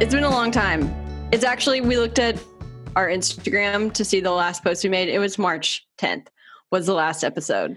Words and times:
It's 0.00 0.14
been 0.14 0.24
a 0.24 0.30
long 0.30 0.50
time. 0.50 0.90
It's 1.30 1.44
actually, 1.44 1.82
we 1.82 1.98
looked 1.98 2.18
at 2.18 2.42
our 2.96 3.06
Instagram 3.06 3.92
to 3.92 4.02
see 4.02 4.20
the 4.20 4.30
last 4.30 4.64
post 4.64 4.82
we 4.82 4.88
made. 4.88 5.10
It 5.10 5.18
was 5.18 5.38
March 5.38 5.86
10th, 5.98 6.28
was 6.70 6.86
the 6.86 6.94
last 6.94 7.22
episode. 7.22 7.76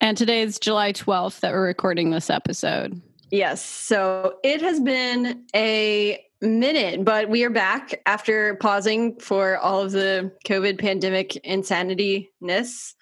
And 0.00 0.16
today 0.16 0.40
is 0.40 0.58
July 0.58 0.94
12th 0.94 1.40
that 1.40 1.52
we're 1.52 1.66
recording 1.66 2.12
this 2.12 2.30
episode. 2.30 3.02
Yes. 3.30 3.62
So 3.62 4.38
it 4.42 4.62
has 4.62 4.80
been 4.80 5.44
a 5.54 6.24
minute, 6.40 7.04
but 7.04 7.28
we 7.28 7.44
are 7.44 7.50
back 7.50 8.00
after 8.06 8.54
pausing 8.54 9.20
for 9.20 9.58
all 9.58 9.82
of 9.82 9.92
the 9.92 10.32
COVID 10.46 10.80
pandemic 10.80 11.36
insanity-ness. 11.36 12.94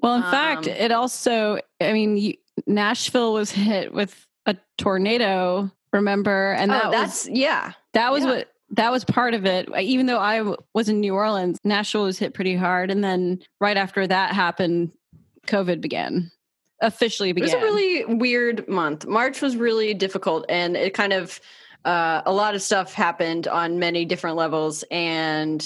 Well, 0.00 0.14
in 0.14 0.22
um, 0.22 0.30
fact, 0.30 0.68
it 0.68 0.90
also, 0.90 1.58
I 1.82 1.92
mean, 1.92 2.32
Nashville 2.66 3.34
was 3.34 3.50
hit 3.50 3.92
with 3.92 4.26
a 4.46 4.56
tornado, 4.78 5.70
remember? 5.96 6.52
And 6.52 6.70
that 6.70 6.84
oh, 6.86 6.90
that's, 6.90 7.26
was, 7.26 7.38
yeah. 7.38 7.72
That 7.92 8.12
was 8.12 8.24
yeah. 8.24 8.30
what, 8.30 8.52
that 8.70 8.92
was 8.92 9.04
part 9.04 9.34
of 9.34 9.44
it. 9.44 9.68
Even 9.78 10.06
though 10.06 10.18
I 10.18 10.54
was 10.72 10.88
in 10.88 11.00
New 11.00 11.14
Orleans, 11.14 11.58
Nashville 11.64 12.04
was 12.04 12.18
hit 12.18 12.34
pretty 12.34 12.56
hard. 12.56 12.90
And 12.90 13.02
then 13.02 13.40
right 13.60 13.76
after 13.76 14.06
that 14.06 14.32
happened, 14.32 14.92
COVID 15.46 15.80
began 15.80 16.30
officially 16.80 17.32
began. 17.32 17.50
It 17.50 17.54
was 17.54 17.62
a 17.62 17.64
really 17.64 18.16
weird 18.16 18.68
month. 18.68 19.06
March 19.06 19.40
was 19.40 19.56
really 19.56 19.94
difficult 19.94 20.44
and 20.48 20.76
it 20.76 20.94
kind 20.94 21.12
of 21.12 21.40
uh, 21.84 22.22
a 22.26 22.32
lot 22.32 22.54
of 22.54 22.62
stuff 22.62 22.92
happened 22.92 23.46
on 23.46 23.78
many 23.78 24.04
different 24.04 24.36
levels 24.36 24.84
and 24.90 25.64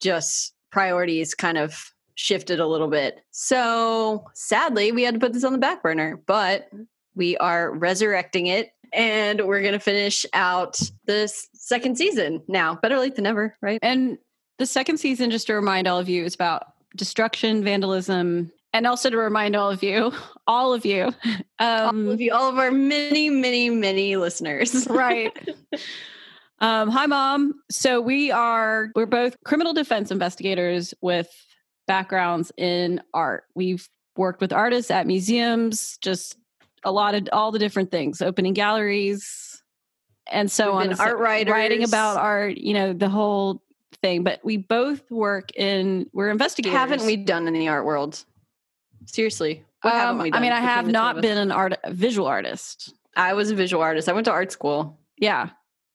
just 0.00 0.54
priorities 0.70 1.34
kind 1.34 1.58
of 1.58 1.92
shifted 2.14 2.60
a 2.60 2.66
little 2.66 2.88
bit. 2.88 3.20
So 3.30 4.26
sadly, 4.34 4.92
we 4.92 5.02
had 5.02 5.14
to 5.14 5.20
put 5.20 5.32
this 5.32 5.44
on 5.44 5.52
the 5.52 5.58
back 5.58 5.82
burner, 5.82 6.20
but 6.26 6.68
we 7.14 7.36
are 7.38 7.72
resurrecting 7.72 8.46
it 8.46 8.72
and 8.92 9.46
we're 9.46 9.60
going 9.60 9.72
to 9.72 9.78
finish 9.78 10.26
out 10.32 10.80
this 11.06 11.48
second 11.54 11.96
season 11.96 12.42
now. 12.48 12.74
Better 12.76 12.98
late 12.98 13.14
than 13.14 13.24
never, 13.24 13.56
right? 13.60 13.78
And 13.82 14.18
the 14.58 14.66
second 14.66 14.98
season, 14.98 15.30
just 15.30 15.46
to 15.46 15.54
remind 15.54 15.88
all 15.88 15.98
of 15.98 16.08
you, 16.08 16.24
is 16.24 16.34
about 16.34 16.66
destruction, 16.96 17.64
vandalism, 17.64 18.52
and 18.72 18.86
also 18.86 19.10
to 19.10 19.16
remind 19.16 19.56
all 19.56 19.70
of 19.70 19.82
you, 19.82 20.12
all 20.46 20.72
of 20.72 20.84
you, 20.84 21.12
um, 21.58 21.98
all 22.06 22.10
of 22.10 22.20
you, 22.20 22.32
all 22.32 22.48
of 22.48 22.58
our 22.58 22.70
many, 22.70 23.30
many, 23.30 23.70
many 23.70 24.16
listeners, 24.16 24.86
right? 24.90 25.36
um, 26.60 26.88
hi, 26.90 27.06
mom. 27.06 27.54
So 27.70 28.00
we 28.00 28.30
are 28.30 28.90
we're 28.94 29.06
both 29.06 29.36
criminal 29.44 29.72
defense 29.72 30.10
investigators 30.10 30.94
with 31.00 31.28
backgrounds 31.86 32.52
in 32.56 33.02
art. 33.12 33.44
We've 33.54 33.88
worked 34.16 34.40
with 34.40 34.52
artists 34.52 34.90
at 34.90 35.06
museums, 35.06 35.98
just 35.98 36.36
a 36.84 36.92
lot 36.92 37.14
of 37.14 37.28
all 37.32 37.52
the 37.52 37.58
different 37.58 37.90
things, 37.90 38.22
opening 38.22 38.52
galleries, 38.52 39.62
and 40.30 40.50
so 40.50 40.78
We've 40.78 40.90
on. 40.90 41.00
art 41.00 41.18
writers, 41.18 41.52
writing 41.52 41.84
about 41.84 42.16
art. 42.16 42.56
You 42.56 42.74
know 42.74 42.92
the 42.92 43.08
whole 43.08 43.62
thing. 44.00 44.24
But 44.24 44.40
we 44.44 44.56
both 44.56 45.10
work 45.10 45.50
in 45.56 46.08
we're 46.12 46.30
investigators. 46.30 46.76
Haven't 46.76 47.06
we 47.06 47.16
done 47.16 47.46
in 47.48 47.54
the 47.54 47.68
art 47.68 47.84
world? 47.84 48.22
Seriously. 49.06 49.64
Um, 49.82 50.20
I 50.20 50.40
mean, 50.40 50.52
I 50.52 50.60
have 50.60 50.86
not 50.86 51.20
been 51.20 51.38
an 51.38 51.50
art 51.50 51.74
visual 51.88 52.28
artist. 52.28 52.94
I 53.16 53.34
was 53.34 53.50
a 53.50 53.54
visual 53.54 53.82
artist. 53.82 54.08
I 54.08 54.12
went 54.12 54.26
to 54.26 54.30
art 54.30 54.52
school. 54.52 54.98
Yeah. 55.16 55.50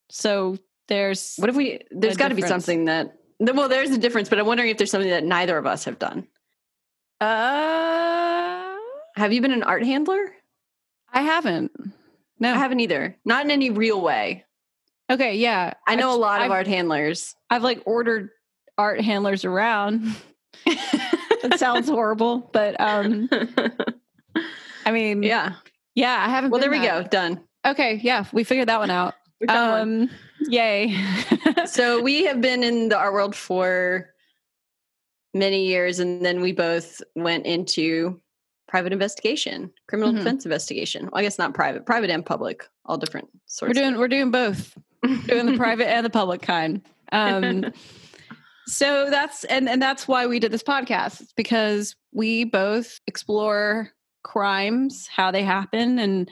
So 0.09 0.57
there's 0.87 1.35
what 1.37 1.49
if 1.49 1.55
we 1.55 1.81
there's 1.91 2.17
got 2.17 2.29
to 2.29 2.35
be 2.35 2.41
something 2.41 2.85
that 2.85 3.17
well 3.39 3.69
there's 3.69 3.91
a 3.91 3.97
difference, 3.97 4.29
but 4.29 4.39
I'm 4.39 4.45
wondering 4.45 4.69
if 4.69 4.77
there's 4.77 4.91
something 4.91 5.09
that 5.09 5.23
neither 5.23 5.57
of 5.57 5.65
us 5.65 5.85
have 5.85 5.99
done. 5.99 6.27
Uh 7.21 8.75
have 9.15 9.33
you 9.33 9.41
been 9.41 9.51
an 9.51 9.63
art 9.63 9.83
handler? 9.83 10.33
I 11.11 11.21
haven't. 11.21 11.71
No. 12.39 12.51
I 12.53 12.57
haven't 12.57 12.79
either. 12.79 13.15
Not 13.25 13.45
in 13.45 13.51
any 13.51 13.69
real 13.69 14.01
way. 14.01 14.45
Okay, 15.09 15.35
yeah. 15.35 15.73
I 15.87 15.95
know 15.95 16.09
I've, 16.09 16.15
a 16.15 16.19
lot 16.19 16.41
of 16.41 16.45
I've, 16.45 16.51
art 16.51 16.67
handlers. 16.67 17.35
I've 17.49 17.63
like 17.63 17.81
ordered 17.85 18.29
art 18.77 19.01
handlers 19.01 19.45
around. 19.45 20.15
that 20.65 21.55
sounds 21.57 21.87
horrible, 21.87 22.49
but 22.51 22.79
um 22.79 23.29
I 24.85 24.91
mean, 24.91 25.23
yeah. 25.23 25.53
Yeah, 25.95 26.15
I 26.25 26.29
haven't 26.29 26.51
Well, 26.51 26.61
there 26.61 26.69
we 26.69 26.79
that. 26.79 27.03
go. 27.03 27.09
Done. 27.09 27.41
Okay, 27.65 27.99
yeah, 28.03 28.25
we 28.31 28.43
figured 28.43 28.67
that 28.69 28.79
one 28.79 28.91
out. 28.91 29.15
um 29.47 29.99
one. 29.99 30.11
yay. 30.41 30.95
so 31.65 32.01
we 32.01 32.25
have 32.25 32.41
been 32.41 32.63
in 32.63 32.89
the 32.89 32.97
art 32.97 33.13
world 33.13 33.35
for 33.35 34.09
many 35.33 35.67
years 35.67 35.99
and 35.99 36.23
then 36.25 36.41
we 36.41 36.51
both 36.51 37.01
went 37.15 37.45
into 37.45 38.19
private 38.67 38.93
investigation, 38.93 39.71
criminal 39.87 40.11
mm-hmm. 40.11 40.19
defense 40.19 40.45
investigation. 40.45 41.05
Well, 41.05 41.19
I 41.19 41.21
guess 41.23 41.37
not 41.37 41.53
private, 41.53 41.85
private 41.85 42.09
and 42.09 42.25
public, 42.25 42.67
all 42.85 42.97
different 42.97 43.29
sorts. 43.45 43.69
We're 43.69 43.81
doing 43.81 43.97
we're 43.97 44.07
doing 44.07 44.31
both. 44.31 44.77
doing 45.27 45.45
the 45.45 45.57
private 45.57 45.87
and 45.87 46.05
the 46.05 46.09
public 46.09 46.41
kind. 46.41 46.81
Um 47.11 47.71
so 48.67 49.09
that's 49.09 49.45
and 49.45 49.69
and 49.69 49.81
that's 49.81 50.07
why 50.07 50.27
we 50.27 50.39
did 50.39 50.51
this 50.51 50.63
podcast 50.63 51.33
because 51.35 51.95
we 52.11 52.43
both 52.43 52.99
explore 53.07 53.91
crimes 54.23 55.07
how 55.07 55.31
they 55.31 55.43
happen 55.43 55.97
and 55.97 56.29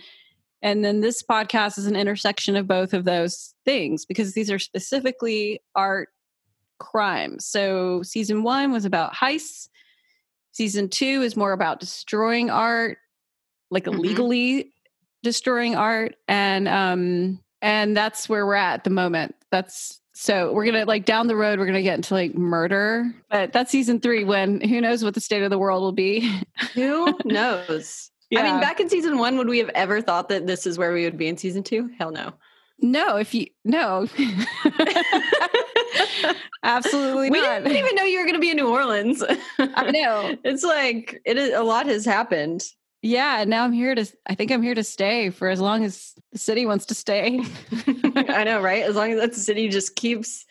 and 0.62 0.84
then 0.84 1.00
this 1.00 1.24
podcast 1.24 1.78
is 1.78 1.86
an 1.86 1.96
intersection 1.96 2.56
of 2.56 2.68
both 2.68 2.94
of 2.94 3.06
those 3.06 3.54
things 3.64 4.06
because 4.06 4.34
these 4.34 4.52
are 4.52 4.60
specifically 4.60 5.62
art 5.76 6.10
crimes 6.78 7.46
so 7.46 8.04
season 8.04 8.44
one 8.44 8.74
was 8.74 8.84
about 8.84 9.14
heists 9.14 9.70
season 10.56 10.90
two 10.90 11.22
is 11.22 11.36
more 11.36 11.52
about 11.52 11.80
destroying 11.80 12.50
art 12.50 12.98
like 13.70 13.84
mm-hmm. 13.86 14.00
illegally 14.00 14.72
destroying 15.24 15.76
art 15.76 16.16
and 16.28 16.68
um 16.68 17.40
and 17.62 17.96
that's 17.96 18.30
where 18.30 18.46
we're 18.46 18.56
at 18.56 18.76
at 18.76 18.84
the 18.84 18.90
moment 18.90 19.36
that's 19.52 20.02
so 20.18 20.54
we're 20.54 20.64
gonna 20.64 20.86
like 20.86 21.04
down 21.04 21.28
the 21.28 21.36
road, 21.36 21.60
we're 21.60 21.66
gonna 21.66 21.82
get 21.82 21.96
into 21.96 22.14
like 22.14 22.34
murder, 22.36 23.14
but 23.30 23.52
that's 23.52 23.70
season 23.70 24.00
three. 24.00 24.24
When 24.24 24.62
who 24.62 24.80
knows 24.80 25.04
what 25.04 25.14
the 25.14 25.20
state 25.20 25.44
of 25.44 25.50
the 25.50 25.60
world 25.60 25.82
will 25.82 25.92
be? 25.92 26.42
who 26.74 27.20
knows? 27.26 28.12
Yeah. 28.30 28.40
I 28.40 28.44
mean, 28.44 28.62
back 28.62 28.80
in 28.80 28.88
season 28.90 29.18
one, 29.18 29.38
would 29.38 29.50
we 29.50 29.58
have 29.60 29.70
ever 29.76 30.02
thought 30.02 30.30
that 30.30 30.48
this 30.48 30.66
is 30.66 30.78
where 30.78 30.94
we 30.94 31.04
would 31.04 31.18
be 31.18 31.28
in 31.28 31.36
season 31.36 31.64
two? 31.64 31.90
Hell 31.98 32.12
no. 32.12 32.32
No, 32.80 33.18
if 33.18 33.34
you 33.34 33.48
no, 33.66 34.08
absolutely 36.64 37.30
we 37.30 37.42
not. 37.42 37.64
didn't 37.64 37.78
even 37.78 37.96
know 37.96 38.04
you 38.04 38.20
were 38.20 38.26
going 38.26 38.36
to 38.36 38.40
be 38.40 38.52
in 38.52 38.58
New 38.58 38.70
Orleans. 38.70 39.24
I 39.60 39.92
know 39.92 40.36
it's 40.44 40.64
like 40.64 41.22
it 41.26 41.38
is 41.38 41.54
a 41.54 41.64
lot 41.64 41.86
has 41.86 42.06
happened. 42.06 42.64
Yeah, 43.02 43.42
and 43.42 43.50
now 43.50 43.64
I'm 43.64 43.74
here 43.74 43.94
to. 43.94 44.06
I 44.26 44.36
think 44.36 44.52
I'm 44.52 44.64
here 44.64 44.74
to 44.74 44.84
stay 44.84 45.30
for 45.30 45.48
as 45.48 45.60
long 45.60 45.84
as 45.84 46.14
the 46.32 46.40
city 46.40 46.66
wants 46.66 46.88
to 46.88 46.96
stay. 46.96 47.40
I 48.16 48.44
know, 48.44 48.62
right? 48.62 48.84
As 48.84 48.96
long 48.96 49.12
as 49.12 49.20
that 49.20 49.36
city 49.36 49.70
just 49.70 49.96
keeps 49.96 50.46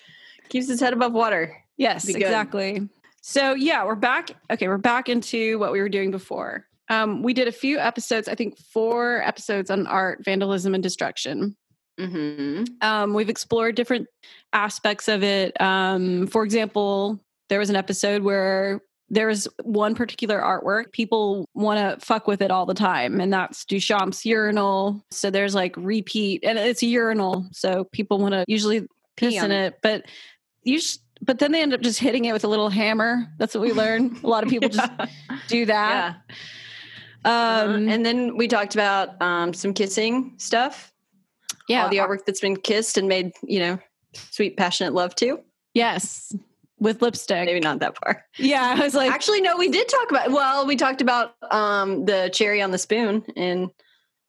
keeps 0.48 0.68
its 0.68 0.80
head 0.80 0.92
above 0.92 1.12
water. 1.12 1.56
Yes, 1.76 2.08
exactly. 2.08 2.88
So 3.22 3.54
yeah, 3.54 3.84
we're 3.84 3.94
back. 3.96 4.30
Okay, 4.50 4.68
we're 4.68 4.78
back 4.78 5.08
into 5.08 5.58
what 5.58 5.72
we 5.72 5.80
were 5.80 5.88
doing 5.88 6.10
before. 6.10 6.66
Um, 6.88 7.22
we 7.22 7.32
did 7.32 7.48
a 7.48 7.52
few 7.52 7.78
episodes. 7.78 8.28
I 8.28 8.34
think 8.34 8.58
four 8.58 9.22
episodes 9.22 9.70
on 9.70 9.86
art, 9.86 10.24
vandalism, 10.24 10.74
and 10.74 10.82
destruction. 10.82 11.56
Mm-hmm. 11.98 12.64
Um, 12.80 13.14
we've 13.14 13.28
explored 13.28 13.74
different 13.74 14.08
aspects 14.52 15.08
of 15.08 15.22
it. 15.22 15.60
Um, 15.60 16.26
for 16.26 16.44
example, 16.44 17.20
there 17.48 17.58
was 17.58 17.70
an 17.70 17.76
episode 17.76 18.22
where 18.22 18.80
there's 19.10 19.46
one 19.62 19.94
particular 19.94 20.40
artwork 20.40 20.92
people 20.92 21.48
want 21.54 21.78
to 21.78 22.04
fuck 22.04 22.26
with 22.26 22.40
it 22.40 22.50
all 22.50 22.66
the 22.66 22.74
time 22.74 23.20
and 23.20 23.32
that's 23.32 23.64
duchamp's 23.64 24.24
urinal 24.24 25.04
so 25.10 25.30
there's 25.30 25.54
like 25.54 25.76
repeat 25.76 26.42
and 26.42 26.58
it's 26.58 26.82
a 26.82 26.86
urinal 26.86 27.46
so 27.52 27.84
people 27.92 28.18
want 28.18 28.32
to 28.32 28.44
usually 28.48 28.86
piss 29.16 29.34
in 29.34 29.50
it 29.50 29.78
but 29.82 30.06
you 30.62 30.80
but 31.20 31.38
then 31.38 31.52
they 31.52 31.62
end 31.62 31.74
up 31.74 31.80
just 31.80 32.00
hitting 32.00 32.24
it 32.24 32.32
with 32.32 32.44
a 32.44 32.48
little 32.48 32.70
hammer 32.70 33.26
that's 33.38 33.54
what 33.54 33.60
we 33.60 33.72
learn 33.72 34.16
a 34.24 34.26
lot 34.26 34.42
of 34.42 34.48
people 34.48 34.70
yeah. 34.72 34.88
just 34.88 35.12
do 35.48 35.66
that 35.66 36.16
yeah. 37.24 37.60
um, 37.62 37.86
uh, 37.86 37.92
and 37.92 38.06
then 38.06 38.36
we 38.36 38.48
talked 38.48 38.74
about 38.74 39.20
um, 39.20 39.52
some 39.52 39.74
kissing 39.74 40.32
stuff 40.38 40.93
yeah 41.68 41.84
all 41.84 41.88
the 41.88 41.98
artwork 41.98 42.24
that's 42.26 42.40
been 42.40 42.56
kissed 42.56 42.98
and 42.98 43.08
made 43.08 43.32
you 43.42 43.58
know 43.58 43.78
sweet 44.30 44.56
passionate 44.56 44.92
love 44.92 45.14
to 45.14 45.38
yes 45.74 46.34
with 46.80 47.00
lipstick. 47.00 47.46
Maybe 47.46 47.60
not 47.60 47.80
that 47.80 47.96
far. 47.98 48.24
Yeah, 48.36 48.74
I 48.76 48.84
was 48.84 48.94
like, 48.94 49.10
actually, 49.10 49.40
no. 49.40 49.56
We 49.56 49.68
did 49.68 49.88
talk 49.88 50.10
about. 50.10 50.30
Well, 50.30 50.66
we 50.66 50.76
talked 50.76 51.00
about 51.00 51.34
um, 51.50 52.04
the 52.04 52.30
cherry 52.32 52.60
on 52.60 52.72
the 52.72 52.78
spoon 52.78 53.24
in 53.34 53.70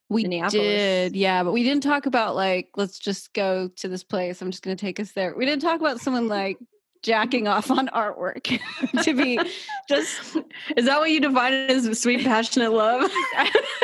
we 0.10 0.24
did, 0.24 1.16
yeah, 1.16 1.44
but 1.44 1.52
we 1.52 1.64
didn't 1.64 1.84
talk 1.84 2.06
about 2.06 2.36
like 2.36 2.70
let's 2.76 3.00
just 3.00 3.34
go 3.34 3.70
to 3.78 3.88
this 3.88 4.04
place. 4.04 4.42
I'm 4.42 4.52
just 4.52 4.64
going 4.64 4.76
to 4.76 4.82
take 4.82 5.00
us 5.00 5.12
there. 5.14 5.36
We 5.36 5.46
didn't 5.46 5.62
talk 5.62 5.80
about 5.80 6.00
someone 6.00 6.28
like 6.28 6.58
jacking 7.02 7.48
off 7.48 7.70
on 7.70 7.88
artwork 7.90 8.60
to 9.04 9.14
be 9.14 9.40
just 9.88 10.38
is 10.76 10.86
that 10.86 11.00
what 11.00 11.12
you 11.12 11.20
define 11.20 11.54
as 11.54 12.02
sweet 12.02 12.24
passionate 12.24 12.72
love 12.72 13.12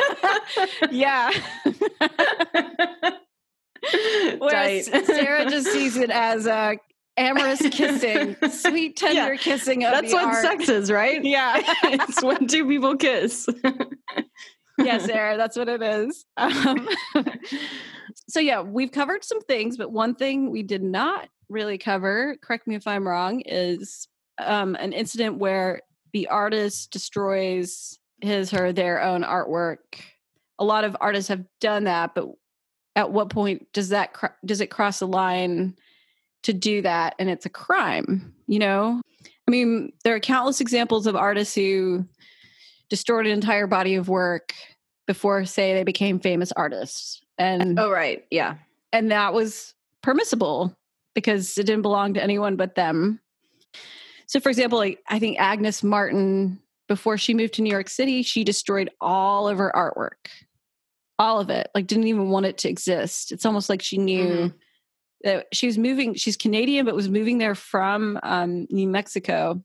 yeah 0.90 1.30
Whereas 4.38 4.86
Sarah 4.86 5.48
just 5.48 5.66
sees 5.72 5.96
it 5.96 6.10
as 6.10 6.46
a 6.46 6.78
amorous 7.16 7.60
kissing, 7.70 8.36
sweet 8.50 8.96
tender 8.96 9.34
yeah. 9.34 9.40
kissing 9.40 9.84
of 9.84 9.92
That's 9.92 10.12
what 10.12 10.24
art. 10.24 10.42
sex 10.42 10.68
is, 10.68 10.90
right? 10.90 11.22
Yeah. 11.22 11.60
it's 11.84 12.22
when 12.22 12.46
two 12.46 12.66
people 12.66 12.96
kiss. 12.96 13.48
yes, 14.78 15.04
Sarah, 15.04 15.36
that's 15.36 15.56
what 15.56 15.68
it 15.68 15.82
is. 15.82 16.24
Um, 16.36 16.88
so 18.28 18.40
yeah, 18.40 18.62
we've 18.62 18.92
covered 18.92 19.24
some 19.24 19.40
things, 19.42 19.76
but 19.76 19.92
one 19.92 20.14
thing 20.14 20.50
we 20.50 20.62
did 20.62 20.82
not 20.82 21.28
really 21.48 21.78
cover, 21.78 22.36
correct 22.42 22.66
me 22.66 22.74
if 22.74 22.86
I'm 22.86 23.06
wrong, 23.06 23.40
is 23.40 24.08
um, 24.38 24.74
an 24.76 24.92
incident 24.92 25.38
where 25.38 25.80
the 26.12 26.28
artist 26.28 26.90
destroys 26.90 27.98
his 28.20 28.52
or 28.52 28.72
their 28.72 29.02
own 29.02 29.22
artwork. 29.22 30.00
A 30.58 30.64
lot 30.64 30.84
of 30.84 30.96
artists 31.00 31.28
have 31.28 31.44
done 31.60 31.84
that, 31.84 32.14
but 32.14 32.28
at 32.96 33.10
what 33.10 33.30
point 33.30 33.66
does 33.72 33.90
that 33.90 34.14
does 34.44 34.60
it 34.60 34.68
cross 34.68 34.98
the 34.98 35.06
line 35.06 35.76
to 36.42 36.52
do 36.52 36.82
that 36.82 37.14
and 37.18 37.30
it's 37.30 37.46
a 37.46 37.50
crime 37.50 38.34
you 38.46 38.58
know? 38.58 39.00
I 39.48 39.50
mean 39.50 39.92
there 40.04 40.14
are 40.14 40.20
countless 40.20 40.60
examples 40.60 41.06
of 41.06 41.16
artists 41.16 41.54
who 41.54 42.06
destroyed 42.90 43.26
an 43.26 43.32
entire 43.32 43.66
body 43.66 43.94
of 43.94 44.08
work 44.08 44.52
before 45.06 45.44
say 45.46 45.72
they 45.72 45.84
became 45.84 46.20
famous 46.20 46.52
artists 46.52 47.22
and 47.38 47.78
oh 47.78 47.90
right 47.90 48.24
yeah. 48.30 48.56
and 48.92 49.10
that 49.10 49.32
was 49.32 49.74
permissible 50.02 50.76
because 51.14 51.56
it 51.56 51.64
didn't 51.64 51.82
belong 51.82 52.14
to 52.14 52.22
anyone 52.22 52.56
but 52.56 52.74
them. 52.74 53.20
So 54.26 54.38
for 54.38 54.50
example 54.50 54.78
like 54.78 55.00
i 55.08 55.18
think 55.18 55.38
agnes 55.40 55.82
martin 55.82 56.60
before 56.88 57.18
she 57.18 57.34
moved 57.34 57.54
to 57.54 57.62
new 57.62 57.70
york 57.70 57.88
city 57.88 58.22
she 58.22 58.44
destroyed 58.44 58.90
all 59.00 59.48
of 59.48 59.58
her 59.58 59.72
artwork 59.74 60.30
all 61.22 61.38
of 61.38 61.50
it 61.50 61.70
like 61.72 61.86
didn't 61.86 62.08
even 62.08 62.30
want 62.30 62.46
it 62.46 62.58
to 62.58 62.68
exist. 62.68 63.30
It's 63.30 63.46
almost 63.46 63.68
like 63.68 63.80
she 63.80 63.96
knew 63.96 64.26
mm-hmm. 64.26 64.56
that 65.22 65.46
she 65.52 65.66
was 65.66 65.78
moving 65.78 66.14
she's 66.14 66.36
canadian 66.36 66.84
but 66.84 66.96
was 66.96 67.08
moving 67.08 67.38
there 67.38 67.54
from 67.54 68.18
um, 68.24 68.66
new 68.70 68.88
mexico. 68.88 69.62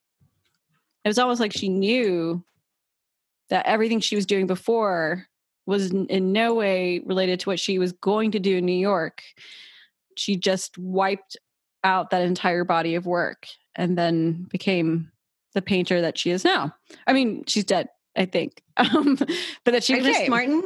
It 1.04 1.08
was 1.10 1.18
almost 1.18 1.40
like 1.40 1.52
she 1.52 1.68
knew 1.68 2.44
that 3.50 3.66
everything 3.66 4.02
she 4.02 4.16
was 4.16 4.28
doing 4.28 4.46
before 4.46 5.26
was 5.66 5.92
in 5.92 6.32
no 6.32 6.54
way 6.54 7.02
related 7.06 7.40
to 7.40 7.50
what 7.50 7.60
she 7.60 7.80
was 7.80 7.92
going 7.92 8.32
to 8.32 8.40
do 8.40 8.58
in 8.58 8.66
new 8.66 8.72
york. 8.72 9.24
She 10.16 10.36
just 10.36 10.78
wiped 10.78 11.38
out 11.84 12.12
that 12.12 12.22
entire 12.22 12.66
body 12.66 12.94
of 12.94 13.08
work 13.08 13.48
and 13.76 13.98
then 13.98 14.46
became 14.52 15.12
the 15.54 15.62
painter 15.64 16.02
that 16.02 16.20
she 16.20 16.30
is 16.30 16.44
now. 16.44 16.76
I 17.08 17.14
mean 17.14 17.46
she's 17.48 17.66
dead 17.66 17.90
i 18.16 18.26
think. 18.26 18.62
Um, 18.78 19.16
but 19.64 19.72
that 19.72 19.84
she 19.84 19.96
became. 19.96 20.30
martin 20.30 20.62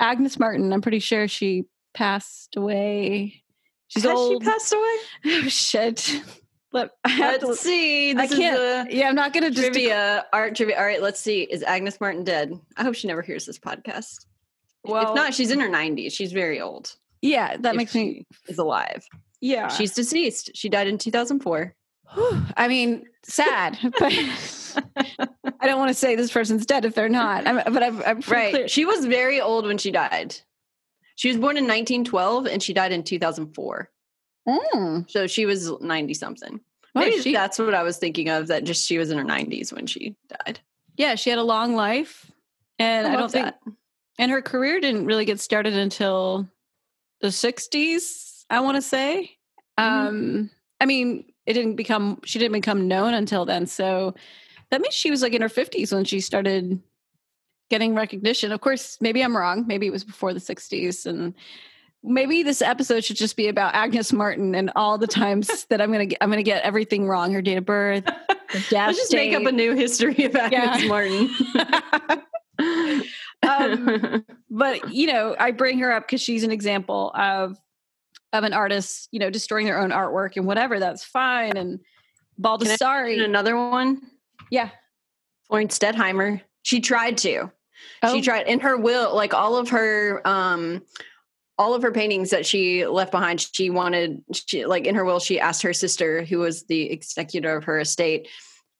agnes 0.00 0.38
martin 0.38 0.72
i'm 0.72 0.80
pretty 0.82 0.98
sure 0.98 1.26
she 1.28 1.64
passed 1.94 2.56
away 2.56 3.42
She's 3.88 4.02
Has 4.04 4.12
old. 4.12 4.42
she 4.42 4.48
passed 4.50 4.72
away? 4.72 4.96
Oh 5.26 5.48
shit. 5.48 6.22
Let, 6.70 6.90
let's 7.06 7.44
to, 7.44 7.54
see. 7.54 8.12
This 8.12 8.30
I 8.30 8.36
can't. 8.36 8.92
yeah, 8.92 9.08
I'm 9.08 9.14
not 9.14 9.32
going 9.32 9.44
to 9.44 9.50
just 9.50 9.72
trivia 9.72 10.26
art 10.32 10.54
trivia. 10.54 10.76
All 10.78 10.84
right, 10.84 11.02
let's 11.02 11.18
see. 11.18 11.42
Is 11.42 11.62
Agnes 11.62 11.98
Martin 11.98 12.24
dead? 12.24 12.52
I 12.76 12.82
hope 12.82 12.94
she 12.94 13.08
never 13.08 13.22
hears 13.22 13.46
this 13.46 13.58
podcast. 13.58 14.26
Well, 14.84 15.08
if 15.08 15.14
not, 15.14 15.34
she's 15.34 15.50
in 15.50 15.60
her 15.60 15.68
90s. 15.68 16.12
She's 16.12 16.32
very 16.32 16.60
old. 16.60 16.94
Yeah, 17.22 17.56
that 17.56 17.74
makes 17.74 17.94
me 17.94 18.26
is 18.48 18.58
alive. 18.58 19.04
Yeah, 19.40 19.68
she's 19.68 19.94
deceased. 19.94 20.50
She 20.54 20.68
died 20.68 20.88
in 20.88 20.98
2004. 20.98 21.74
I 22.56 22.68
mean, 22.68 23.06
sad, 23.24 23.78
but 23.98 24.12
I 25.60 25.66
don't 25.66 25.78
want 25.78 25.90
to 25.90 25.94
say 25.94 26.14
this 26.14 26.32
person's 26.32 26.66
dead 26.66 26.84
if 26.84 26.94
they're 26.94 27.08
not. 27.08 27.46
I'm, 27.46 27.56
but 27.72 27.82
I'm, 27.82 28.02
I'm 28.02 28.20
right. 28.28 28.52
Clear. 28.52 28.68
She 28.68 28.84
was 28.84 29.04
very 29.04 29.40
old 29.40 29.66
when 29.66 29.78
she 29.78 29.90
died. 29.90 30.36
She 31.16 31.28
was 31.28 31.36
born 31.36 31.56
in 31.56 31.64
1912 31.64 32.46
and 32.46 32.62
she 32.62 32.72
died 32.72 32.92
in 32.92 33.02
2004. 33.02 33.90
Mm. 34.48 35.10
So 35.10 35.26
she 35.26 35.46
was 35.46 35.70
90 35.80 36.14
something. 36.14 36.60
Maybe 36.94 37.20
she, 37.20 37.32
that's 37.32 37.58
what 37.58 37.74
I 37.74 37.82
was 37.82 37.98
thinking 37.98 38.28
of. 38.28 38.48
That 38.48 38.64
just 38.64 38.86
she 38.86 38.98
was 38.98 39.10
in 39.10 39.18
her 39.18 39.24
90s 39.24 39.72
when 39.72 39.86
she 39.86 40.16
died. 40.28 40.60
Yeah, 40.96 41.14
she 41.14 41.30
had 41.30 41.38
a 41.38 41.44
long 41.44 41.74
life, 41.74 42.30
and 42.78 43.06
I, 43.06 43.12
I 43.12 43.16
don't 43.16 43.30
think, 43.30 43.54
and 44.18 44.32
her 44.32 44.42
career 44.42 44.80
didn't 44.80 45.06
really 45.06 45.24
get 45.24 45.38
started 45.38 45.74
until 45.74 46.48
the 47.20 47.28
60s. 47.28 48.44
I 48.50 48.60
want 48.60 48.76
to 48.76 48.82
say. 48.82 49.36
Mm-hmm. 49.78 50.06
Um, 50.08 50.50
I 50.80 50.86
mean, 50.86 51.32
it 51.46 51.52
didn't 51.52 51.76
become. 51.76 52.20
She 52.24 52.38
didn't 52.38 52.52
become 52.52 52.88
known 52.88 53.14
until 53.14 53.44
then. 53.44 53.66
So 53.66 54.14
that 54.70 54.80
means 54.80 54.94
she 54.94 55.10
was 55.10 55.22
like 55.22 55.32
in 55.32 55.42
her 55.42 55.48
50s 55.48 55.92
when 55.92 56.04
she 56.04 56.20
started 56.20 56.80
getting 57.70 57.94
recognition. 57.94 58.52
Of 58.52 58.60
course, 58.60 58.98
maybe 59.00 59.22
I'm 59.22 59.36
wrong. 59.36 59.66
Maybe 59.66 59.86
it 59.86 59.92
was 59.92 60.04
before 60.04 60.32
the 60.32 60.40
60s. 60.40 61.06
And 61.06 61.34
maybe 62.02 62.42
this 62.42 62.62
episode 62.62 63.04
should 63.04 63.16
just 63.16 63.36
be 63.36 63.48
about 63.48 63.74
Agnes 63.74 64.12
Martin 64.12 64.54
and 64.54 64.70
all 64.76 64.98
the 64.98 65.06
times 65.06 65.66
that 65.70 65.80
I'm 65.80 65.92
gonna 65.92 66.06
get 66.06 66.18
I'm 66.20 66.30
gonna 66.30 66.42
get 66.42 66.62
everything 66.62 67.06
wrong. 67.06 67.32
Her 67.32 67.42
date 67.42 67.58
of 67.58 67.64
birth, 67.64 68.04
Let's 68.54 68.98
just 68.98 69.10
date. 69.10 69.30
make 69.30 69.40
up 69.40 69.46
a 69.46 69.52
new 69.52 69.74
history 69.74 70.24
of 70.24 70.34
Agnes 70.34 70.82
yeah. 70.82 70.88
Martin. 70.88 71.30
um, 73.46 74.24
but 74.50 74.92
you 74.92 75.06
know, 75.06 75.36
I 75.38 75.50
bring 75.50 75.78
her 75.80 75.92
up 75.92 76.06
because 76.06 76.20
she's 76.20 76.44
an 76.44 76.50
example 76.50 77.12
of 77.14 77.56
of 78.32 78.44
an 78.44 78.52
artist, 78.52 79.08
you 79.10 79.18
know, 79.18 79.30
destroying 79.30 79.66
their 79.66 79.80
own 79.80 79.90
artwork 79.90 80.36
and 80.36 80.46
whatever. 80.46 80.78
That's 80.78 81.04
fine. 81.04 81.56
And 81.56 81.80
Baldessari, 82.40 83.22
another 83.24 83.56
one. 83.56 84.02
Yeah, 84.50 84.70
Florence 85.48 85.78
Stettheimer. 85.78 86.40
She 86.62 86.80
tried 86.80 87.18
to. 87.18 87.50
Oh. 88.02 88.14
She 88.14 88.20
tried 88.20 88.46
in 88.46 88.60
her 88.60 88.76
will, 88.76 89.14
like 89.14 89.34
all 89.34 89.56
of 89.56 89.68
her 89.70 90.26
um 90.26 90.82
all 91.58 91.74
of 91.74 91.82
her 91.82 91.90
paintings 91.90 92.30
that 92.30 92.46
she 92.46 92.86
left 92.86 93.10
behind, 93.10 93.40
she 93.52 93.68
wanted 93.68 94.22
she 94.32 94.64
like 94.64 94.86
in 94.86 94.94
her 94.94 95.04
will, 95.04 95.18
she 95.18 95.40
asked 95.40 95.62
her 95.62 95.72
sister, 95.72 96.24
who 96.24 96.38
was 96.38 96.64
the 96.64 96.90
executor 96.90 97.56
of 97.56 97.64
her 97.64 97.80
estate, 97.80 98.28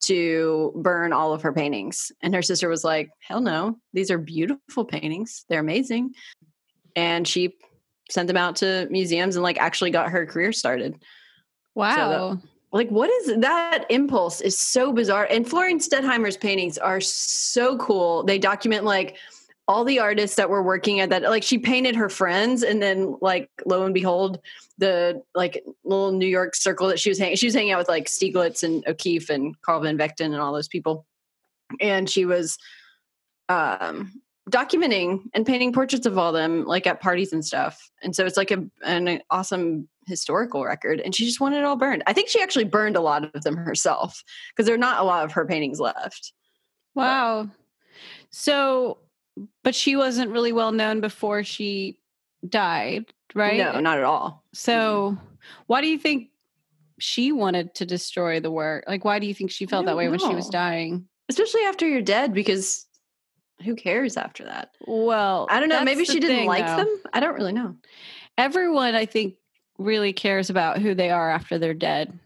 to 0.01 0.73
burn 0.77 1.13
all 1.13 1.33
of 1.33 1.43
her 1.43 1.53
paintings. 1.53 2.13
And 2.23 2.35
her 2.35 2.43
sister 2.43 2.69
was 2.69 2.85
like, 2.85 3.11
Hell 3.21 3.41
no, 3.41 3.79
these 3.93 4.11
are 4.11 4.19
beautiful 4.19 4.85
paintings. 4.85 5.45
They're 5.49 5.61
amazing. 5.61 6.15
And 6.95 7.27
she 7.27 7.55
sent 8.11 8.29
them 8.29 8.37
out 8.37 8.57
to 8.57 8.87
museums 8.91 9.37
and 9.37 9.43
like 9.43 9.59
actually 9.59 9.91
got 9.91 10.11
her 10.11 10.27
career 10.27 10.53
started. 10.53 11.03
Wow. 11.75 11.97
So 11.97 12.35
that, 12.35 12.49
like 12.73 12.89
what 12.91 13.11
is 13.11 13.37
that 13.41 13.85
impulse 13.89 14.41
is 14.41 14.59
so 14.59 14.93
bizarre 14.93 15.27
and 15.31 15.49
florence 15.49 15.89
stettheimer's 15.89 16.37
paintings 16.37 16.79
are 16.79 17.01
so 17.01 17.77
cool. 17.79 18.25
They 18.25 18.39
document 18.39 18.85
like 18.85 19.17
all 19.67 19.85
the 19.85 19.99
artists 19.99 20.37
that 20.37 20.49
were 20.49 20.63
working 20.63 21.01
at 21.01 21.11
that 21.11 21.23
like 21.23 21.43
she 21.43 21.59
painted 21.59 21.95
her 21.95 22.09
friends 22.09 22.63
and 22.63 22.83
then 22.83 23.17
like 23.21 23.51
lo 23.67 23.85
and 23.85 23.93
behold 23.93 24.41
the 24.79 25.23
like 25.35 25.63
little 25.85 26.13
new 26.13 26.27
york 26.27 26.55
circle 26.55 26.89
that 26.89 26.99
she 26.99 27.11
was 27.11 27.19
hanging 27.19 27.37
she 27.37 27.47
was 27.47 27.55
hanging 27.55 27.73
out 27.73 27.79
with 27.79 27.89
like 27.89 28.07
stieglitz 28.07 28.63
and 28.63 28.83
o'keeffe 28.87 29.29
and 29.29 29.61
carl 29.61 29.81
van 29.81 29.99
vechten 29.99 30.27
and 30.27 30.37
all 30.37 30.53
those 30.53 30.69
people. 30.69 31.07
And 31.81 32.09
she 32.09 32.25
was 32.25 32.59
um 33.49 34.21
documenting 34.51 35.21
and 35.35 35.45
painting 35.45 35.73
portraits 35.73 36.07
of 36.07 36.17
all 36.17 36.33
them 36.33 36.65
like 36.65 36.87
at 36.87 37.01
parties 37.01 37.33
and 37.33 37.45
stuff. 37.45 37.91
And 38.03 38.17
so 38.17 38.25
it's 38.25 38.37
like 38.37 38.51
a, 38.51 38.65
an 38.83 39.21
awesome 39.31 39.89
historical 40.09 40.65
record 40.65 41.01
and 41.01 41.15
she 41.15 41.25
just 41.25 41.41
wanted 41.41 41.59
it 41.59 41.65
all 41.65 41.77
burned 41.77 42.03
i 42.07 42.13
think 42.13 42.29
she 42.29 42.41
actually 42.41 42.65
burned 42.65 42.97
a 42.97 43.01
lot 43.01 43.25
of 43.35 43.43
them 43.43 43.57
herself 43.57 44.23
because 44.51 44.67
there 44.67 44.75
are 44.75 44.79
not 44.79 45.01
a 45.01 45.05
lot 45.05 45.25
of 45.25 45.33
her 45.33 45.47
paintings 45.47 45.79
left 45.79 46.33
wow 46.95 47.49
so 48.31 48.99
but 49.63 49.75
she 49.75 49.97
wasn't 49.97 50.31
really 50.31 50.53
well 50.53 50.73
known 50.73 51.01
before 51.01 51.45
she 51.45 51.99
died 52.49 53.05
right 53.35 53.59
no 53.59 53.79
not 53.81 53.99
at 53.99 54.05
all 54.05 54.45
so 54.53 55.13
mm-hmm. 55.13 55.25
why 55.67 55.81
do 55.81 55.87
you 55.87 55.99
think 55.99 56.29
she 56.99 57.31
wanted 57.31 57.75
to 57.75 57.87
destroy 57.87 58.41
the 58.41 58.51
work 58.51 58.85
like 58.89 59.05
why 59.05 59.19
do 59.19 59.27
you 59.27 59.35
think 59.35 59.51
she 59.51 59.67
felt 59.67 59.87
that 59.87 59.97
way 59.97 60.07
know. 60.07 60.11
when 60.13 60.21
she 60.21 60.35
was 60.35 60.49
dying 60.49 61.07
especially 61.29 61.63
after 61.63 61.87
you're 61.87 62.03
dead 62.03 62.33
because 62.33 62.89
who 63.65 63.75
cares 63.75 64.17
after 64.17 64.45
that? 64.45 64.71
Well, 64.87 65.47
I 65.51 65.61
don't 65.61 65.69
know. 65.69 65.83
Maybe 65.83 66.05
she 66.05 66.21
didn't 66.21 66.37
thing, 66.37 66.49
like 66.49 66.67
though. 66.67 66.77
them. 66.77 67.01
I 67.13 67.21
don't 67.21 67.35
really 67.35 67.53
know. 67.53 67.77
Everyone, 68.37 68.95
I 68.95 69.07
think, 69.07 69.35
really 69.79 70.13
cares 70.13 70.51
about 70.51 70.79
who 70.79 70.95
they 70.95 71.11
are 71.11 71.31
after 71.31 71.59
they're 71.59 71.75
dead. 71.75 72.19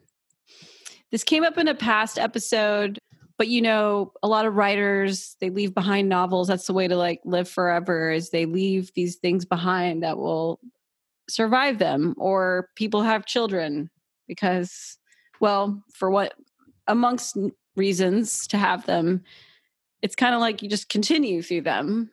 This 1.11 1.25
came 1.25 1.45
up 1.45 1.59
in 1.59 1.69
a 1.69 1.75
past 1.75 2.19
episode, 2.19 2.99
but 3.37 3.49
you 3.49 3.61
know, 3.61 4.13
a 4.23 4.29
lot 4.29 4.47
of 4.47 4.57
writers 4.57 5.37
they 5.41 5.51
leave 5.51 5.75
behind 5.75 6.09
novels. 6.09 6.49
That's 6.49 6.67
the 6.67 6.73
way 6.73 6.89
to 6.89 6.97
like 6.97 7.21
live 7.25 7.49
forever. 7.49 8.11
Is 8.11 8.31
they 8.31 8.47
leave 8.47 8.91
these 8.95 9.17
things 9.17 9.45
behind 9.45 10.03
that 10.03 10.19
will 10.19 10.59
survive 11.29 11.79
them, 11.79 12.15
or 12.17 12.69
people 12.77 13.03
have 13.03 13.27
children 13.27 13.91
because, 14.27 14.97
well, 15.41 15.83
for 15.93 16.11
what 16.11 16.35
amongst 16.89 17.37
reasons 17.77 18.47
to 18.49 18.59
have 18.59 18.87
them 18.87 19.23
it's 20.03 20.17
kind 20.17 20.35
of 20.35 20.41
like 20.41 20.63
you 20.63 20.69
just 20.69 20.89
continue 20.89 21.43
through 21.43 21.63
them. 21.63 22.11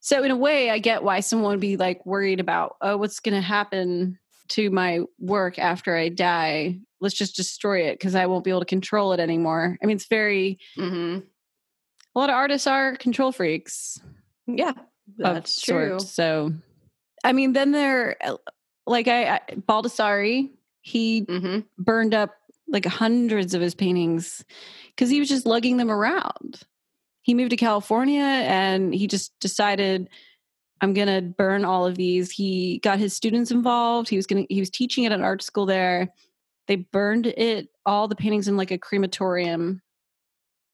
So 0.00 0.22
in 0.22 0.30
a 0.30 0.36
way, 0.36 0.70
I 0.70 0.78
get 0.78 1.02
why 1.02 1.20
someone 1.20 1.52
would 1.52 1.60
be 1.60 1.76
like 1.76 2.04
worried 2.06 2.38
about, 2.38 2.76
oh, 2.80 2.96
what's 2.98 3.20
going 3.20 3.34
to 3.34 3.40
happen 3.40 4.18
to 4.50 4.70
my 4.70 5.00
work 5.18 5.58
after 5.58 5.96
I 5.96 6.08
die? 6.08 6.78
Let's 7.00 7.14
just 7.14 7.36
destroy 7.36 7.86
it 7.86 7.94
because 7.94 8.14
I 8.14 8.26
won't 8.26 8.44
be 8.44 8.50
able 8.50 8.60
to 8.60 8.66
control 8.66 9.12
it 9.12 9.20
anymore. 9.20 9.78
I 9.82 9.86
mean, 9.86 9.96
it's 9.96 10.06
very. 10.06 10.58
Mm-hmm. 10.76 11.20
A 12.14 12.18
lot 12.18 12.28
of 12.28 12.34
artists 12.34 12.66
are 12.66 12.96
control 12.96 13.32
freaks. 13.32 14.00
Yeah, 14.46 14.72
that's 15.16 15.60
true. 15.60 16.00
So, 16.00 16.52
I 17.24 17.32
mean, 17.32 17.52
then 17.52 17.70
there, 17.70 18.16
like 18.86 19.06
I, 19.08 19.36
I 19.36 19.40
Baldessari, 19.54 20.50
he 20.80 21.22
mm-hmm. 21.22 21.60
burned 21.78 22.14
up 22.14 22.34
like 22.68 22.86
hundreds 22.86 23.54
of 23.54 23.60
his 23.60 23.74
paintings 23.74 24.44
because 24.88 25.10
he 25.10 25.20
was 25.20 25.28
just 25.28 25.46
lugging 25.46 25.76
them 25.76 25.90
around. 25.90 26.60
He 27.22 27.34
moved 27.34 27.50
to 27.50 27.56
California 27.56 28.22
and 28.22 28.94
he 28.94 29.06
just 29.06 29.38
decided 29.40 30.08
I'm 30.80 30.94
to 31.08 31.20
burn 31.20 31.64
all 31.64 31.86
of 31.86 31.96
these. 31.96 32.30
He 32.30 32.78
got 32.78 32.98
his 32.98 33.14
students 33.14 33.50
involved. 33.50 34.08
He 34.08 34.16
was 34.16 34.26
to 34.46 34.54
he 34.54 34.60
was 34.60 34.70
teaching 34.70 35.06
at 35.06 35.12
an 35.12 35.22
art 35.22 35.42
school 35.42 35.66
there. 35.66 36.12
They 36.66 36.76
burned 36.76 37.26
it 37.26 37.68
all 37.84 38.08
the 38.08 38.16
paintings 38.16 38.48
in 38.48 38.56
like 38.56 38.70
a 38.70 38.78
crematorium. 38.78 39.82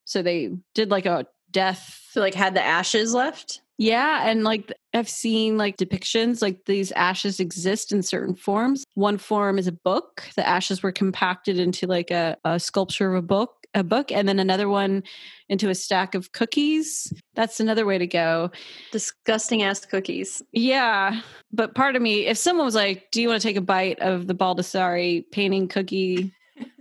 So 0.05 0.23
they 0.23 0.53
did 0.75 0.91
like 0.91 1.07
a 1.07 1.27
death 1.51 2.11
So 2.13 2.21
like 2.21 2.35
had 2.35 2.55
the 2.55 2.65
ashes 2.65 3.15
left. 3.15 3.63
Yeah, 3.79 4.29
and 4.29 4.45
like 4.45 4.73
I've 4.95 5.09
seen 5.09 5.59
like 5.59 5.77
depictions 5.77 6.41
like 6.41 6.65
these 6.65 6.93
ashes 6.93 7.41
exist 7.41 7.93
in 7.93 8.03
certain 8.03 8.35
forms. 8.35 8.85
One 8.95 9.19
form 9.19 9.59
is 9.59 9.67
a 9.67 9.73
book. 9.73 10.23
The 10.37 10.47
ashes 10.47 10.83
were 10.83 10.93
compacted 10.93 11.59
into 11.59 11.87
like 11.87 12.11
a, 12.11 12.37
a 12.45 12.59
sculpture 12.59 13.11
of 13.11 13.17
a 13.17 13.23
book, 13.27 13.67
a 13.75 13.85
book, 13.85 14.11
and 14.11 14.27
then 14.27 14.39
another 14.39 14.69
one 14.69 15.03
into 15.49 15.69
a 15.69 15.75
stack 15.75 16.15
of 16.15 16.33
cookies. 16.33 17.13
That's 17.35 17.61
another 17.61 17.85
way 17.85 17.99
to 17.99 18.07
go. 18.07 18.51
Disgusting 18.93 19.63
ass 19.63 19.85
cookies. 19.85 20.43
Yeah, 20.53 21.21
but 21.53 21.75
part 21.75 21.97
of 21.97 22.03
me, 22.03 22.27
if 22.27 22.39
someone 22.39 22.65
was 22.65 22.75
like, 22.75 23.11
"Do 23.11 23.21
you 23.21 23.29
want 23.29 23.43
to 23.43 23.47
take 23.47 23.57
a 23.57 23.61
bite 23.61 24.01
of 24.01 24.27
the 24.27 24.35
Baldessari 24.35 25.25
painting 25.33 25.69
cookie?" 25.69 26.33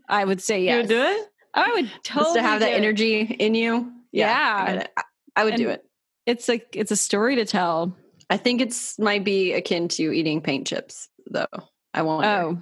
I 0.07 0.23
would 0.23 0.41
say 0.41 0.63
yes. 0.63 0.73
You 0.73 0.77
would 0.81 0.87
do 0.87 1.01
it? 1.01 1.27
I 1.53 1.71
would 1.73 1.91
totally 2.03 2.25
Just 2.25 2.35
to 2.35 2.41
have 2.43 2.59
that 2.61 2.73
energy 2.73 3.21
in 3.21 3.55
you. 3.55 3.91
Yeah. 4.11 4.83
I. 4.95 5.01
I- 5.01 5.03
I 5.37 5.43
would 5.43 5.55
do 5.55 5.67
it. 5.67 5.83
It's 6.25 6.47
like 6.47 6.67
it's 6.73 6.91
a 6.91 6.95
story 6.95 7.35
to 7.35 7.45
tell. 7.45 7.95
I 8.29 8.37
think 8.37 8.61
it's 8.61 8.97
might 8.97 9.23
be 9.23 9.53
akin 9.53 9.87
to 9.89 10.11
eating 10.11 10.41
paint 10.41 10.65
chips, 10.67 11.09
though. 11.29 11.45
I 11.93 12.01
won't. 12.01 12.25
Oh, 12.25 12.57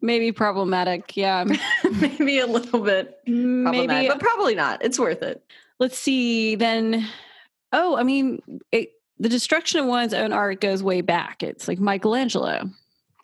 maybe 0.00 0.32
problematic. 0.32 1.16
Yeah. 1.16 1.44
maybe 2.00 2.40
a 2.40 2.46
little 2.46 2.80
bit 2.80 3.18
maybe 3.26 4.08
but 4.08 4.18
probably 4.20 4.54
not. 4.54 4.84
It's 4.84 4.98
worth 4.98 5.22
it. 5.22 5.42
let's 5.78 5.96
see 5.98 6.54
then 6.56 7.06
oh 7.72 7.96
i 7.96 8.02
mean 8.02 8.40
it, 8.72 8.90
the 9.18 9.28
destruction 9.28 9.80
of 9.80 9.86
one's 9.86 10.12
own 10.14 10.32
art 10.32 10.60
goes 10.60 10.82
way 10.82 11.00
back 11.00 11.42
it's 11.42 11.66
like 11.68 11.78
michelangelo 11.78 12.68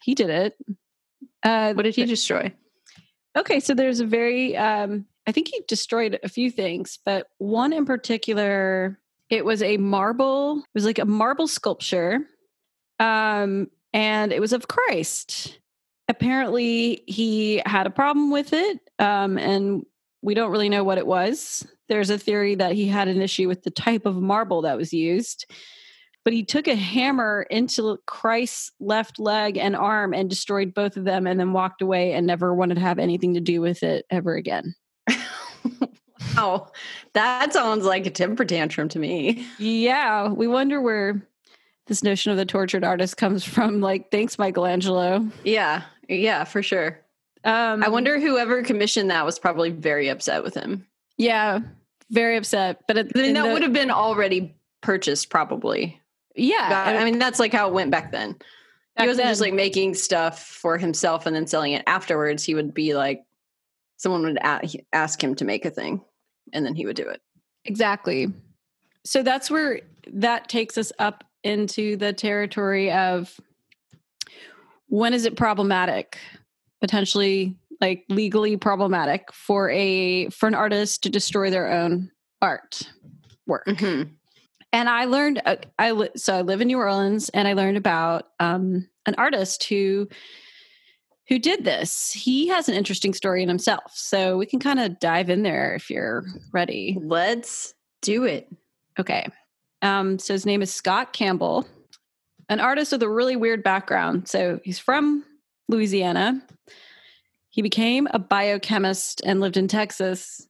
he 0.03 0.15
did 0.15 0.31
it 0.31 0.57
uh 1.43 1.73
What 1.75 1.83
did 1.83 1.95
he 1.97 2.05
destroy? 2.05 2.53
okay 3.37 3.61
so 3.61 3.75
there's 3.75 4.01
a 4.01 4.07
very 4.07 4.57
um 4.57 5.05
i 5.27 5.33
think 5.33 5.49
he 5.49 5.61
destroyed 5.69 6.19
a 6.23 6.29
few 6.29 6.51
things 6.51 6.99
but 7.05 7.27
one 7.39 7.73
in 7.73 7.85
particular 7.85 8.99
it 9.31 9.45
was 9.45 9.63
a 9.63 9.77
marble 9.77 10.59
it 10.59 10.75
was 10.75 10.85
like 10.85 10.99
a 10.99 11.05
marble 11.05 11.49
sculpture 11.49 12.21
um 13.01 13.69
and 13.93 14.33
it 14.33 14.41
was 14.41 14.53
of 14.53 14.69
christ 14.69 15.59
apparently 16.09 17.03
he 17.07 17.63
had 17.67 17.87
a 17.87 17.91
problem 17.91 18.31
with 18.31 18.53
it 18.53 18.79
um 18.99 19.39
and 19.39 19.85
we 20.23 20.35
don't 20.35 20.51
really 20.51 20.69
know 20.69 20.85
what 20.85 20.99
it 20.99 21.07
was 21.07 21.67
there's 21.89 22.11
a 22.11 22.19
theory 22.19 22.55
that 22.55 22.73
he 22.73 22.87
had 22.87 23.09
an 23.09 23.23
issue 23.23 23.49
with 23.49 23.63
the 23.63 23.71
type 23.71 24.07
of 24.07 24.17
marble 24.17 24.63
that 24.63 24.77
was 24.77 24.93
used 24.93 25.47
but 26.29 26.35
he 26.35 26.45
took 26.45 26.69
a 26.69 26.75
hammer 26.75 27.47
into 27.49 27.99
Christ's 28.05 28.71
left 28.81 29.19
leg 29.19 29.57
and 29.57 29.75
arm 29.75 30.13
and 30.13 30.29
destroyed 30.29 30.75
both 30.75 30.99
of 30.99 31.05
them 31.05 31.27
and 31.27 31.41
then 31.41 31.55
walked 31.55 31.81
away 31.81 32.13
and 32.13 32.27
never 32.27 32.55
wanted 32.55 32.75
to 32.75 32.83
have 32.83 32.99
anything 32.99 33.33
to 33.33 33.41
do 33.41 33.63
with 33.63 33.83
it 33.83 34.05
ever 34.11 34.35
again. 34.35 34.75
Wow, 36.39 36.71
that 37.15 37.53
sounds 37.53 37.85
like 37.85 38.07
a 38.07 38.11
temper 38.11 38.45
tantrum 38.45 38.89
to 38.91 38.99
me. 38.99 39.47
Yeah, 39.59 40.29
we 40.29 40.47
wonder 40.47 40.81
where 40.81 41.23
this 41.87 42.03
notion 42.03 42.31
of 42.33 42.39
the 42.39 42.45
tortured 42.47 42.85
artist 42.85 43.17
comes 43.17 43.45
from. 43.45 43.81
Like, 43.81 44.11
thanks, 44.11 44.39
Michelangelo. 44.39 45.29
Yeah, 45.45 45.83
yeah, 46.09 46.45
for 46.45 46.63
sure. 46.63 47.01
Um, 47.45 47.83
I 47.85 47.89
wonder 47.89 48.19
whoever 48.19 48.63
commissioned 48.63 49.11
that 49.11 49.25
was 49.25 49.39
probably 49.39 49.71
very 49.71 50.09
upset 50.09 50.43
with 50.43 50.55
him. 50.55 50.87
Yeah, 51.17 51.61
very 52.11 52.37
upset. 52.37 52.83
But 52.87 52.99
it, 52.99 53.13
I 53.15 53.23
mean, 53.23 53.35
that 53.35 53.47
the- 53.47 53.53
would 53.53 53.63
have 53.63 53.73
been 53.73 53.91
already 53.91 54.55
purchased, 54.81 55.31
probably. 55.31 56.01
yeah. 56.35 56.69
That- 56.69 56.97
I 56.97 57.05
mean, 57.05 57.19
that's 57.19 57.39
like 57.39 57.53
how 57.53 57.69
it 57.69 57.75
went 57.75 57.91
back 57.91 58.13
then. 58.13 58.33
back 58.97 59.05
he 59.05 59.07
wasn't 59.09 59.29
just 59.29 59.41
like 59.41 59.55
making 59.55 59.95
stuff 59.95 60.43
for 60.45 60.79
himself 60.79 61.27
and 61.27 61.35
then 61.35 61.47
selling 61.47 61.73
it 61.73 61.83
afterwards. 61.87 62.45
He 62.45 62.55
would 62.55 62.75
be 62.75 62.95
like, 62.95 63.25
someone 63.97 64.23
would 64.23 64.39
ask 64.93 65.23
him 65.23 65.35
to 65.37 65.45
make 65.45 65.65
a 65.65 65.71
thing, 65.71 66.01
and 66.53 66.65
then 66.65 66.75
he 66.75 66.87
would 66.87 66.97
do 66.97 67.09
it. 67.09 67.21
Exactly. 67.65 68.33
So 69.05 69.23
that's 69.23 69.51
where 69.51 69.81
that 70.13 70.49
takes 70.49 70.79
us 70.79 70.93
up 70.99 71.25
into 71.45 71.97
the 71.97 72.13
territory 72.13 72.91
of 72.91 73.39
when 74.89 75.15
is 75.15 75.25
it 75.25 75.37
problematic? 75.37 76.19
Potentially 76.81 77.57
like 77.81 78.05
legally 78.09 78.57
problematic 78.57 79.33
for 79.33 79.71
a 79.71 80.29
for 80.31 80.47
an 80.47 80.55
artist 80.55 81.03
to 81.05 81.11
destroy 81.11 81.51
their 81.51 81.71
own 81.71 82.11
art 82.43 82.91
work. 83.47 83.67
Mhm. 83.67 84.11
And 84.73 84.89
I 84.89 85.05
learned 85.07 85.43
uh, 85.45 85.57
I 85.79 86.09
so 86.17 86.37
I 86.37 86.43
live 86.43 86.61
in 86.61 86.69
New 86.69 86.79
Orleans 86.79 87.29
and 87.31 87.47
I 87.49 87.53
learned 87.55 87.77
about 87.77 88.29
um 88.41 88.89
an 89.07 89.15
artist 89.17 89.65
who 89.65 90.09
who 91.29 91.39
did 91.39 91.65
this. 91.65 92.11
He 92.13 92.49
has 92.49 92.69
an 92.69 92.75
interesting 92.75 93.13
story 93.13 93.43
in 93.43 93.49
himself. 93.49 93.93
So 93.95 94.39
we 94.39 94.47
can 94.47 94.59
kind 94.59 94.81
of 94.81 94.99
dive 94.99 95.29
in 95.29 95.43
there 95.43 95.75
if 95.75 95.91
you're 95.91 96.25
ready. 96.53 96.99
Let's 97.01 97.75
do 98.01 98.25
it. 98.25 98.49
Okay. 98.99 99.29
Um, 99.83 100.19
so 100.19 100.33
his 100.33 100.47
name 100.47 100.63
is 100.63 100.73
Scott 100.73 101.13
Campbell, 101.13 101.67
an 102.49 102.61
artist 102.61 102.93
with 102.93 103.03
a 103.03 103.09
really 103.09 103.37
weird 103.37 103.63
background. 103.63 104.27
So 104.27 104.59
he's 104.65 104.79
from 104.79 105.25
Louisiana. 105.69 106.43
He 107.51 107.63
became 107.63 108.09
a 108.11 108.19
biochemist 108.19 109.21
and 109.25 109.41
lived 109.41 109.57
in 109.57 109.69
Texas. 109.69 110.47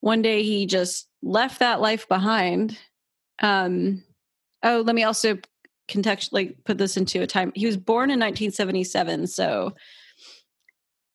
One 0.00 0.22
day 0.22 0.42
he 0.42 0.66
just 0.66 1.06
left 1.22 1.58
that 1.60 1.80
life 1.80 2.08
behind. 2.08 2.78
Um, 3.42 4.02
oh, 4.62 4.82
let 4.86 4.94
me 4.94 5.04
also 5.04 5.38
contextually 5.88 6.56
put 6.64 6.78
this 6.78 6.96
into 6.96 7.22
a 7.22 7.26
time. 7.26 7.52
He 7.54 7.66
was 7.66 7.76
born 7.76 8.10
in 8.10 8.18
1977. 8.18 9.26
So 9.26 9.74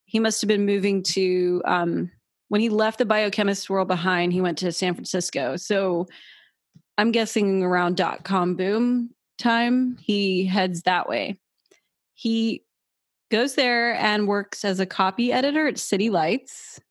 he 0.09 0.19
must 0.19 0.41
have 0.41 0.47
been 0.47 0.65
moving 0.65 1.03
to, 1.03 1.61
um, 1.65 2.11
when 2.47 2.61
he 2.61 2.69
left 2.69 2.97
the 2.97 3.05
biochemist 3.05 3.69
world 3.69 3.87
behind, 3.87 4.33
he 4.33 4.41
went 4.41 4.57
to 4.57 4.71
San 4.71 4.95
Francisco. 4.95 5.55
So 5.55 6.07
I'm 6.97 7.11
guessing 7.11 7.61
around 7.61 7.95
dot 7.95 8.23
com 8.23 8.55
boom 8.55 9.11
time, 9.37 9.97
he 10.01 10.45
heads 10.45 10.81
that 10.81 11.07
way. 11.07 11.39
He 12.15 12.65
goes 13.29 13.53
there 13.53 13.93
and 13.93 14.27
works 14.27 14.65
as 14.65 14.79
a 14.79 14.85
copy 14.87 15.31
editor 15.31 15.67
at 15.67 15.77
City 15.77 16.09
Lights. 16.09 16.81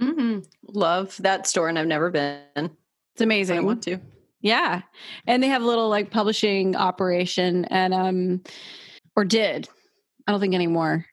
Mhm. 0.00 0.46
Love 0.68 1.16
that 1.18 1.48
store, 1.48 1.68
and 1.68 1.76
I've 1.78 1.88
never 1.88 2.10
been. 2.10 2.40
It's 2.54 3.20
amazing. 3.20 3.58
I 3.58 3.62
want 3.62 3.82
to. 3.82 3.98
Yeah. 4.40 4.82
And 5.26 5.42
they 5.42 5.48
have 5.48 5.62
a 5.62 5.66
little 5.66 5.88
like 5.88 6.10
publishing 6.12 6.76
operation 6.76 7.64
and 7.66 7.92
um 7.92 8.42
or 9.16 9.24
did. 9.24 9.68
I 10.26 10.32
don't 10.32 10.40
think 10.40 10.54
anymore. 10.54 11.04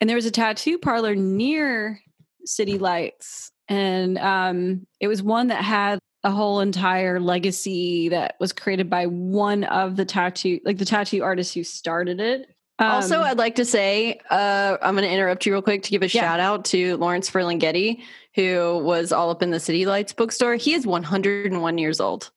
And 0.00 0.08
there 0.08 0.16
was 0.16 0.26
a 0.26 0.30
tattoo 0.30 0.78
parlor 0.78 1.14
near 1.14 2.00
City 2.44 2.78
Lights 2.78 3.50
and 3.68 4.16
um 4.18 4.86
it 5.00 5.08
was 5.08 5.22
one 5.22 5.48
that 5.48 5.62
had 5.62 5.98
a 6.24 6.30
whole 6.30 6.60
entire 6.60 7.20
legacy 7.20 8.08
that 8.08 8.36
was 8.40 8.52
created 8.52 8.88
by 8.88 9.06
one 9.06 9.64
of 9.64 9.96
the 9.96 10.04
tattoo 10.06 10.58
like 10.64 10.78
the 10.78 10.84
tattoo 10.84 11.22
artist 11.22 11.52
who 11.54 11.62
started 11.62 12.18
it. 12.20 12.48
also, 12.80 13.18
Um, 13.18 13.24
I'd 13.24 13.38
like 13.38 13.56
to 13.56 13.64
say, 13.64 14.18
uh, 14.30 14.78
I'm 14.80 14.94
going 14.94 15.06
to 15.06 15.12
interrupt 15.12 15.44
you 15.46 15.52
real 15.52 15.62
quick 15.62 15.82
to 15.82 15.90
give 15.90 16.02
a 16.02 16.06
Yeah. 16.06 16.22
shout 16.22 16.40
out 16.40 16.64
to 16.66 16.96
Lawrence 16.96 17.28
Ferlinghetti, 17.30 18.02
who 18.34 18.78
was 18.82 19.12
all 19.12 19.30
up 19.30 19.42
in 19.42 19.50
the 19.50 19.60
City 19.60 19.84
Lights 19.84 20.12
bookstore. 20.12 20.54
He 20.56 20.72
is 20.74 20.86
101 20.86 21.76
years 21.78 22.00
old. 22.00 22.30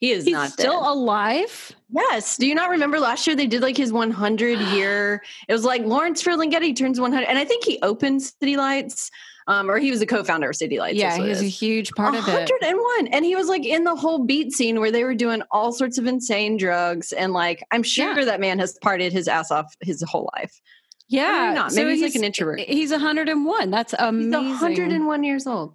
He 0.00 0.12
is 0.12 0.24
he's 0.24 0.32
not 0.32 0.50
still 0.50 0.80
dead. 0.80 0.90
alive. 0.90 1.72
Yes. 1.90 2.36
Do 2.36 2.46
you 2.46 2.54
not 2.54 2.70
remember 2.70 3.00
last 3.00 3.26
year 3.26 3.34
they 3.34 3.46
did 3.48 3.62
like 3.62 3.76
his 3.76 3.92
100 3.92 4.58
year? 4.74 5.22
It 5.48 5.52
was 5.52 5.64
like 5.64 5.82
Lawrence 5.82 6.22
Ferlinghetti 6.22 6.76
turns 6.76 7.00
100, 7.00 7.24
and 7.26 7.36
I 7.38 7.44
think 7.44 7.64
he 7.64 7.78
opened 7.82 8.22
City 8.22 8.56
Lights, 8.56 9.10
um, 9.48 9.68
or 9.70 9.78
he 9.78 9.90
was 9.90 10.00
a 10.00 10.06
co-founder 10.06 10.50
of 10.50 10.54
City 10.56 10.78
Lights. 10.78 10.98
yeah, 10.98 11.16
it 11.16 11.26
he's 11.26 11.40
a 11.42 11.46
huge 11.46 11.90
part 11.92 12.14
of 12.14 12.28
it. 12.28 12.48
101 12.50 13.08
and 13.08 13.24
he 13.24 13.34
was 13.34 13.48
like 13.48 13.64
in 13.64 13.82
the 13.84 13.96
whole 13.96 14.24
beat 14.24 14.52
scene 14.52 14.78
where 14.78 14.92
they 14.92 15.02
were 15.02 15.14
doing 15.14 15.42
all 15.50 15.72
sorts 15.72 15.98
of 15.98 16.06
insane 16.06 16.56
drugs 16.58 17.12
and 17.12 17.32
like 17.32 17.64
i'm 17.72 17.82
sure 17.82 18.16
Yeah. 18.18 18.24
that 18.26 18.40
man 18.40 18.58
has 18.58 18.78
partied 18.84 19.10
his 19.10 19.26
ass 19.26 19.50
off 19.50 19.74
his 19.80 20.02
whole 20.06 20.28
life 20.36 20.60
Yeah, 21.08 21.46
Maybe 21.46 21.54
not. 21.54 21.72
so 21.72 21.76
Maybe 21.84 21.94
he's 21.94 22.02
like 22.02 22.14
an 22.16 22.24
introvert. 22.24 22.60
He's 22.60 22.90
101. 22.92 23.70
That's 23.70 23.94
amazing. 23.98 24.44
he's 24.44 24.60
101 24.60 25.24
years 25.24 25.46
old 25.46 25.74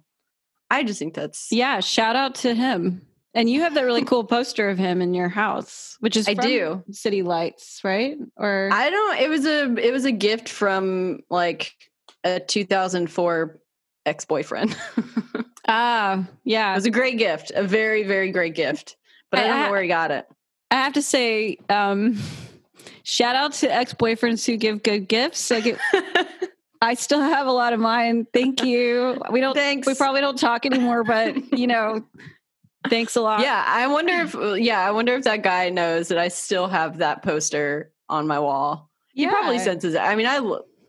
i 0.70 0.82
just 0.84 0.98
think 1.00 1.14
that's 1.14 1.48
Yeah, 1.50 1.80
shout 1.80 2.14
out 2.16 2.36
to 2.36 2.54
him. 2.54 3.02
And 3.34 3.50
you 3.50 3.62
have 3.62 3.74
that 3.74 3.84
really 3.84 4.04
cool 4.04 4.24
poster 4.24 4.68
of 4.68 4.78
him 4.78 5.02
in 5.02 5.12
your 5.12 5.28
house, 5.28 5.96
which 6.00 6.16
is 6.16 6.28
I 6.28 6.34
from 6.34 6.44
do. 6.44 6.84
City 6.92 7.22
Lights, 7.22 7.80
right? 7.82 8.16
Or 8.36 8.68
i 8.72 8.90
don't 8.90 9.18
it 9.18 9.28
was 9.28 9.44
a 9.44 9.74
it 9.76 9.92
was 9.92 10.04
a 10.04 10.12
gift 10.12 10.48
from 10.48 11.20
like 11.30 11.74
a 12.22 12.40
2004 12.40 13.60
ex-boyfriend 14.06 14.76
ah, 15.68 16.24
yeah. 16.44 16.72
It 16.72 16.76
was 16.76 16.86
a 16.86 16.90
great 16.90 17.18
gift 17.18 17.52
a 17.54 17.62
very 17.62 18.04
very 18.04 18.30
great 18.32 18.54
gift 18.54 18.96
but 19.30 19.40
i 19.40 19.46
don't 19.46 19.60
know 19.60 19.70
where 19.70 19.82
he 19.82 19.88
got 19.88 20.10
it 20.10 20.26
I 20.74 20.78
have 20.78 20.94
to 20.94 21.02
say, 21.02 21.58
um, 21.68 22.18
shout 23.04 23.36
out 23.36 23.52
to 23.52 23.72
ex 23.72 23.94
boyfriends 23.94 24.44
who 24.44 24.56
give 24.56 24.82
good 24.82 25.06
gifts. 25.06 25.48
Like 25.48 25.66
it, 25.66 25.78
I 26.82 26.94
still 26.94 27.20
have 27.20 27.46
a 27.46 27.52
lot 27.52 27.72
of 27.72 27.78
mine. 27.78 28.26
Thank 28.32 28.64
you. 28.64 29.22
We 29.30 29.40
don't. 29.40 29.54
Thanks. 29.54 29.86
We 29.86 29.94
probably 29.94 30.20
don't 30.20 30.36
talk 30.36 30.66
anymore, 30.66 31.04
but 31.04 31.56
you 31.56 31.68
know, 31.68 32.04
thanks 32.88 33.16
a 33.16 33.20
lot. 33.22 33.40
Yeah, 33.40 33.62
I 33.66 33.86
wonder 33.86 34.12
if 34.14 34.34
yeah, 34.62 34.80
I 34.86 34.90
wonder 34.90 35.14
if 35.14 35.24
that 35.24 35.42
guy 35.42 35.70
knows 35.70 36.08
that 36.08 36.18
I 36.18 36.28
still 36.28 36.66
have 36.68 36.98
that 36.98 37.22
poster 37.22 37.92
on 38.08 38.26
my 38.26 38.38
wall. 38.38 38.90
He 39.12 39.26
probably 39.26 39.58
senses 39.58 39.94
it. 39.94 39.98
I 40.00 40.14
mean, 40.16 40.26
I 40.26 40.40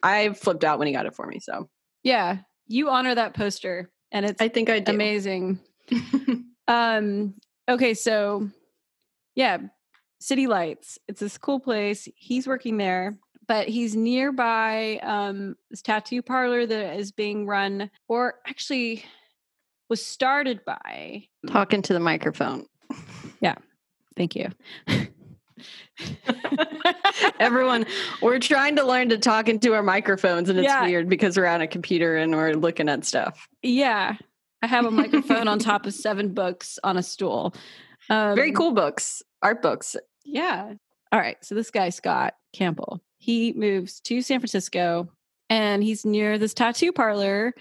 I 0.04 0.34
flipped 0.34 0.64
out 0.64 0.80
when 0.80 0.88
he 0.88 0.94
got 0.94 1.06
it 1.06 1.16
for 1.16 1.26
me, 1.28 1.40
so 1.40 1.70
Yeah, 2.04 2.40
you 2.68 2.90
honor 2.90 3.14
that 3.16 3.34
poster, 3.34 3.92
and 4.12 4.26
it's 4.26 4.42
I 4.42 4.48
think 4.48 4.70
I 4.70 4.80
do. 4.80 4.92
amazing. 4.92 5.60
Um. 6.68 7.36
Okay, 7.70 7.94
so 7.94 8.50
yeah, 9.36 9.60
City 10.20 10.48
Lights. 10.48 10.98
It's 11.08 11.20
this 11.20 11.38
cool 11.38 11.60
place. 11.60 12.08
He's 12.16 12.48
working 12.48 12.78
there, 12.78 13.20
but 13.48 13.68
he's 13.68 13.96
nearby 13.96 15.00
um 15.04 15.56
this 15.70 15.84
tattoo 15.84 16.24
parlor 16.24 16.66
that 16.66 16.98
is 16.98 17.12
being 17.12 17.46
run, 17.46 17.92
or 18.08 18.36
actually 18.48 19.06
was 19.90 20.04
started 20.06 20.64
by. 20.66 21.28
Talking 21.48 21.82
to 21.84 21.94
the 21.94 22.00
microphone. 22.00 22.66
Yeah. 23.42 23.56
Thank 24.16 24.36
you. 24.36 24.50
Everyone, 27.40 27.86
we're 28.22 28.40
trying 28.40 28.76
to 28.78 28.84
learn 28.86 29.10
to 29.10 29.18
talk 29.18 29.50
into 29.50 29.74
our 29.74 29.84
microphones, 29.84 30.50
and 30.50 30.58
it's 30.60 30.66
Yeah. 30.66 30.84
weird 30.84 31.10
because 31.10 31.38
we're 31.38 31.46
on 31.46 31.62
a 31.62 31.68
computer 31.68 32.18
and 32.18 32.34
we're 32.34 32.54
looking 32.54 32.90
at 32.90 33.06
stuff. 33.06 33.48
Yeah, 33.62 34.16
I 34.62 34.68
have 34.68 34.86
a 34.86 34.92
microphone 34.92 35.48
on 35.48 35.60
top 35.60 35.86
of 35.88 35.94
seven 35.94 36.34
books 36.34 36.80
on 36.84 36.98
a 36.98 37.04
stool. 37.04 37.54
Um, 38.10 38.36
Very 38.36 38.52
cool 38.52 38.72
books, 38.72 39.22
art 39.42 39.62
books. 39.62 39.96
Yeah. 40.24 40.74
All 41.12 41.20
right. 41.20 41.38
So 41.44 41.56
this 41.56 41.72
guy, 41.72 41.90
Scott 41.90 42.36
Campbell, 42.54 43.02
he 43.18 43.54
moves 43.54 44.00
to 44.02 44.22
San 44.22 44.40
Francisco 44.40 45.10
and 45.50 45.84
he's 45.84 46.06
near 46.06 46.38
this 46.38 46.54
tattoo 46.54 46.92
parlor 46.92 47.54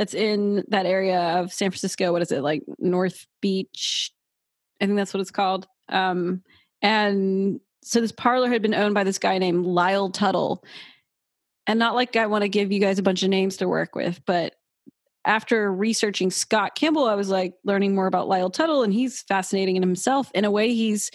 that's 0.00 0.14
in 0.14 0.64
that 0.68 0.86
area 0.86 1.20
of 1.20 1.52
San 1.52 1.70
Francisco. 1.70 2.10
What 2.10 2.22
is 2.22 2.32
it? 2.32 2.40
Like 2.40 2.62
North 2.78 3.26
Beach. 3.42 4.10
I 4.80 4.86
think 4.86 4.96
that's 4.96 5.12
what 5.12 5.20
it's 5.20 5.30
called. 5.30 5.66
Um, 5.90 6.42
and 6.80 7.60
so 7.82 8.00
this 8.00 8.10
parlor 8.10 8.48
had 8.48 8.62
been 8.62 8.72
owned 8.72 8.94
by 8.94 9.04
this 9.04 9.18
guy 9.18 9.36
named 9.36 9.66
Lyle 9.66 10.08
Tuttle. 10.08 10.64
And 11.66 11.78
not 11.78 11.94
like 11.94 12.16
I 12.16 12.28
want 12.28 12.44
to 12.44 12.48
give 12.48 12.72
you 12.72 12.80
guys 12.80 12.98
a 12.98 13.02
bunch 13.02 13.22
of 13.22 13.28
names 13.28 13.58
to 13.58 13.68
work 13.68 13.94
with, 13.94 14.22
but 14.24 14.54
after 15.26 15.70
researching 15.70 16.30
Scott 16.30 16.74
Campbell, 16.74 17.04
I 17.04 17.14
was 17.14 17.28
like 17.28 17.52
learning 17.62 17.94
more 17.94 18.06
about 18.06 18.26
Lyle 18.26 18.48
Tuttle, 18.48 18.82
and 18.82 18.94
he's 18.94 19.20
fascinating 19.20 19.76
in 19.76 19.82
himself. 19.82 20.30
In 20.34 20.46
a 20.46 20.50
way, 20.50 20.72
he's 20.72 21.10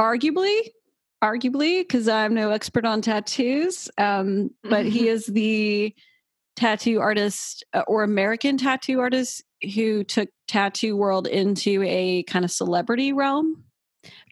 arguably 0.00 0.68
arguably 1.22 1.82
because 1.82 2.08
i'm 2.08 2.32
no 2.32 2.48
expert 2.48 2.86
on 2.86 3.02
tattoos 3.02 3.90
um, 3.98 4.48
but 4.64 4.86
he 4.86 5.06
is 5.14 5.26
the 5.26 5.94
tattoo 6.60 7.00
artist 7.00 7.64
uh, 7.72 7.82
or 7.88 8.02
american 8.04 8.56
tattoo 8.56 9.00
artist 9.00 9.42
who 9.74 10.04
took 10.04 10.28
tattoo 10.46 10.96
world 10.96 11.26
into 11.26 11.82
a 11.84 12.22
kind 12.24 12.44
of 12.44 12.50
celebrity 12.50 13.12
realm 13.12 13.64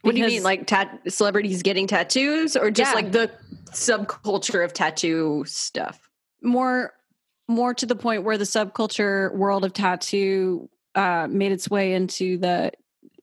What 0.03 0.15
do 0.15 0.21
you 0.21 0.27
mean, 0.27 0.43
like 0.43 0.67
tat- 0.67 1.01
celebrities 1.09 1.63
getting 1.63 1.87
tattoos, 1.87 2.57
or 2.57 2.71
just 2.71 2.91
Yeah. 2.91 2.95
like 2.95 3.13
the 3.13 3.31
subculture 3.73 4.65
of 4.65 4.73
tattoo 4.73 5.45
stuff? 5.47 6.09
more 6.43 6.93
more 7.49 7.75
to 7.75 7.87
the 7.87 7.97
point 7.97 8.23
where 8.25 8.39
the 8.39 8.45
subculture 8.45 9.35
world 9.35 9.65
of 9.65 9.73
tattoo 9.73 10.69
uh, 10.95 11.27
made 11.29 11.51
its 11.51 11.69
way 11.69 11.95
into 11.95 12.39
the 12.39 12.71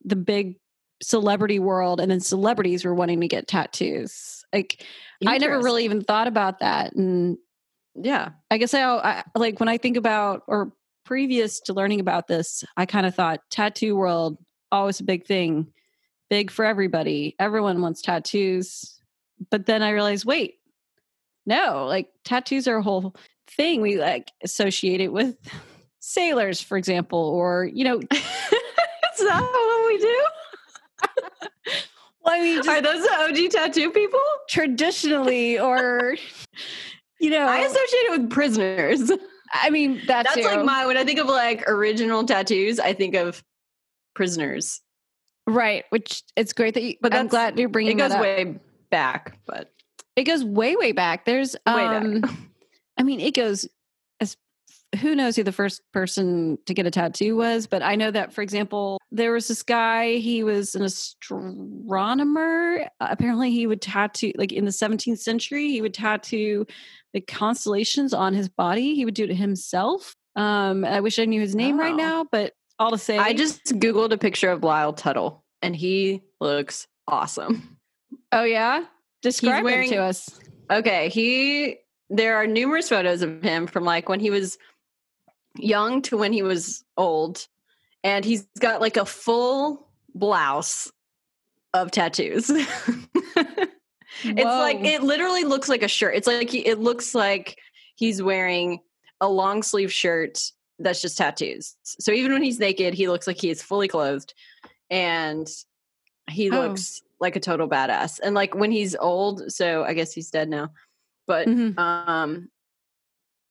the 0.03 0.15
big 0.17 0.57
celebrity 1.01 1.59
world 1.59 1.99
and 2.01 2.09
then 2.11 2.19
celebrities 2.19 2.83
were 2.85 2.93
wanting 2.93 3.21
to 3.21 3.27
get 3.27 3.47
tattoos 3.47 4.43
like 4.53 4.83
i 5.27 5.37
never 5.37 5.61
really 5.61 5.83
even 5.85 6.01
thought 6.01 6.27
about 6.27 6.59
that 6.59 6.93
and 6.95 7.37
Yeah, 7.95 8.29
I 8.51 8.57
guess 8.57 8.73
I, 8.73 8.83
I 8.83 9.23
like 9.35 9.59
when 9.59 9.69
I 9.69 9.77
think 9.77 9.95
about 9.97 10.43
or 10.47 10.71
previous 11.05 11.59
to 11.61 11.73
learning 11.73 11.99
about 11.99 12.27
this, 12.27 12.63
I 12.75 12.85
kind 12.85 13.05
of 13.05 13.15
thought 13.15 13.39
tattoo 13.51 13.95
world 13.95 14.37
always 14.71 14.99
a 14.99 15.03
big 15.03 15.25
thing, 15.25 15.67
big 16.29 16.51
for 16.51 16.65
everybody. 16.65 17.35
Everyone 17.39 17.81
wants 17.81 18.01
tattoos, 18.01 18.99
but 19.49 19.65
then 19.65 19.81
I 19.81 19.91
realized, 19.91 20.25
wait, 20.25 20.55
no, 21.45 21.85
like 21.87 22.09
tattoos 22.25 22.67
are 22.67 22.77
a 22.77 22.81
whole 22.83 23.15
thing. 23.47 23.81
We 23.81 23.97
like 23.97 24.31
associate 24.43 24.99
it 24.99 25.13
with 25.13 25.37
sailors, 25.99 26.59
for 26.59 26.77
example, 26.77 27.19
or 27.19 27.69
you 27.71 27.83
know, 27.85 27.99
is 28.11 29.19
that 29.19 29.41
what 29.41 29.87
we 29.87 29.97
do? 29.99 30.25
well, 32.25 32.33
I 32.35 32.41
mean, 32.41 32.67
Are 32.67 32.81
those 32.81 33.03
the 33.03 33.13
OG 33.45 33.51
tattoo 33.51 33.91
people? 33.91 34.19
traditionally, 34.49 35.59
or 35.59 36.15
you 37.19 37.29
know, 37.29 37.45
I 37.47 37.59
associate 37.59 37.99
it 37.99 38.19
with 38.21 38.29
prisoners. 38.29 39.11
I 39.53 39.69
mean, 39.69 40.01
that's 40.07 40.33
That's 40.35 40.45
like 40.45 40.65
my 40.65 40.85
when 40.85 40.97
I 40.97 41.03
think 41.05 41.19
of 41.19 41.27
like 41.27 41.67
original 41.69 42.23
tattoos, 42.25 42.79
I 42.79 42.93
think 42.93 43.15
of 43.15 43.43
prisoners. 44.13 44.81
right. 45.47 45.85
Which 45.89 46.23
it's 46.35 46.53
great 46.53 46.73
that 46.73 46.83
you. 46.83 46.95
But 47.01 47.13
I'm 47.13 47.27
glad 47.27 47.57
you're 47.59 47.69
bringing 47.69 47.99
It 47.99 48.09
goes 48.09 48.13
way 48.19 48.59
back, 48.89 49.37
but 49.45 49.71
It 50.15 50.23
goes 50.23 50.43
way, 50.43 50.75
way 50.75 50.91
back. 50.93 51.25
There's, 51.25 51.53
Way 51.67 51.73
back. 51.73 52.03
um, 52.03 52.51
I 52.97 53.03
mean, 53.03 53.19
it 53.19 53.33
goes 53.35 53.67
as 54.19 54.35
who 55.01 55.15
knows 55.15 55.35
who 55.35 55.43
the 55.43 55.51
first 55.51 55.81
person 55.93 56.57
to 56.65 56.73
get 56.73 56.85
a 56.87 56.91
tattoo 56.91 57.35
was, 57.35 57.67
but 57.67 57.83
I 57.83 57.95
know 57.95 58.09
that, 58.11 58.33
for 58.33 58.41
example, 58.41 58.99
there 59.15 59.31
was 59.31 59.47
this 59.47 59.63
guy. 59.63 60.15
He 60.15 60.43
was 60.43 60.75
an 60.75 60.83
astronomer. 60.83 62.81
Uh, 62.99 63.07
apparently, 63.09 63.51
he 63.51 63.67
would 63.67 63.81
tattoo 63.81 64.31
like 64.35 64.51
in 64.51 64.65
the 64.65 64.71
17th 64.71 65.19
century. 65.19 65.69
He 65.69 65.81
would 65.81 65.93
tattoo 65.93 66.65
the 67.13 67.21
constellations 67.21 68.13
on 68.13 68.33
his 68.33 68.49
body. 68.49 68.95
He 68.95 69.05
would 69.05 69.13
do 69.13 69.23
it 69.23 69.35
himself. 69.35 70.15
Um, 70.35 70.83
I 70.83 70.99
wish 70.99 71.17
I 71.17 71.25
knew 71.25 71.39
his 71.39 71.55
name 71.55 71.79
right 71.79 71.93
Oh. 71.93 71.97
now, 71.97 72.25
but 72.31 72.53
all 72.77 72.91
to 72.91 72.97
say, 72.97 73.17
I 73.17 73.33
just 73.33 73.63
googled 73.79 74.11
a 74.11 74.17
picture 74.17 74.49
of 74.49 74.63
Lyle 74.63 74.91
Tuttle, 74.93 75.43
and 75.61 75.75
he 75.75 76.21
looks 76.41 76.87
awesome. 77.07 77.77
oh 78.33 78.43
yeah, 78.43 78.85
describe 79.21 79.63
wearing- 79.63 79.89
him 79.89 79.95
to 79.97 80.03
us. 80.03 80.39
Okay, 80.69 81.09
he 81.09 81.77
there 82.09 82.35
are 82.35 82.45
numerous 82.47 82.89
photos 82.89 83.21
of 83.21 83.41
him 83.41 83.65
from 83.65 83.83
like 83.85 84.09
when 84.09 84.19
he 84.19 84.29
was 84.29 84.57
young 85.57 86.01
to 86.03 86.17
when 86.17 86.33
he 86.33 86.43
was 86.43 86.83
old 86.97 87.47
and 88.05 88.23
he's 88.23 88.45
got 88.59 88.79
like 88.79 88.97
a 88.97 89.05
full 89.05 89.89
blouse 90.13 90.91
of 91.73 91.89
tattoos. 91.91 92.49
it's 92.49 93.69
like 94.23 94.77
it 94.85 95.01
literally 95.03 95.43
looks 95.43 95.67
like 95.67 95.81
a 95.83 95.87
shirt. 95.87 96.15
It's 96.15 96.27
like 96.27 96.49
he, 96.49 96.59
it 96.59 96.79
looks 96.79 97.15
like 97.15 97.57
he's 97.95 98.21
wearing 98.21 98.79
a 99.19 99.27
long 99.27 99.63
sleeve 99.63 99.91
shirt 99.91 100.39
that's 100.79 101.01
just 101.01 101.17
tattoos. 101.17 101.75
So 101.83 102.11
even 102.11 102.31
when 102.31 102.43
he's 102.43 102.59
naked, 102.59 102.93
he 102.93 103.07
looks 103.09 103.27
like 103.27 103.41
he 103.41 103.49
is 103.49 103.63
fully 103.63 103.87
clothed 103.87 104.33
and 104.89 105.47
he 106.29 106.51
Oh. 106.51 106.61
looks 106.61 107.01
like 107.19 107.35
a 107.35 107.39
total 107.39 107.67
badass. 107.67 108.19
And 108.21 108.35
like 108.35 108.53
when 108.53 108.71
he's 108.71 108.95
old, 108.95 109.51
so 109.51 109.83
I 109.83 109.93
guess 109.93 110.13
he's 110.13 110.29
dead 110.29 110.47
now. 110.49 110.69
But 111.27 111.47
Mhm. 111.47 111.77
um 111.79 112.49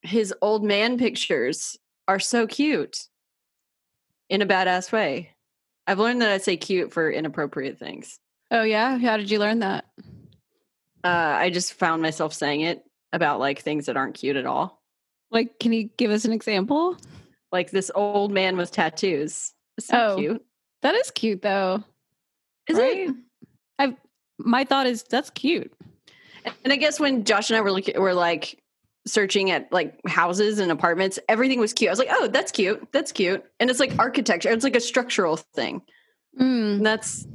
his 0.02 0.32
old 0.42 0.62
man 0.62 0.96
pictures 0.98 1.76
are 2.06 2.20
so 2.20 2.46
cute 2.46 3.08
in 4.28 4.42
a 4.42 4.46
badass 4.46 4.92
way. 4.92 5.30
I've 5.86 5.98
learned 5.98 6.22
that 6.22 6.30
I 6.30 6.38
say 6.38 6.56
cute 6.56 6.92
for 6.92 7.10
inappropriate 7.10 7.78
things. 7.78 8.18
Oh 8.50 8.62
yeah, 8.62 8.98
how 8.98 9.16
did 9.16 9.30
you 9.30 9.38
learn 9.38 9.60
that? 9.60 9.84
Uh, 11.02 11.08
I 11.38 11.50
just 11.50 11.74
found 11.74 12.00
myself 12.02 12.32
saying 12.32 12.62
it 12.62 12.82
about 13.12 13.38
like 13.38 13.60
things 13.60 13.86
that 13.86 13.96
aren't 13.96 14.14
cute 14.14 14.36
at 14.36 14.46
all. 14.46 14.82
Like, 15.30 15.58
can 15.58 15.72
you 15.72 15.90
give 15.96 16.10
us 16.10 16.24
an 16.24 16.32
example? 16.32 16.96
Like 17.52 17.70
this 17.70 17.90
old 17.94 18.32
man 18.32 18.56
with 18.56 18.70
tattoos. 18.70 19.52
So 19.80 19.96
Oh, 19.96 20.16
cute. 20.16 20.44
That 20.82 20.94
is 20.94 21.10
cute 21.10 21.42
though. 21.42 21.82
Is 22.68 22.78
right? 22.78 23.08
it? 23.08 23.14
I 23.78 23.96
my 24.38 24.64
thought 24.64 24.86
is 24.86 25.02
that's 25.02 25.30
cute. 25.30 25.72
And 26.62 26.72
I 26.72 26.76
guess 26.76 27.00
when 27.00 27.24
Josh 27.24 27.50
and 27.50 27.56
I 27.56 27.60
were 27.60 27.72
looking, 27.72 27.98
were 28.00 28.14
like 28.14 28.58
searching 29.06 29.50
at 29.50 29.70
like 29.72 29.98
houses 30.06 30.58
and 30.58 30.72
apartments, 30.72 31.18
everything 31.28 31.60
was 31.60 31.72
cute. 31.72 31.88
I 31.88 31.92
was 31.92 31.98
like, 31.98 32.08
oh, 32.10 32.28
that's 32.28 32.52
cute. 32.52 32.86
That's 32.92 33.12
cute. 33.12 33.44
And 33.60 33.70
it's 33.70 33.80
like 33.80 33.98
architecture. 33.98 34.50
It's 34.50 34.64
like 34.64 34.76
a 34.76 34.80
structural 34.80 35.36
thing. 35.36 35.82
Mm, 36.40 36.82
that's, 36.82 37.26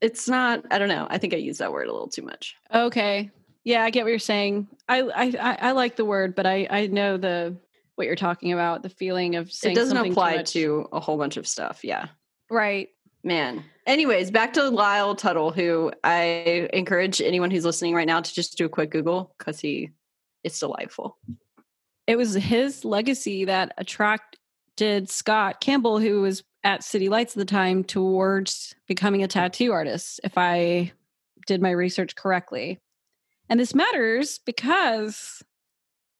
it's 0.00 0.28
not, 0.28 0.64
I 0.70 0.78
don't 0.78 0.88
know. 0.88 1.06
I 1.10 1.18
think 1.18 1.34
I 1.34 1.38
use 1.38 1.58
that 1.58 1.72
word 1.72 1.88
a 1.88 1.92
little 1.92 2.08
too 2.08 2.22
much. 2.22 2.54
okay. 2.74 3.30
Yeah, 3.64 3.84
I 3.84 3.90
get 3.90 4.04
what 4.04 4.10
you're 4.10 4.18
saying. 4.18 4.66
I, 4.88 5.02
I 5.02 5.56
I 5.68 5.72
like 5.72 5.96
the 5.96 6.04
word, 6.06 6.34
but 6.34 6.46
I 6.46 6.66
I 6.70 6.86
know 6.86 7.18
the 7.18 7.54
what 7.96 8.06
you're 8.06 8.16
talking 8.16 8.54
about. 8.54 8.82
The 8.82 8.88
feeling 8.88 9.36
of 9.36 9.52
saying 9.52 9.76
it 9.76 9.78
doesn't 9.78 9.96
apply 9.96 10.42
to 10.42 10.88
a 10.90 11.00
whole 11.00 11.18
bunch 11.18 11.36
of 11.36 11.46
stuff. 11.46 11.84
Yeah. 11.84 12.06
right. 12.48 12.88
Man. 13.22 13.62
Anyways, 13.86 14.30
back 14.30 14.54
to 14.54 14.70
Lyle 14.70 15.14
Tuttle, 15.14 15.50
who 15.50 15.92
I 16.02 16.70
encourage 16.72 17.20
anyone 17.20 17.50
who's 17.50 17.66
listening 17.66 17.94
right 17.94 18.06
now 18.06 18.22
to 18.22 18.34
just 18.34 18.56
do 18.56 18.64
a 18.64 18.68
quick 18.70 18.90
Google 18.90 19.34
because 19.36 19.60
he 19.60 19.90
it's 20.44 20.60
delightful. 20.60 21.18
It 22.06 22.16
was 22.16 22.34
his 22.34 22.84
legacy 22.84 23.44
that 23.44 23.74
attracted 23.76 25.10
Scott 25.10 25.60
Campbell, 25.60 25.98
who 25.98 26.22
was 26.22 26.42
at 26.64 26.82
City 26.82 27.08
Lights 27.08 27.34
at 27.34 27.38
the 27.38 27.44
time, 27.44 27.84
towards 27.84 28.74
becoming 28.86 29.22
a 29.22 29.28
tattoo 29.28 29.72
artist. 29.72 30.20
If 30.24 30.38
I 30.38 30.92
did 31.46 31.60
my 31.60 31.70
research 31.70 32.14
correctly, 32.14 32.78
and 33.48 33.58
this 33.58 33.74
matters 33.74 34.38
because 34.44 35.42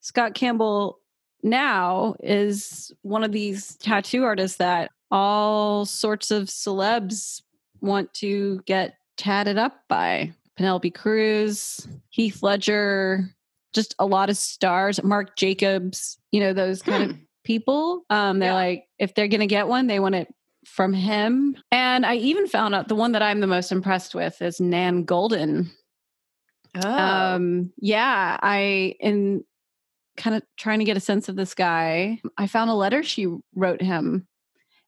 Scott 0.01 0.35
Campbell 0.35 1.01
now 1.43 2.15
is 2.21 2.93
one 3.03 3.25
of 3.25 3.33
these 3.33 3.77
tattoo 3.77 4.25
artists 4.25 4.59
that 4.59 4.91
all 5.11 5.85
sorts 5.85 6.31
of 6.31 6.49
celebs 6.49 7.43
want 7.81 8.13
to 8.15 8.61
get 8.67 8.97
tatted 9.17 9.59
up 9.59 9.83
by. 9.89 10.33
Penelope 10.57 10.91
Cruz, 10.91 11.87
Heath 12.11 12.43
Ledger, 12.43 13.31
just 13.75 13.95
a 13.99 14.07
lot 14.07 14.31
of 14.31 14.37
stars, 14.37 15.03
Marc 15.03 15.37
Jacobs, 15.37 16.19
you 16.33 16.41
know, 16.41 16.53
those 16.53 16.83
kind 16.83 17.05
hmm. 17.05 17.11
of 17.11 17.17
people. 17.45 18.05
Um, 18.11 18.39
they're 18.39 18.51
yeah. 18.51 18.55
like, 18.55 18.85
if 18.99 19.15
they're 19.15 19.29
going 19.29 19.41
to 19.41 19.47
get 19.47 19.69
one, 19.69 19.87
they 19.87 20.01
want 20.01 20.15
it 20.15 20.33
from 20.67 20.93
him. 20.93 21.57
And 21.73 22.05
I 22.05 22.17
even 22.17 22.47
found 22.47 22.75
out 22.75 22.89
the 22.89 22.95
one 22.95 23.13
that 23.13 23.23
I'm 23.23 23.41
the 23.41 23.47
most 23.47 23.73
impressed 23.73 24.15
with 24.15 24.41
is 24.43 24.61
Nan 24.61 25.05
Goldin. 25.07 25.71
Oh. 26.85 26.91
Um, 26.91 27.73
yeah, 27.79 28.37
I 28.43 28.95
in 29.01 29.45
kind 30.17 30.37
of 30.37 30.43
trying 30.57 30.81
to 30.81 30.85
get 30.85 30.97
a 30.97 31.01
sense 31.01 31.29
of 31.29 31.37
this 31.37 31.55
guy. 31.55 32.21
I 32.37 32.47
found 32.47 32.71
a 32.71 32.75
letter 32.75 33.03
she 33.03 33.27
wrote 33.55 33.81
him 33.81 34.27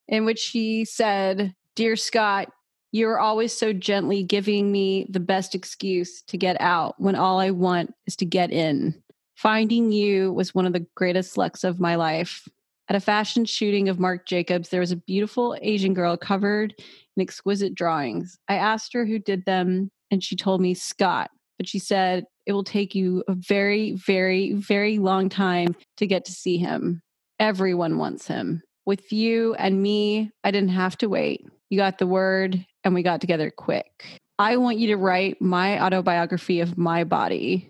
in 0.06 0.24
which 0.24 0.38
she 0.38 0.84
said, 0.84 1.54
"Dear 1.76 1.96
Scott, 1.96 2.50
you're 2.92 3.18
always 3.18 3.52
so 3.52 3.72
gently 3.72 4.22
giving 4.22 4.72
me 4.72 5.06
the 5.08 5.20
best 5.20 5.54
excuse 5.54 6.22
to 6.22 6.36
get 6.36 6.60
out 6.60 7.00
when 7.00 7.14
all 7.14 7.38
I 7.38 7.50
want 7.50 7.94
is 8.06 8.16
to 8.16 8.24
get 8.24 8.50
in. 8.50 9.00
Finding 9.36 9.92
you 9.92 10.32
was 10.32 10.54
one 10.54 10.66
of 10.66 10.72
the 10.72 10.86
greatest 10.94 11.38
lucks 11.38 11.64
of 11.64 11.80
my 11.80 11.94
life. 11.94 12.48
At 12.88 12.96
a 12.96 13.00
fashion 13.00 13.44
shooting 13.44 13.88
of 13.88 14.00
Marc 14.00 14.26
Jacobs, 14.26 14.68
there 14.68 14.80
was 14.80 14.90
a 14.90 14.96
beautiful 14.96 15.56
Asian 15.62 15.94
girl 15.94 16.16
covered 16.16 16.74
in 17.16 17.22
exquisite 17.22 17.74
drawings. 17.74 18.36
I 18.48 18.56
asked 18.56 18.92
her 18.92 19.06
who 19.06 19.18
did 19.20 19.44
them, 19.44 19.90
and 20.10 20.22
she 20.22 20.34
told 20.34 20.60
me 20.60 20.74
Scott. 20.74 21.30
But 21.56 21.68
she 21.68 21.78
said 21.78 22.24
it 22.46 22.52
will 22.52 22.64
take 22.64 22.94
you 22.94 23.22
a 23.28 23.34
very, 23.34 23.92
very, 23.92 24.54
very 24.54 24.98
long 24.98 25.28
time 25.28 25.76
to 25.98 26.06
get 26.06 26.24
to 26.24 26.32
see 26.32 26.58
him. 26.58 27.00
Everyone 27.38 27.96
wants 27.96 28.26
him. 28.26 28.62
With 28.86 29.12
you 29.12 29.54
and 29.54 29.80
me, 29.80 30.32
I 30.42 30.50
didn't 30.50 30.70
have 30.70 30.98
to 30.98 31.08
wait. 31.08 31.46
You 31.68 31.78
got 31.78 31.98
the 31.98 32.06
word, 32.06 32.66
and 32.84 32.94
we 32.94 33.02
got 33.02 33.20
together 33.20 33.50
quick. 33.50 34.20
I 34.38 34.56
want 34.56 34.78
you 34.78 34.88
to 34.88 34.96
write 34.96 35.40
my 35.40 35.82
autobiography 35.82 36.60
of 36.60 36.78
my 36.78 37.04
body 37.04 37.68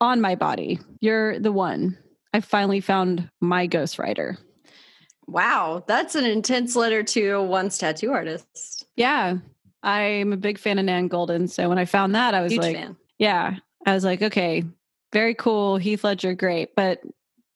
on 0.00 0.20
my 0.20 0.34
body. 0.34 0.78
You're 1.00 1.38
the 1.38 1.52
one. 1.52 1.96
I 2.32 2.40
finally 2.40 2.80
found 2.80 3.28
my 3.40 3.66
ghostwriter. 3.66 4.36
Wow, 5.26 5.84
that's 5.86 6.14
an 6.14 6.24
intense 6.24 6.74
letter 6.76 7.02
to 7.02 7.30
a 7.30 7.42
once 7.42 7.78
tattoo 7.78 8.12
artist. 8.12 8.86
Yeah, 8.96 9.36
I'm 9.82 10.32
a 10.32 10.36
big 10.36 10.58
fan 10.58 10.78
of 10.78 10.84
Nan 10.84 11.08
Goldin. 11.08 11.48
So 11.48 11.68
when 11.68 11.78
I 11.78 11.84
found 11.84 12.14
that, 12.14 12.34
I 12.34 12.40
was 12.42 12.52
Huge 12.52 12.62
like, 12.62 12.76
fan. 12.76 12.96
yeah, 13.18 13.56
I 13.86 13.94
was 13.94 14.04
like, 14.04 14.22
okay, 14.22 14.64
very 15.12 15.34
cool. 15.34 15.76
Heath 15.76 16.04
Ledger, 16.04 16.34
great. 16.34 16.74
But 16.74 17.00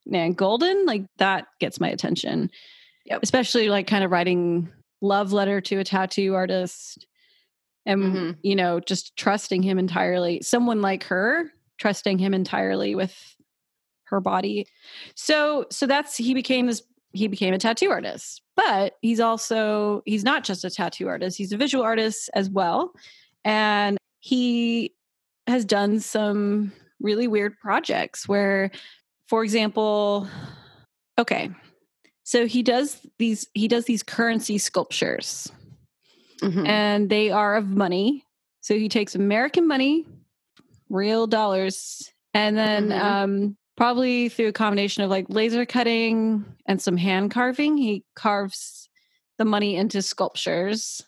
Nan 0.05 0.35
Goldin, 0.35 0.85
like 0.85 1.05
that 1.17 1.47
gets 1.59 1.79
my 1.79 1.89
attention. 1.89 2.49
Yep. 3.05 3.19
Especially 3.21 3.69
like 3.69 3.87
kind 3.87 4.03
of 4.03 4.11
writing 4.11 4.69
love 5.05 5.31
letter 5.31 5.61
to 5.61 5.77
a 5.77 5.83
tattoo 5.83 6.33
artist 6.33 7.05
and 7.85 8.01
mm-hmm. 8.01 8.31
you 8.41 8.55
know 8.55 8.79
just 8.79 9.15
trusting 9.15 9.61
him 9.61 9.77
entirely 9.77 10.41
someone 10.41 10.81
like 10.81 11.03
her 11.03 11.51
trusting 11.77 12.17
him 12.17 12.33
entirely 12.33 12.95
with 12.95 13.35
her 14.05 14.19
body. 14.21 14.67
So 15.15 15.65
so 15.71 15.85
that's 15.85 16.15
he 16.17 16.33
became 16.33 16.67
this 16.67 16.83
he 17.13 17.27
became 17.27 17.53
a 17.53 17.57
tattoo 17.57 17.89
artist 17.89 18.41
but 18.55 18.97
he's 19.01 19.19
also 19.19 20.01
he's 20.05 20.23
not 20.23 20.43
just 20.43 20.65
a 20.65 20.69
tattoo 20.69 21.07
artist 21.07 21.37
he's 21.37 21.53
a 21.53 21.57
visual 21.57 21.83
artist 21.83 22.29
as 22.33 22.49
well. 22.49 22.93
And 23.43 23.97
he 24.19 24.93
has 25.47 25.65
done 25.65 25.99
some 25.99 26.71
really 26.99 27.27
weird 27.27 27.57
projects 27.59 28.27
where 28.27 28.71
for 29.27 29.43
example 29.43 30.27
okay 31.19 31.51
so 32.25 32.47
he 32.47 32.63
does 32.63 32.99
these 33.19 33.47
he 33.53 33.67
does 33.67 33.85
these 33.85 34.03
currency 34.03 34.57
sculptures. 34.57 35.49
Mm-hmm. 36.41 36.65
And 36.65 37.09
they 37.09 37.31
are 37.31 37.55
of 37.55 37.69
money. 37.69 38.25
So 38.59 38.77
he 38.77 38.89
takes 38.89 39.15
American 39.15 39.67
money, 39.67 40.05
real 40.89 41.27
dollars, 41.27 42.11
and 42.33 42.57
then 42.57 42.89
mm-hmm. 42.89 43.05
um, 43.05 43.57
probably 43.77 44.29
through 44.29 44.47
a 44.47 44.53
combination 44.53 45.03
of 45.03 45.09
like 45.09 45.27
laser 45.29 45.65
cutting 45.65 46.43
and 46.65 46.81
some 46.81 46.97
hand 46.97 47.31
carving, 47.31 47.77
he 47.77 48.03
carves 48.15 48.89
the 49.37 49.45
money 49.45 49.75
into 49.75 50.01
sculptures. 50.01 51.03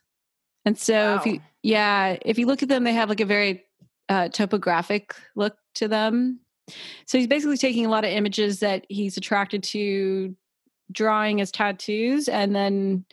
And 0.66 0.78
so 0.78 0.94
wow. 0.94 1.16
if 1.16 1.26
you 1.26 1.42
yeah, 1.64 2.18
if 2.22 2.38
you 2.38 2.46
look 2.46 2.62
at 2.62 2.70
them, 2.70 2.84
they 2.84 2.94
have 2.94 3.10
like 3.10 3.22
a 3.22 3.26
very 3.26 3.66
uh, 4.08 4.30
topographic 4.30 5.16
look 5.36 5.58
to 5.76 5.88
them. 5.88 6.42
So 7.08 7.18
he's 7.18 7.28
basically 7.28 7.58
taking 7.58 7.88
a 7.88 7.90
lot 7.90 8.06
of 8.06 8.12
images 8.12 8.60
that 8.60 8.86
he's 8.88 9.18
attracted 9.18 9.64
to 9.64 10.36
drawing 10.92 11.42
as 11.42 11.52
tattoos 11.52 12.28
and 12.28 12.56
then 12.56 13.06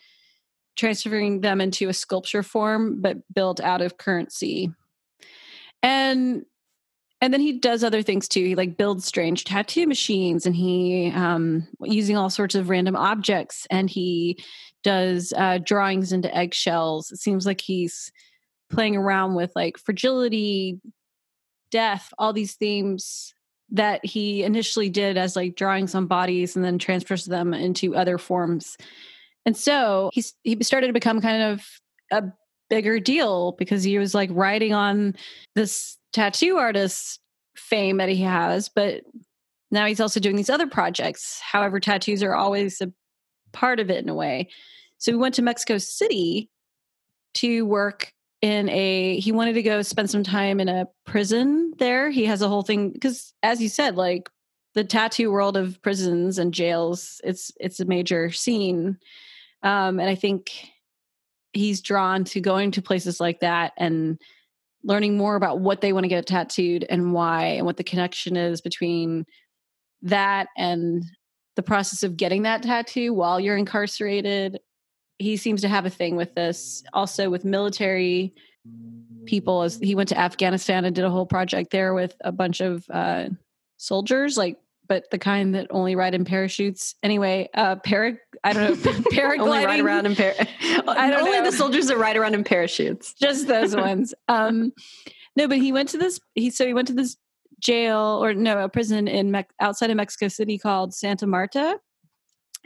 transferring 0.75 1.41
them 1.41 1.61
into 1.61 1.89
a 1.89 1.93
sculpture 1.93 2.43
form 2.43 3.01
but 3.01 3.17
built 3.33 3.59
out 3.59 3.81
of 3.81 3.97
currency. 3.97 4.71
And 5.81 6.45
and 7.21 7.33
then 7.33 7.41
he 7.41 7.59
does 7.59 7.83
other 7.83 8.01
things 8.01 8.27
too. 8.27 8.43
He 8.43 8.55
like 8.55 8.77
builds 8.77 9.05
strange 9.05 9.45
tattoo 9.45 9.87
machines 9.87 10.45
and 10.45 10.55
he 10.55 11.11
um 11.15 11.67
using 11.81 12.17
all 12.17 12.29
sorts 12.29 12.55
of 12.55 12.69
random 12.69 12.95
objects. 12.95 13.67
And 13.69 13.89
he 13.89 14.39
does 14.83 15.33
uh 15.37 15.59
drawings 15.59 16.11
into 16.11 16.35
eggshells. 16.35 17.11
It 17.11 17.19
seems 17.19 17.45
like 17.45 17.61
he's 17.61 18.11
playing 18.69 18.95
around 18.95 19.35
with 19.35 19.51
like 19.55 19.77
fragility 19.77 20.81
death 21.71 22.11
all 22.17 22.33
these 22.33 22.55
themes 22.55 23.34
that 23.71 24.05
he 24.05 24.43
initially 24.43 24.89
did 24.89 25.17
as 25.17 25.35
like 25.35 25.55
drawings 25.55 25.95
on 25.95 26.05
bodies 26.05 26.55
and 26.55 26.63
then 26.63 26.77
transfers 26.77 27.25
them 27.25 27.53
into 27.53 27.95
other 27.95 28.17
forms. 28.17 28.77
And 29.45 29.55
so 29.55 30.09
he's 30.13 30.33
he 30.43 30.57
started 30.63 30.87
to 30.87 30.93
become 30.93 31.21
kind 31.21 31.43
of 31.43 31.65
a 32.11 32.23
bigger 32.69 32.99
deal 32.99 33.53
because 33.53 33.83
he 33.83 33.97
was 33.97 34.13
like 34.13 34.29
riding 34.31 34.73
on 34.73 35.15
this 35.55 35.97
tattoo 36.13 36.57
artist 36.57 37.19
fame 37.55 37.97
that 37.97 38.09
he 38.09 38.21
has, 38.21 38.69
but 38.69 39.03
now 39.71 39.85
he's 39.85 39.99
also 39.99 40.19
doing 40.19 40.35
these 40.35 40.49
other 40.49 40.67
projects. 40.67 41.39
However, 41.41 41.79
tattoos 41.79 42.23
are 42.23 42.35
always 42.35 42.81
a 42.81 42.91
part 43.51 43.79
of 43.79 43.89
it 43.89 44.03
in 44.03 44.09
a 44.09 44.15
way. 44.15 44.49
So 44.97 45.11
we 45.11 45.17
went 45.17 45.35
to 45.35 45.41
Mexico 45.41 45.77
City 45.77 46.49
to 47.35 47.65
work 47.65 48.13
in 48.45 48.69
a 48.69 49.19
he 49.19 49.31
wanted 49.31 49.53
to 49.53 49.63
go 49.63 49.81
spend 49.81 50.07
some 50.07 50.23
time 50.23 50.59
in 50.59 50.69
a 50.69 50.87
prison 51.03 51.73
there. 51.79 52.11
He 52.11 52.25
has 52.25 52.43
a 52.43 52.47
whole 52.47 52.61
thing 52.61 52.91
because 52.91 53.33
as 53.41 53.59
you 53.59 53.69
said 53.69 53.95
like 53.95 54.29
the 54.75 54.83
tattoo 54.83 55.31
world 55.31 55.57
of 55.57 55.81
prisons 55.81 56.37
and 56.37 56.53
jails 56.53 57.21
it's 57.23 57.51
it's 57.59 57.79
a 57.79 57.85
major 57.85 58.31
scene. 58.31 58.99
Um 59.63 59.99
and 59.99 60.07
i 60.07 60.13
think 60.13 60.51
he's 61.53 61.81
drawn 61.81 62.23
to 62.25 62.39
going 62.39 62.69
to 62.69 62.83
places 62.83 63.19
like 63.19 63.39
that 63.39 63.73
and 63.77 64.19
learning 64.83 65.17
more 65.17 65.35
about 65.35 65.59
what 65.59 65.81
they 65.81 65.91
want 65.91 66.03
to 66.03 66.09
get 66.09 66.27
tattooed 66.27 66.85
and 66.87 67.13
why 67.13 67.45
and 67.45 67.65
what 67.65 67.77
the 67.77 67.83
connection 67.83 68.37
is 68.37 68.61
between 68.61 69.25
that 70.03 70.49
and 70.55 71.03
the 71.55 71.63
process 71.63 72.03
of 72.03 72.15
getting 72.15 72.43
that 72.43 72.61
tattoo 72.61 73.11
while 73.11 73.39
you're 73.39 73.57
incarcerated 73.57 74.59
he 75.17 75.37
seems 75.37 75.61
to 75.61 75.67
have 75.67 75.85
a 75.85 75.89
thing 75.89 76.15
with 76.15 76.35
this. 76.35 76.83
Also 76.93 77.29
with 77.29 77.45
military 77.45 78.33
people 79.25 79.61
as 79.63 79.77
he 79.77 79.95
went 79.95 80.09
to 80.09 80.17
afghanistan 80.17 80.85
and 80.85 80.95
did 80.95 81.03
a 81.03 81.09
whole 81.09 81.25
project 81.25 81.71
there 81.71 81.93
with 81.93 82.15
a 82.21 82.31
bunch 82.31 82.61
of 82.61 82.85
uh, 82.91 83.27
soldiers 83.77 84.37
like 84.37 84.57
but 84.87 85.09
the 85.09 85.17
kind 85.17 85.55
that 85.55 85.67
only 85.71 85.95
ride 85.95 86.13
in 86.13 86.25
parachutes. 86.25 86.95
Anyway 87.01 87.49
uh 87.55 87.75
para 87.77 88.17
i 88.43 88.53
don't 88.53 88.85
know 88.85 88.91
paragliding 89.11 89.39
only 89.39 89.65
ride 89.65 89.79
around 89.79 90.05
in 90.05 90.15
par- 90.15 90.33
I 90.87 91.09
don't 91.09 91.21
only 91.23 91.39
know. 91.39 91.45
the 91.45 91.51
soldiers 91.51 91.87
that 91.87 91.97
ride 91.97 92.17
around 92.17 92.35
in 92.35 92.43
parachutes. 92.43 93.13
Just 93.13 93.47
those 93.47 93.75
ones. 93.75 94.13
Um 94.27 94.73
no 95.35 95.47
but 95.47 95.57
he 95.57 95.71
went 95.71 95.89
to 95.89 95.97
this 95.97 96.19
he 96.35 96.49
so 96.51 96.65
he 96.67 96.73
went 96.73 96.87
to 96.89 96.93
this 96.93 97.17
jail 97.59 98.19
or 98.21 98.33
no 98.33 98.63
a 98.63 98.69
prison 98.69 99.07
in 99.07 99.31
Me- 99.31 99.45
outside 99.59 99.89
of 99.89 99.97
mexico 99.97 100.27
city 100.27 100.57
called 100.59 100.93
santa 100.93 101.25
marta. 101.25 101.79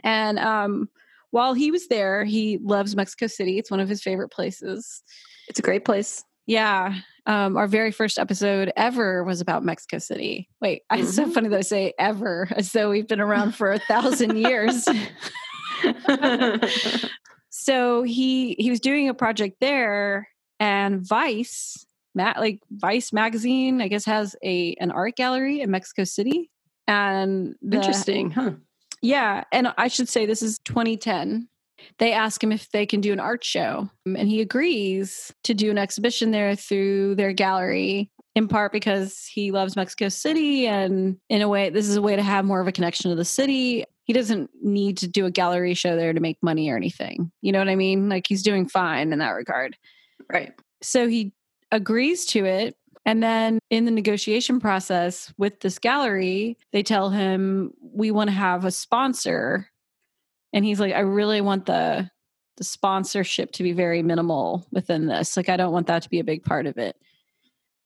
And 0.04 0.38
um 0.38 0.88
while 1.30 1.54
he 1.54 1.70
was 1.70 1.88
there, 1.88 2.24
he 2.24 2.58
loves 2.58 2.96
Mexico 2.96 3.26
City. 3.26 3.58
It's 3.58 3.70
one 3.70 3.80
of 3.80 3.88
his 3.88 4.02
favorite 4.02 4.30
places. 4.30 5.02
It's 5.48 5.58
a 5.58 5.62
great 5.62 5.84
place. 5.84 6.24
Yeah. 6.46 6.96
Um, 7.26 7.56
our 7.56 7.68
very 7.68 7.92
first 7.92 8.18
episode 8.18 8.72
ever 8.76 9.22
was 9.22 9.40
about 9.40 9.64
Mexico 9.64 9.98
City. 9.98 10.48
Wait, 10.60 10.82
mm-hmm. 10.90 11.02
it's 11.02 11.14
so 11.14 11.22
mm-hmm. 11.22 11.32
funny 11.32 11.48
that 11.48 11.58
I 11.58 11.62
say 11.62 11.92
ever, 11.98 12.48
as 12.56 12.72
though 12.72 12.90
we've 12.90 13.06
been 13.06 13.20
around 13.20 13.54
for 13.54 13.70
a 13.70 13.78
thousand 13.78 14.36
years. 14.36 14.88
so 17.50 18.02
he 18.02 18.54
he 18.58 18.70
was 18.70 18.80
doing 18.80 19.08
a 19.08 19.14
project 19.14 19.58
there, 19.60 20.28
and 20.58 21.06
Vice, 21.06 21.86
Matt, 22.14 22.38
like 22.38 22.60
Vice 22.70 23.12
magazine, 23.12 23.80
I 23.80 23.88
guess 23.88 24.04
has 24.06 24.34
a 24.42 24.74
an 24.80 24.90
art 24.90 25.16
gallery 25.16 25.60
in 25.60 25.70
Mexico 25.70 26.04
City. 26.04 26.50
And 26.88 27.54
the, 27.62 27.76
interesting, 27.76 28.32
huh? 28.32 28.52
Yeah. 29.02 29.44
And 29.52 29.72
I 29.78 29.88
should 29.88 30.08
say 30.08 30.26
this 30.26 30.42
is 30.42 30.58
2010. 30.60 31.48
They 31.98 32.12
ask 32.12 32.42
him 32.44 32.52
if 32.52 32.70
they 32.70 32.84
can 32.84 33.00
do 33.00 33.12
an 33.12 33.20
art 33.20 33.42
show, 33.42 33.88
and 34.04 34.28
he 34.28 34.42
agrees 34.42 35.32
to 35.44 35.54
do 35.54 35.70
an 35.70 35.78
exhibition 35.78 36.30
there 36.30 36.54
through 36.54 37.14
their 37.14 37.32
gallery. 37.32 38.10
in 38.34 38.48
part 38.48 38.72
because 38.72 39.26
he 39.26 39.50
loves 39.50 39.76
Mexico 39.76 40.08
City. 40.08 40.66
And 40.66 41.16
in 41.28 41.42
a 41.42 41.48
way, 41.48 41.70
this 41.70 41.88
is 41.88 41.96
a 41.96 42.02
way 42.02 42.16
to 42.16 42.22
have 42.22 42.44
more 42.44 42.60
of 42.60 42.68
a 42.68 42.72
connection 42.72 43.10
to 43.10 43.16
the 43.16 43.24
city. 43.24 43.84
He 44.04 44.12
doesn't 44.12 44.50
need 44.62 44.98
to 44.98 45.08
do 45.08 45.26
a 45.26 45.30
gallery 45.30 45.74
show 45.74 45.96
there 45.96 46.12
to 46.12 46.20
make 46.20 46.38
money 46.42 46.70
or 46.70 46.76
anything. 46.76 47.30
You 47.42 47.52
know 47.52 47.58
what 47.58 47.68
I 47.68 47.76
mean? 47.76 48.08
Like 48.08 48.26
he's 48.26 48.42
doing 48.42 48.68
fine 48.68 49.12
in 49.12 49.18
that 49.18 49.30
regard. 49.30 49.76
Right. 50.32 50.52
So 50.82 51.08
he 51.08 51.32
agrees 51.72 52.24
to 52.26 52.44
it. 52.44 52.76
And 53.06 53.22
then 53.22 53.58
in 53.70 53.86
the 53.86 53.90
negotiation 53.90 54.60
process 54.60 55.32
with 55.38 55.60
this 55.60 55.78
gallery, 55.78 56.58
they 56.72 56.82
tell 56.82 57.10
him, 57.10 57.72
we 57.80 58.10
want 58.10 58.28
to 58.28 58.36
have 58.36 58.64
a 58.64 58.70
sponsor. 58.70 59.68
And 60.52 60.64
he's 60.64 60.80
like, 60.80 60.94
I 60.94 61.00
really 61.00 61.40
want 61.40 61.66
the 61.66 62.10
the 62.56 62.64
sponsorship 62.64 63.52
to 63.52 63.62
be 63.62 63.72
very 63.72 64.02
minimal 64.02 64.66
within 64.70 65.06
this. 65.06 65.34
Like 65.34 65.48
I 65.48 65.56
don't 65.56 65.72
want 65.72 65.86
that 65.86 66.02
to 66.02 66.10
be 66.10 66.18
a 66.18 66.24
big 66.24 66.44
part 66.44 66.66
of 66.66 66.76
it. 66.76 66.94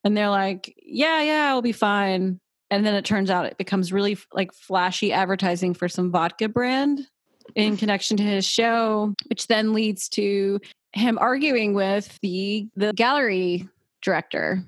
And 0.03 0.17
they're 0.17 0.31
like, 0.31 0.75
yeah, 0.85 1.23
yeah, 1.23 1.47
I'll 1.51 1.63
be 1.63 1.71
fine. 1.71 2.41
And 2.73 2.85
then 2.85 2.95
it 2.95 3.05
turns 3.05 3.31
out 3.31 3.47
it 3.47 3.57
becomes 3.57 3.93
really 3.93 4.19
like 4.33 4.53
flashy 4.53 5.13
advertising 5.13 5.75
for 5.75 5.89
some 5.89 6.11
vodka 6.11 6.49
brand 6.49 7.07
in 7.55 7.77
connection 7.79 8.17
to 8.17 8.25
his 8.25 8.45
show, 8.45 9.15
which 9.29 9.47
then 9.47 9.75
leads 9.75 10.09
to 10.09 10.59
him 10.93 11.19
arguing 11.19 11.75
with 11.75 12.19
the 12.21 12.69
the 12.75 12.93
gallery 12.95 13.69
director 14.03 14.65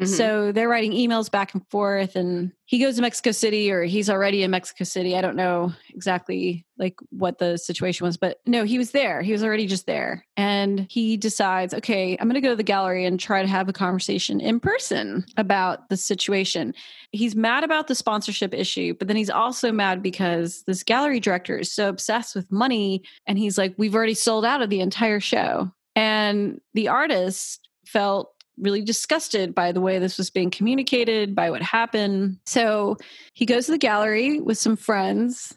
Mm-hmm. 0.00 0.14
So 0.14 0.50
they're 0.50 0.68
writing 0.68 0.92
emails 0.92 1.30
back 1.30 1.52
and 1.52 1.66
forth 1.68 2.16
and 2.16 2.52
he 2.64 2.78
goes 2.78 2.96
to 2.96 3.02
Mexico 3.02 3.32
City 3.32 3.70
or 3.70 3.82
he's 3.82 4.08
already 4.08 4.42
in 4.42 4.50
Mexico 4.50 4.84
City. 4.84 5.14
I 5.14 5.20
don't 5.20 5.36
know 5.36 5.74
exactly 5.90 6.64
like 6.78 6.94
what 7.10 7.36
the 7.36 7.58
situation 7.58 8.06
was, 8.06 8.16
but 8.16 8.40
no, 8.46 8.64
he 8.64 8.78
was 8.78 8.92
there. 8.92 9.20
He 9.20 9.32
was 9.32 9.44
already 9.44 9.66
just 9.66 9.84
there. 9.84 10.24
And 10.38 10.86
he 10.88 11.18
decides, 11.18 11.74
okay, 11.74 12.16
I'm 12.18 12.28
going 12.28 12.34
to 12.34 12.40
go 12.40 12.50
to 12.50 12.56
the 12.56 12.62
gallery 12.62 13.04
and 13.04 13.20
try 13.20 13.42
to 13.42 13.48
have 13.48 13.68
a 13.68 13.74
conversation 13.74 14.40
in 14.40 14.58
person 14.58 15.26
about 15.36 15.90
the 15.90 15.98
situation. 15.98 16.72
He's 17.12 17.36
mad 17.36 17.62
about 17.62 17.86
the 17.86 17.94
sponsorship 17.94 18.54
issue, 18.54 18.94
but 18.94 19.06
then 19.06 19.18
he's 19.18 19.28
also 19.28 19.70
mad 19.70 20.02
because 20.02 20.62
this 20.66 20.82
gallery 20.82 21.20
director 21.20 21.58
is 21.58 21.70
so 21.70 21.90
obsessed 21.90 22.34
with 22.34 22.50
money 22.50 23.02
and 23.26 23.38
he's 23.38 23.58
like, 23.58 23.74
we've 23.76 23.94
already 23.94 24.14
sold 24.14 24.46
out 24.46 24.62
of 24.62 24.70
the 24.70 24.80
entire 24.80 25.20
show. 25.20 25.70
And 25.94 26.60
the 26.72 26.88
artist 26.88 27.68
felt 27.84 28.32
really 28.60 28.82
disgusted 28.82 29.54
by 29.54 29.72
the 29.72 29.80
way 29.80 29.98
this 29.98 30.18
was 30.18 30.30
being 30.30 30.50
communicated, 30.50 31.34
by 31.34 31.50
what 31.50 31.62
happened. 31.62 32.38
So 32.46 32.96
he 33.34 33.46
goes 33.46 33.66
to 33.66 33.72
the 33.72 33.78
gallery 33.78 34.40
with 34.40 34.58
some 34.58 34.76
friends 34.76 35.54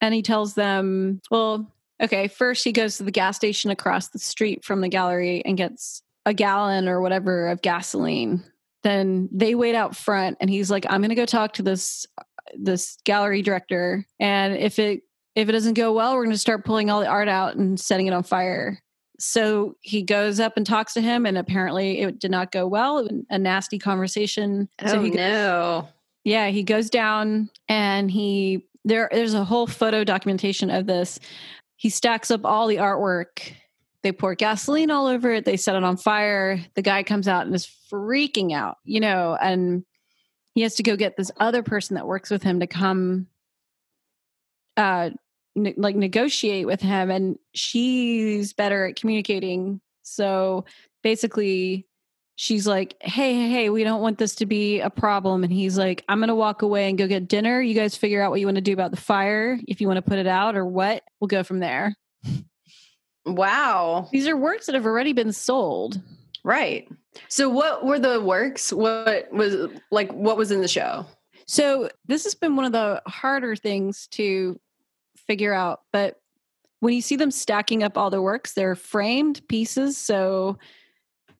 and 0.00 0.14
he 0.14 0.22
tells 0.22 0.54
them, 0.54 1.20
well, 1.30 1.72
okay, 2.02 2.28
first 2.28 2.64
he 2.64 2.72
goes 2.72 2.96
to 2.96 3.04
the 3.04 3.10
gas 3.10 3.36
station 3.36 3.70
across 3.70 4.08
the 4.08 4.18
street 4.18 4.64
from 4.64 4.80
the 4.80 4.88
gallery 4.88 5.42
and 5.44 5.56
gets 5.56 6.02
a 6.24 6.34
gallon 6.34 6.88
or 6.88 7.00
whatever 7.00 7.48
of 7.48 7.62
gasoline. 7.62 8.44
Then 8.82 9.28
they 9.32 9.54
wait 9.54 9.74
out 9.74 9.96
front 9.96 10.38
and 10.40 10.48
he's 10.48 10.70
like, 10.70 10.86
I'm 10.88 11.00
going 11.00 11.08
to 11.10 11.16
go 11.16 11.26
talk 11.26 11.54
to 11.54 11.62
this 11.62 12.06
this 12.54 12.96
gallery 13.04 13.42
director 13.42 14.06
and 14.18 14.56
if 14.56 14.78
it 14.78 15.02
if 15.34 15.48
it 15.48 15.52
doesn't 15.52 15.74
go 15.74 15.92
well, 15.92 16.14
we're 16.14 16.24
going 16.24 16.34
to 16.34 16.38
start 16.38 16.64
pulling 16.64 16.90
all 16.90 17.00
the 17.00 17.06
art 17.06 17.28
out 17.28 17.56
and 17.56 17.78
setting 17.78 18.06
it 18.06 18.12
on 18.12 18.22
fire 18.22 18.82
so 19.18 19.76
he 19.80 20.02
goes 20.02 20.38
up 20.38 20.56
and 20.56 20.64
talks 20.64 20.94
to 20.94 21.00
him, 21.00 21.26
and 21.26 21.36
apparently 21.36 22.00
it 22.00 22.18
did 22.18 22.30
not 22.30 22.52
go 22.52 22.66
well. 22.66 23.08
A 23.30 23.38
nasty 23.38 23.78
conversation. 23.78 24.68
Oh 24.82 24.88
so 24.88 25.02
he, 25.02 25.10
no! 25.10 25.88
Yeah, 26.24 26.48
he 26.48 26.62
goes 26.62 26.88
down, 26.88 27.50
and 27.68 28.10
he 28.10 28.66
there. 28.84 29.08
There's 29.12 29.34
a 29.34 29.44
whole 29.44 29.66
photo 29.66 30.04
documentation 30.04 30.70
of 30.70 30.86
this. 30.86 31.18
He 31.76 31.90
stacks 31.90 32.30
up 32.30 32.44
all 32.44 32.66
the 32.66 32.76
artwork. 32.76 33.52
They 34.02 34.12
pour 34.12 34.34
gasoline 34.36 34.90
all 34.90 35.06
over 35.06 35.32
it. 35.32 35.44
They 35.44 35.56
set 35.56 35.74
it 35.74 35.82
on 35.82 35.96
fire. 35.96 36.60
The 36.74 36.82
guy 36.82 37.02
comes 37.02 37.26
out 37.26 37.46
and 37.46 37.54
is 37.54 37.68
freaking 37.90 38.52
out, 38.52 38.78
you 38.84 39.00
know, 39.00 39.36
and 39.40 39.84
he 40.54 40.62
has 40.62 40.76
to 40.76 40.82
go 40.82 40.96
get 40.96 41.16
this 41.16 41.32
other 41.38 41.62
person 41.62 41.94
that 41.94 42.06
works 42.06 42.30
with 42.30 42.42
him 42.42 42.60
to 42.60 42.66
come 42.66 43.26
uh, 44.76 45.10
ne- 45.54 45.74
like 45.76 45.96
negotiate 45.96 46.66
with 46.66 46.80
him 46.80 47.10
and 47.10 47.38
she's 47.54 48.52
better 48.52 48.86
at 48.86 48.96
communicating. 48.96 49.80
So 50.02 50.64
basically 51.02 51.86
she's 52.36 52.68
like 52.68 52.94
hey 53.00 53.34
hey 53.34 53.48
hey 53.48 53.68
we 53.68 53.82
don't 53.82 54.00
want 54.00 54.16
this 54.16 54.36
to 54.36 54.46
be 54.46 54.78
a 54.78 54.88
problem 54.88 55.42
and 55.42 55.52
he's 55.52 55.76
like 55.76 56.04
i'm 56.08 56.20
gonna 56.20 56.36
walk 56.36 56.62
away 56.62 56.88
and 56.88 56.96
go 56.96 57.06
get 57.06 57.26
dinner. 57.26 57.60
You 57.60 57.74
guys 57.74 57.96
figure 57.96 58.22
out 58.22 58.30
what 58.30 58.38
you 58.38 58.46
want 58.46 58.56
to 58.56 58.62
do 58.62 58.72
about 58.72 58.92
the 58.92 58.96
fire 58.96 59.58
if 59.66 59.80
you 59.80 59.88
want 59.88 59.96
to 59.96 60.08
put 60.08 60.18
it 60.18 60.26
out 60.26 60.56
or 60.56 60.64
what. 60.64 61.02
We'll 61.20 61.28
go 61.28 61.42
from 61.42 61.58
there. 61.58 61.94
Wow. 63.26 64.08
These 64.10 64.26
are 64.26 64.36
works 64.36 64.66
that 64.66 64.74
have 64.74 64.86
already 64.86 65.12
been 65.12 65.32
sold. 65.32 66.00
Right. 66.44 66.88
So 67.28 67.48
what 67.48 67.84
were 67.84 67.98
the 67.98 68.20
works? 68.20 68.72
What 68.72 69.30
was 69.32 69.70
like 69.90 70.10
what 70.12 70.36
was 70.36 70.50
in 70.50 70.60
the 70.60 70.68
show? 70.68 71.04
So 71.46 71.90
this 72.06 72.24
has 72.24 72.34
been 72.34 72.56
one 72.56 72.64
of 72.64 72.72
the 72.72 73.02
harder 73.06 73.56
things 73.56 74.06
to 74.12 74.58
figure 75.28 75.54
out. 75.54 75.82
But 75.92 76.16
when 76.80 76.94
you 76.94 77.02
see 77.02 77.16
them 77.16 77.30
stacking 77.30 77.82
up 77.82 77.96
all 77.96 78.10
the 78.10 78.22
works, 78.22 78.54
they're 78.54 78.74
framed 78.74 79.46
pieces. 79.48 79.96
So 79.96 80.58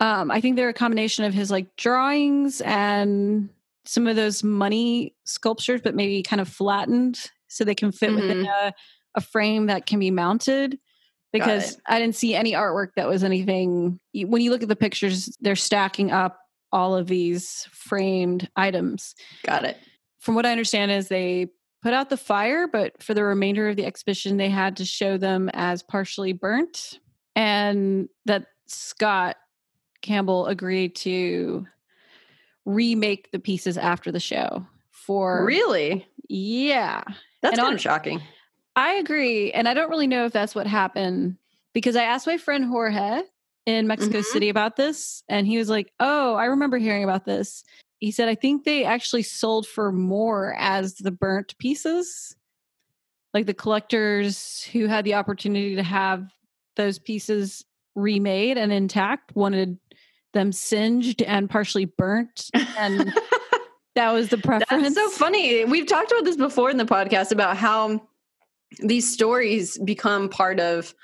um, 0.01 0.31
I 0.31 0.40
think 0.40 0.57
they're 0.57 0.68
a 0.68 0.74
combination 0.74 1.24
of 1.24 1.35
his 1.35 1.51
like 1.51 1.74
drawings 1.77 2.61
and 2.61 3.48
some 3.85 4.07
of 4.07 4.16
those 4.16 4.44
money 4.44 5.14
sculptures, 5.24 5.81
but 5.83 5.94
maybe 5.94 6.22
kind 6.22 6.40
of 6.40 6.48
flattened 6.48 7.31
so 7.48 7.64
they 7.64 7.74
can 7.74 7.90
fit 7.90 8.11
mm-hmm. 8.11 8.20
within 8.20 8.46
a, 8.46 8.72
a 9.14 9.20
frame 9.20 9.66
that 9.66 9.87
can 9.87 9.98
be 9.98 10.11
mounted 10.11 10.79
because 11.33 11.79
I 11.87 11.98
didn't 11.98 12.16
see 12.16 12.35
any 12.35 12.53
artwork 12.53 12.88
that 12.96 13.09
was 13.09 13.22
anything. 13.24 14.01
When 14.14 14.42
you 14.42 14.51
look 14.51 14.62
at 14.62 14.68
the 14.68 14.77
pictures, 14.77 15.37
they're 15.40 15.57
stacking 15.57 16.11
up 16.11 16.38
all 16.72 16.96
of 16.96 17.07
these 17.07 17.66
framed 17.70 18.48
items. 18.57 19.14
Got 19.44 19.64
it. 19.64 19.77
From 20.20 20.35
what 20.35 20.46
I 20.46 20.53
understand, 20.53 20.90
is 20.90 21.09
they 21.09 21.48
put 21.82 21.94
out 21.94 22.10
the 22.10 22.16
fire, 22.16 22.66
but 22.66 23.02
for 23.02 23.14
the 23.14 23.24
remainder 23.24 23.68
of 23.68 23.76
the 23.76 23.86
exhibition, 23.86 24.36
they 24.36 24.48
had 24.48 24.76
to 24.78 24.84
show 24.84 25.16
them 25.16 25.50
as 25.54 25.82
partially 25.82 26.32
burnt, 26.32 26.98
and 27.36 28.08
that 28.26 28.46
Scott 28.66 29.36
Campbell 30.02 30.46
agreed 30.46 30.94
to 30.96 31.66
remake 32.64 33.30
the 33.32 33.38
pieces 33.38 33.78
after 33.78 34.12
the 34.12 34.20
show. 34.20 34.66
For 34.90 35.44
really, 35.44 36.06
yeah, 36.28 37.02
that's 37.42 37.52
and 37.52 37.58
kind 37.58 37.68
on, 37.68 37.74
of 37.74 37.80
shocking. 37.80 38.20
I 38.76 38.94
agree, 38.94 39.52
and 39.52 39.68
I 39.68 39.74
don't 39.74 39.90
really 39.90 40.06
know 40.06 40.26
if 40.26 40.32
that's 40.32 40.54
what 40.54 40.66
happened 40.66 41.36
because 41.72 41.96
I 41.96 42.04
asked 42.04 42.26
my 42.26 42.36
friend 42.36 42.64
Jorge 42.64 43.22
in 43.66 43.86
Mexico 43.86 44.18
mm-hmm. 44.18 44.32
City 44.32 44.48
about 44.48 44.76
this, 44.76 45.22
and 45.28 45.46
he 45.46 45.58
was 45.58 45.68
like, 45.68 45.92
"Oh, 45.98 46.34
I 46.34 46.46
remember 46.46 46.78
hearing 46.78 47.04
about 47.04 47.24
this." 47.24 47.64
He 47.98 48.11
said, 48.11 48.28
I 48.28 48.34
think 48.34 48.64
they 48.64 48.84
actually 48.84 49.22
sold 49.22 49.66
for 49.66 49.92
more 49.92 50.54
as 50.58 50.94
the 50.94 51.11
burnt 51.11 51.56
pieces. 51.58 52.37
Like 53.34 53.46
the 53.46 53.54
collectors 53.54 54.62
who 54.72 54.87
had 54.87 55.04
the 55.04 55.14
opportunity 55.14 55.76
to 55.76 55.82
have 55.82 56.28
those 56.76 56.98
pieces 56.98 57.64
remade 57.94 58.56
and 58.56 58.72
intact 58.72 59.34
wanted 59.34 59.78
them 60.32 60.52
singed 60.52 61.22
and 61.22 61.50
partially 61.50 61.84
burnt. 61.84 62.50
And 62.78 63.12
that 63.96 64.12
was 64.12 64.28
the 64.28 64.38
preference. 64.38 64.82
That's 64.82 64.94
so 64.94 65.11
funny. 65.11 65.64
We've 65.64 65.87
talked 65.87 66.12
about 66.12 66.24
this 66.24 66.37
before 66.37 66.70
in 66.70 66.76
the 66.76 66.84
podcast 66.84 67.32
about 67.32 67.56
how 67.56 68.08
these 68.80 69.12
stories 69.12 69.76
become 69.78 70.28
part 70.28 70.61
of 70.61 70.94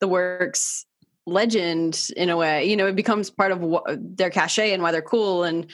the 0.00 0.08
works 0.08 0.84
legend 1.26 2.10
in 2.18 2.28
a 2.28 2.36
way 2.36 2.66
you 2.66 2.76
know 2.76 2.86
it 2.86 2.94
becomes 2.94 3.30
part 3.30 3.50
of 3.50 3.60
what, 3.60 3.84
their 3.98 4.28
cachet 4.28 4.74
and 4.74 4.82
why 4.82 4.92
they're 4.92 5.00
cool 5.00 5.42
and 5.42 5.66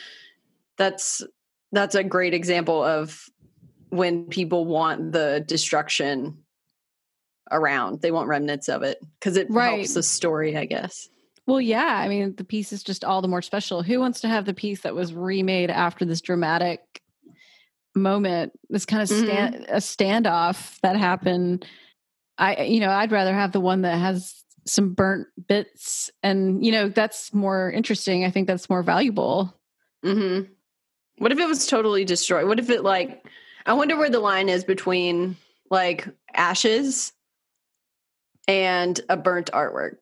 that's 0.80 1.22
that's 1.72 1.94
a 1.94 2.02
great 2.02 2.32
example 2.32 2.82
of 2.82 3.26
when 3.90 4.24
people 4.24 4.64
want 4.64 5.12
the 5.12 5.44
destruction 5.46 6.38
around 7.50 8.00
they 8.00 8.10
want 8.10 8.28
remnants 8.28 8.68
of 8.68 8.82
it 8.82 8.98
because 9.18 9.36
it 9.36 9.46
right. 9.50 9.76
helps 9.76 9.94
the 9.94 10.02
story 10.02 10.56
i 10.56 10.64
guess 10.64 11.08
well 11.46 11.60
yeah 11.60 11.98
i 11.98 12.08
mean 12.08 12.34
the 12.36 12.44
piece 12.44 12.72
is 12.72 12.82
just 12.82 13.04
all 13.04 13.20
the 13.20 13.28
more 13.28 13.42
special 13.42 13.82
who 13.82 14.00
wants 14.00 14.22
to 14.22 14.28
have 14.28 14.46
the 14.46 14.54
piece 14.54 14.80
that 14.80 14.94
was 14.94 15.12
remade 15.12 15.68
after 15.68 16.06
this 16.06 16.22
dramatic 16.22 16.80
moment 17.94 18.52
this 18.70 18.86
kind 18.86 19.02
of 19.02 19.08
stand 19.08 19.54
mm-hmm. 19.56 19.74
a 19.74 19.78
standoff 19.78 20.80
that 20.80 20.96
happened 20.96 21.66
i 22.38 22.62
you 22.62 22.80
know 22.80 22.90
i'd 22.90 23.12
rather 23.12 23.34
have 23.34 23.52
the 23.52 23.60
one 23.60 23.82
that 23.82 23.98
has 23.98 24.44
some 24.66 24.94
burnt 24.94 25.26
bits 25.48 26.10
and 26.22 26.64
you 26.64 26.72
know 26.72 26.88
that's 26.88 27.34
more 27.34 27.70
interesting 27.70 28.24
i 28.24 28.30
think 28.30 28.46
that's 28.46 28.70
more 28.70 28.84
valuable 28.84 29.52
mm-hmm. 30.04 30.50
What 31.20 31.32
if 31.32 31.38
it 31.38 31.46
was 31.46 31.66
totally 31.66 32.06
destroyed? 32.06 32.48
What 32.48 32.58
if 32.58 32.70
it 32.70 32.82
like 32.82 33.26
I 33.66 33.74
wonder 33.74 33.94
where 33.94 34.08
the 34.08 34.20
line 34.20 34.48
is 34.48 34.64
between 34.64 35.36
like 35.70 36.08
ashes 36.34 37.12
and 38.48 38.98
a 39.10 39.18
burnt 39.18 39.50
artwork. 39.52 39.98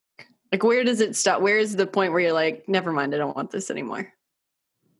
Like 0.52 0.62
where 0.62 0.84
does 0.84 1.00
it 1.00 1.16
stop? 1.16 1.42
Where 1.42 1.58
is 1.58 1.74
the 1.74 1.88
point 1.88 2.12
where 2.12 2.20
you're 2.20 2.32
like, 2.32 2.68
never 2.68 2.92
mind, 2.92 3.16
I 3.16 3.18
don't 3.18 3.34
want 3.34 3.50
this 3.50 3.68
anymore? 3.68 4.12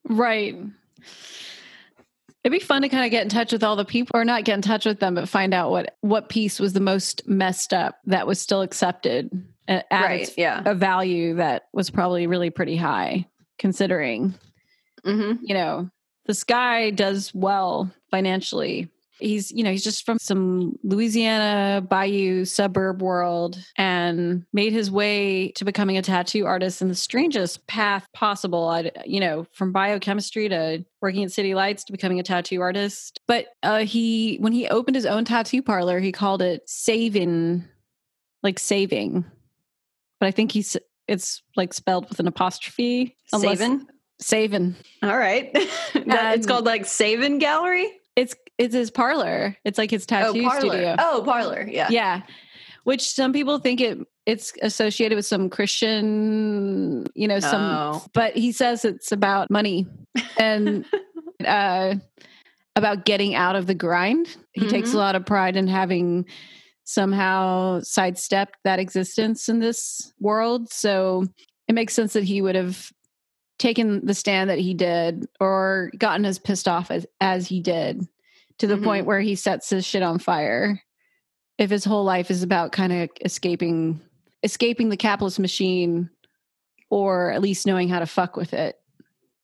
Right. 0.08 0.56
It'd 2.42 2.52
be 2.52 2.64
fun 2.64 2.82
to 2.82 2.88
kind 2.88 3.04
of 3.04 3.12
get 3.12 3.22
in 3.22 3.28
touch 3.28 3.52
with 3.52 3.62
all 3.62 3.76
the 3.76 3.84
people 3.84 4.18
or 4.18 4.24
not 4.24 4.44
get 4.44 4.54
in 4.54 4.62
touch 4.62 4.86
with 4.86 4.98
them, 4.98 5.14
but 5.14 5.28
find 5.28 5.54
out 5.54 5.70
what 5.70 5.96
what 6.00 6.28
piece 6.28 6.58
was 6.58 6.72
the 6.72 6.80
most 6.80 7.28
messed 7.28 7.72
up 7.72 8.00
that 8.06 8.26
was 8.26 8.40
still 8.40 8.62
accepted 8.62 9.30
at 9.68 9.86
right, 9.92 10.34
yeah. 10.36 10.62
a 10.64 10.74
value 10.74 11.34
that 11.34 11.68
was 11.72 11.90
probably 11.90 12.26
really 12.26 12.50
pretty 12.50 12.76
high 12.76 13.24
considering 13.56 14.34
Mm-hmm. 15.04 15.44
You 15.44 15.54
know, 15.54 15.90
this 16.28 16.44
guy 16.44 16.90
does 16.90 17.32
well 17.34 17.90
financially. 18.10 18.88
He's, 19.20 19.50
you 19.50 19.64
know, 19.64 19.72
he's 19.72 19.82
just 19.82 20.06
from 20.06 20.18
some 20.20 20.78
Louisiana 20.84 21.84
bayou 21.84 22.44
suburb 22.44 23.02
world 23.02 23.58
and 23.76 24.44
made 24.52 24.72
his 24.72 24.92
way 24.92 25.50
to 25.56 25.64
becoming 25.64 25.98
a 25.98 26.02
tattoo 26.02 26.46
artist 26.46 26.80
in 26.82 26.86
the 26.86 26.94
strangest 26.94 27.66
path 27.66 28.06
possible. 28.14 28.68
I, 28.68 28.92
you 29.04 29.18
know, 29.18 29.44
from 29.52 29.72
biochemistry 29.72 30.48
to 30.50 30.84
working 31.02 31.24
at 31.24 31.32
City 31.32 31.56
Lights 31.56 31.82
to 31.84 31.92
becoming 31.92 32.20
a 32.20 32.22
tattoo 32.22 32.60
artist. 32.60 33.18
But 33.26 33.46
uh, 33.64 33.80
he, 33.80 34.36
when 34.36 34.52
he 34.52 34.68
opened 34.68 34.94
his 34.94 35.06
own 35.06 35.24
tattoo 35.24 35.62
parlor, 35.62 35.98
he 35.98 36.12
called 36.12 36.40
it 36.40 36.62
Saving, 36.66 37.64
like 38.44 38.60
saving. 38.60 39.24
But 40.20 40.26
I 40.26 40.30
think 40.30 40.52
he's, 40.52 40.76
it's 41.08 41.42
like 41.56 41.74
spelled 41.74 42.08
with 42.08 42.20
an 42.20 42.28
apostrophe. 42.28 43.16
unless- 43.32 43.58
Savin. 43.58 43.84
Saving. 44.20 44.74
All 45.02 45.16
right. 45.16 45.52
That- 45.94 46.36
it's 46.36 46.46
Um, 46.46 46.50
called 46.52 46.66
like 46.66 46.86
Savin 46.86 47.38
Gallery. 47.38 47.90
It's 48.16 48.34
it's 48.56 48.74
his 48.74 48.90
parlor. 48.90 49.56
It's 49.64 49.78
like 49.78 49.90
his 49.90 50.04
tattoo 50.06 50.42
oh, 50.50 50.58
studio. 50.58 50.96
Oh, 50.98 51.22
parlor. 51.24 51.66
Yeah. 51.70 51.88
Yeah. 51.90 52.22
Which 52.84 53.02
some 53.02 53.32
people 53.32 53.58
think 53.58 53.80
it 53.80 53.98
it's 54.26 54.52
associated 54.62 55.14
with 55.16 55.26
some 55.26 55.48
Christian, 55.48 57.06
you 57.14 57.28
know, 57.28 57.40
some 57.40 57.60
Oh. 57.62 58.04
but 58.14 58.36
he 58.36 58.52
says 58.52 58.84
it's 58.84 59.12
about 59.12 59.50
money 59.50 59.86
and 60.38 60.84
uh 61.46 61.94
about 62.76 63.04
getting 63.04 63.34
out 63.34 63.56
of 63.56 63.66
the 63.66 63.74
grind. 63.74 64.36
He 64.52 64.66
takes 64.68 64.90
Mhm. 64.90 64.94
a 64.94 64.98
lot 64.98 65.14
of 65.16 65.26
pride 65.26 65.56
in 65.56 65.66
having 65.68 66.26
somehow 66.84 67.80
sidestepped 67.82 68.56
that 68.64 68.78
existence 68.78 69.48
in 69.48 69.58
this 69.60 70.12
world. 70.20 70.72
So 70.72 71.26
it 71.68 71.74
makes 71.74 71.92
sense 71.94 72.14
that 72.14 72.24
he 72.24 72.40
would 72.40 72.54
have 72.54 72.90
taken 73.58 74.04
the 74.06 74.14
stand 74.14 74.50
that 74.50 74.58
he 74.58 74.74
did 74.74 75.26
or 75.40 75.90
gotten 75.98 76.24
as 76.24 76.38
pissed 76.38 76.68
off 76.68 76.90
as, 76.90 77.06
as 77.20 77.46
he 77.48 77.60
did 77.60 78.06
to 78.58 78.66
the 78.66 78.76
Mhm. 78.76 78.84
point 78.84 79.06
where 79.06 79.20
he 79.20 79.34
sets 79.34 79.70
his 79.70 79.84
shit 79.84 80.02
on 80.02 80.18
fire. 80.18 80.82
If 81.58 81.70
his 81.70 81.84
whole 81.84 82.04
life 82.04 82.30
is 82.30 82.42
about 82.42 82.72
kind 82.72 82.92
of 82.92 83.10
escaping 83.24 84.00
escaping 84.44 84.88
the 84.88 84.96
capitalist 84.96 85.40
machine 85.40 86.08
or 86.90 87.32
at 87.32 87.42
least 87.42 87.66
knowing 87.66 87.88
how 87.88 87.98
to 87.98 88.06
fuck 88.06 88.36
with 88.36 88.54
it 88.54 88.78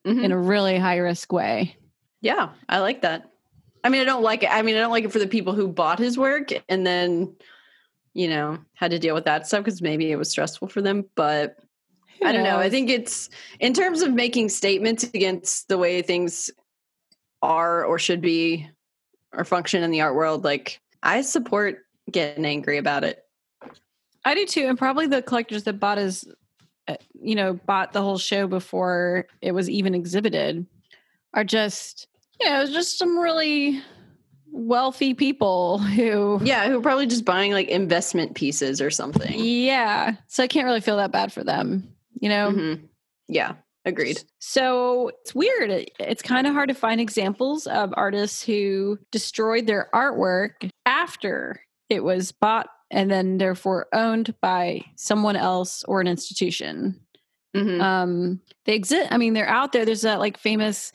Mhm. 0.06 0.22
in 0.24 0.30
a 0.32 0.38
really 0.38 0.78
high 0.78 0.98
risk 0.98 1.32
way. 1.32 1.76
Yeah, 2.20 2.50
I 2.68 2.78
like 2.78 3.02
that. 3.02 3.30
I 3.82 3.88
mean, 3.88 4.00
I 4.00 4.04
don't 4.04 4.22
like 4.22 4.44
it. 4.44 4.50
I 4.52 4.62
mean, 4.62 4.76
I 4.76 4.78
don't 4.78 4.92
like 4.92 5.04
it 5.04 5.12
for 5.12 5.18
the 5.18 5.26
people 5.26 5.52
who 5.52 5.66
bought 5.66 5.98
his 5.98 6.16
work 6.16 6.50
and 6.68 6.86
then, 6.86 7.34
you 8.14 8.28
know, 8.28 8.58
had 8.74 8.92
to 8.92 8.98
deal 9.00 9.14
with 9.16 9.24
that 9.24 9.46
stuff 9.48 9.64
because 9.64 9.82
maybe 9.82 10.12
it 10.12 10.16
was 10.16 10.30
stressful 10.30 10.68
for 10.68 10.80
them. 10.80 11.04
But 11.16 11.56
I 12.22 12.32
don't 12.32 12.44
know. 12.44 12.58
I 12.58 12.70
think 12.70 12.90
it's 12.90 13.30
in 13.60 13.72
terms 13.74 14.02
of 14.02 14.12
making 14.12 14.48
statements 14.48 15.04
against 15.04 15.68
the 15.68 15.78
way 15.78 16.02
things 16.02 16.50
are 17.42 17.84
or 17.84 17.98
should 17.98 18.20
be 18.20 18.68
or 19.32 19.44
function 19.44 19.82
in 19.82 19.90
the 19.90 20.00
art 20.00 20.14
world. 20.14 20.44
Like, 20.44 20.80
I 21.02 21.20
support 21.22 21.84
getting 22.10 22.44
angry 22.44 22.78
about 22.78 23.04
it. 23.04 23.24
I 24.24 24.34
do 24.34 24.46
too, 24.46 24.66
and 24.66 24.78
probably 24.78 25.06
the 25.06 25.20
collectors 25.22 25.64
that 25.64 25.78
bought 25.80 25.98
his, 25.98 26.24
uh, 26.88 26.96
you 27.20 27.34
know, 27.34 27.52
bought 27.52 27.92
the 27.92 28.00
whole 28.00 28.16
show 28.18 28.46
before 28.46 29.26
it 29.42 29.52
was 29.52 29.68
even 29.68 29.94
exhibited, 29.94 30.64
are 31.34 31.44
just, 31.44 32.06
you 32.40 32.48
know, 32.48 32.64
just 32.66 32.96
some 32.98 33.18
really 33.18 33.82
wealthy 34.50 35.12
people 35.12 35.78
who, 35.78 36.40
Yeah, 36.42 36.68
who 36.68 36.78
are 36.78 36.82
probably 36.82 37.06
just 37.06 37.24
buying 37.24 37.52
like 37.52 37.68
investment 37.68 38.34
pieces 38.34 38.80
or 38.80 38.90
something. 38.90 39.34
yeah. 39.36 40.14
So 40.28 40.42
I 40.42 40.46
can't 40.46 40.64
really 40.64 40.80
feel 40.80 40.96
that 40.96 41.12
bad 41.12 41.32
for 41.32 41.44
them, 41.44 41.93
you 42.24 42.30
know. 42.30 42.50
Mhm. 42.50 42.88
Yeah, 43.28 43.52
agreed. 43.84 44.22
So 44.38 45.10
it's 45.20 45.34
weird. 45.34 45.90
It's 46.00 46.22
kind 46.22 46.46
of 46.46 46.54
hard 46.54 46.70
to 46.70 46.74
find 46.74 47.00
examples 47.02 47.66
of 47.66 47.92
artists 47.96 48.42
who 48.42 48.98
destroyed 49.12 49.66
their 49.66 49.90
artwork 49.94 50.70
after 50.86 51.60
it 51.90 52.02
was 52.02 52.32
bought 52.32 52.68
and 52.90 53.10
then 53.10 53.36
therefore 53.36 53.88
owned 53.92 54.34
by 54.40 54.84
someone 54.96 55.36
else 55.36 55.84
or 55.84 56.00
an 56.00 56.06
institution. 56.06 56.98
Mhm. 57.54 57.80
Um, 57.82 58.40
they 58.64 58.74
exist. 58.74 59.12
I 59.12 59.18
mean, 59.18 59.34
they're 59.34 59.48
out 59.48 59.72
there. 59.72 59.84
There's 59.84 60.02
that 60.02 60.18
like 60.18 60.38
famous 60.38 60.92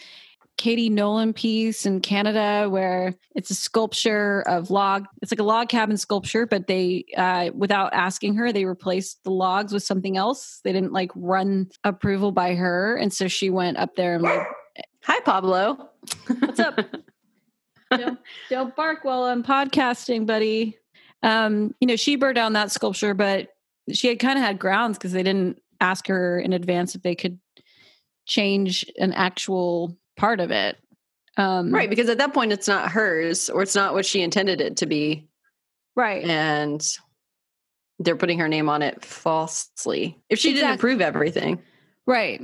Katie 0.60 0.90
Nolan 0.90 1.32
piece 1.32 1.86
in 1.86 2.02
Canada 2.02 2.68
where 2.70 3.16
it's 3.34 3.50
a 3.50 3.56
sculpture 3.56 4.42
of 4.42 4.70
log. 4.70 5.06
It's 5.22 5.32
like 5.32 5.40
a 5.40 5.44
log 5.44 5.70
cabin 5.70 5.96
sculpture, 5.96 6.46
but 6.46 6.68
they, 6.68 7.06
uh, 7.16 7.52
without 7.56 7.94
asking 7.94 8.36
her, 8.36 8.52
they 8.52 8.66
replaced 8.66 9.24
the 9.24 9.32
logs 9.32 9.72
with 9.72 9.84
something 9.84 10.18
else. 10.18 10.60
They 10.66 10.74
didn't 10.74 10.92
like 10.92 11.12
run 11.16 11.70
approval 11.86 12.34
by 12.34 12.56
her, 12.56 12.98
and 12.98 13.12
so 13.14 13.30
she 13.30 13.50
went 13.50 13.78
up 13.78 13.96
there 13.96 14.16
and 14.16 14.24
like, 14.24 14.46
Hi, 15.06 15.22
Pablo. 15.22 15.92
What's 16.28 16.60
up? 16.60 16.78
don't, 17.92 18.20
don't 18.50 18.76
bark 18.76 19.06
while 19.06 19.24
I'm 19.24 19.44
podcasting, 19.44 20.26
buddy. 20.26 20.78
Um, 21.24 21.74
you 21.80 21.88
know, 21.88 21.96
she 21.96 22.18
burned 22.18 22.36
down 22.36 22.52
that 22.54 22.70
sculpture, 22.70 23.14
but 23.14 23.48
she 23.94 24.10
had 24.10 24.20
kind 24.20 24.38
of 24.38 24.44
had 24.44 24.60
grounds 24.60 24.98
because 24.98 25.14
they 25.14 25.24
didn't 25.24 25.62
ask 25.80 26.06
her 26.08 26.38
in 26.38 26.52
advance 26.52 26.96
if 26.96 27.02
they 27.02 27.16
could 27.16 27.40
change 28.28 28.86
an 29.00 29.14
actual 29.14 29.98
part 30.20 30.40
of 30.40 30.52
it. 30.52 30.78
Um, 31.38 31.72
Right, 31.74 31.90
because 31.90 32.10
at 32.10 32.18
that 32.18 32.34
point 32.34 32.52
it's 32.52 32.68
not 32.68 32.92
hers 32.92 33.50
or 33.50 33.64
it's 33.64 33.76
not 33.76 33.94
what 33.94 34.06
she 34.06 34.22
intended 34.22 34.62
it 34.62 34.78
to 34.78 34.86
be. 34.86 35.28
right. 35.96 36.24
And 36.24 36.86
they're 38.02 38.16
putting 38.16 38.40
her 38.40 38.48
name 38.48 38.70
on 38.70 38.82
it 38.82 39.04
falsely. 39.04 40.18
If 40.30 40.40
she 40.40 40.54
didn't 40.54 40.76
approve 40.76 41.02
everything. 41.02 41.62
Right. 42.06 42.42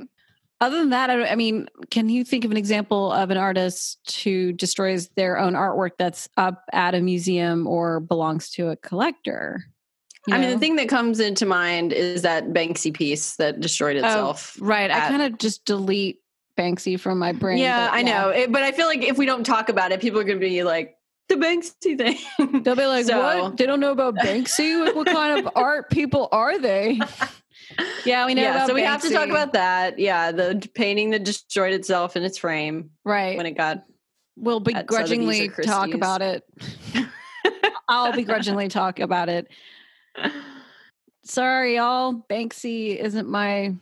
Other 0.60 0.80
than 0.80 0.90
that, 0.90 1.10
I, 1.10 1.28
I 1.28 1.36
mean, 1.36 1.68
can 1.92 2.10
you 2.10 2.26
think 2.26 2.44
of 2.44 2.52
an 2.52 2.58
example 2.58 3.12
of 3.12 3.30
an 3.30 3.38
artist 3.38 4.22
who 4.24 4.52
destroys 4.52 5.10
their 5.16 5.38
own 5.38 5.54
artwork 5.54 5.92
that's 5.98 6.28
up 6.38 6.64
at 6.74 6.96
a 6.96 7.02
museum 7.02 7.68
or 7.68 8.00
belongs 8.02 8.50
to 8.52 8.70
a 8.70 8.76
collector? 8.76 9.64
You 10.28 10.36
I 10.36 10.40
mean, 10.40 10.50
the 10.50 10.60
thing 10.60 10.76
that 10.78 10.90
comes 10.90 11.20
into 11.20 11.46
mind 11.46 11.94
is 11.94 12.24
that 12.24 12.48
Banksy 12.48 12.94
piece 12.94 13.36
that 13.36 13.60
destroyed 13.60 13.96
itself. 13.96 14.58
Right. 14.60 14.92
I 14.92 15.08
kind 15.08 15.22
of 15.22 15.38
just 15.38 15.66
delete 15.66 16.20
Banksy 16.58 17.00
from 17.00 17.20
my 17.20 17.32
brain. 17.32 17.58
yeah, 17.58 17.90
I 17.92 18.04
know. 18.04 18.30
It, 18.30 18.52
but 18.52 18.64
I 18.64 18.72
feel 18.72 18.88
like 18.88 19.04
if 19.04 19.18
we 19.18 19.26
don't 19.26 19.44
talk 19.46 19.70
about 19.70 19.92
it, 19.92 20.00
people 20.02 20.20
are 20.20 20.24
going 20.24 20.40
to 20.40 20.46
be 20.46 20.64
like, 20.64 20.96
the 21.28 21.36
Banksy 21.36 21.98
thing. 21.98 22.62
They'll 22.64 22.76
be 22.76 22.86
like, 22.86 23.06
So- 23.06 23.20
"What? 23.42 23.58
They 23.58 23.66
don't 23.66 23.80
know 23.80 23.92
about 23.92 24.16
Banksy? 24.16 24.80
what, 24.80 24.96
what 24.96 25.08
kind 25.08 25.40
of 25.40 25.52
art 25.56 25.90
people 25.90 26.30
are 26.32 26.58
they?" 26.60 27.00
Yeah, 28.06 28.28
we 28.28 28.36
know. 28.36 28.44
yeah, 28.44 28.68
so 28.68 28.76
we 28.76 28.84
have 28.84 29.02
to 29.02 29.10
talk 29.10 29.28
about 29.28 29.54
that. 29.54 29.98
Yeah, 29.98 30.32
the 30.32 30.70
painting 30.76 31.10
that 31.10 31.24
destroyed 31.24 31.74
itself 31.74 32.16
in 32.16 32.24
its 32.24 32.38
frame 32.38 32.92
right. 33.04 33.36
when 33.36 33.48
it 33.48 33.58
got. 33.58 33.86
we'll 34.36 34.60
begrudgingly 34.60 35.50
talk 35.50 35.94
about 35.94 36.22
it. 36.22 36.44
I'll 37.90 38.14
begrudgingly 38.14 38.68
talk 38.68 39.00
about 39.00 39.30
it. 39.30 39.48
Sorry, 41.24 41.78
y'all. 41.78 42.24
Banksy 42.30 42.96
isn't 42.98 43.28
my 43.28 43.74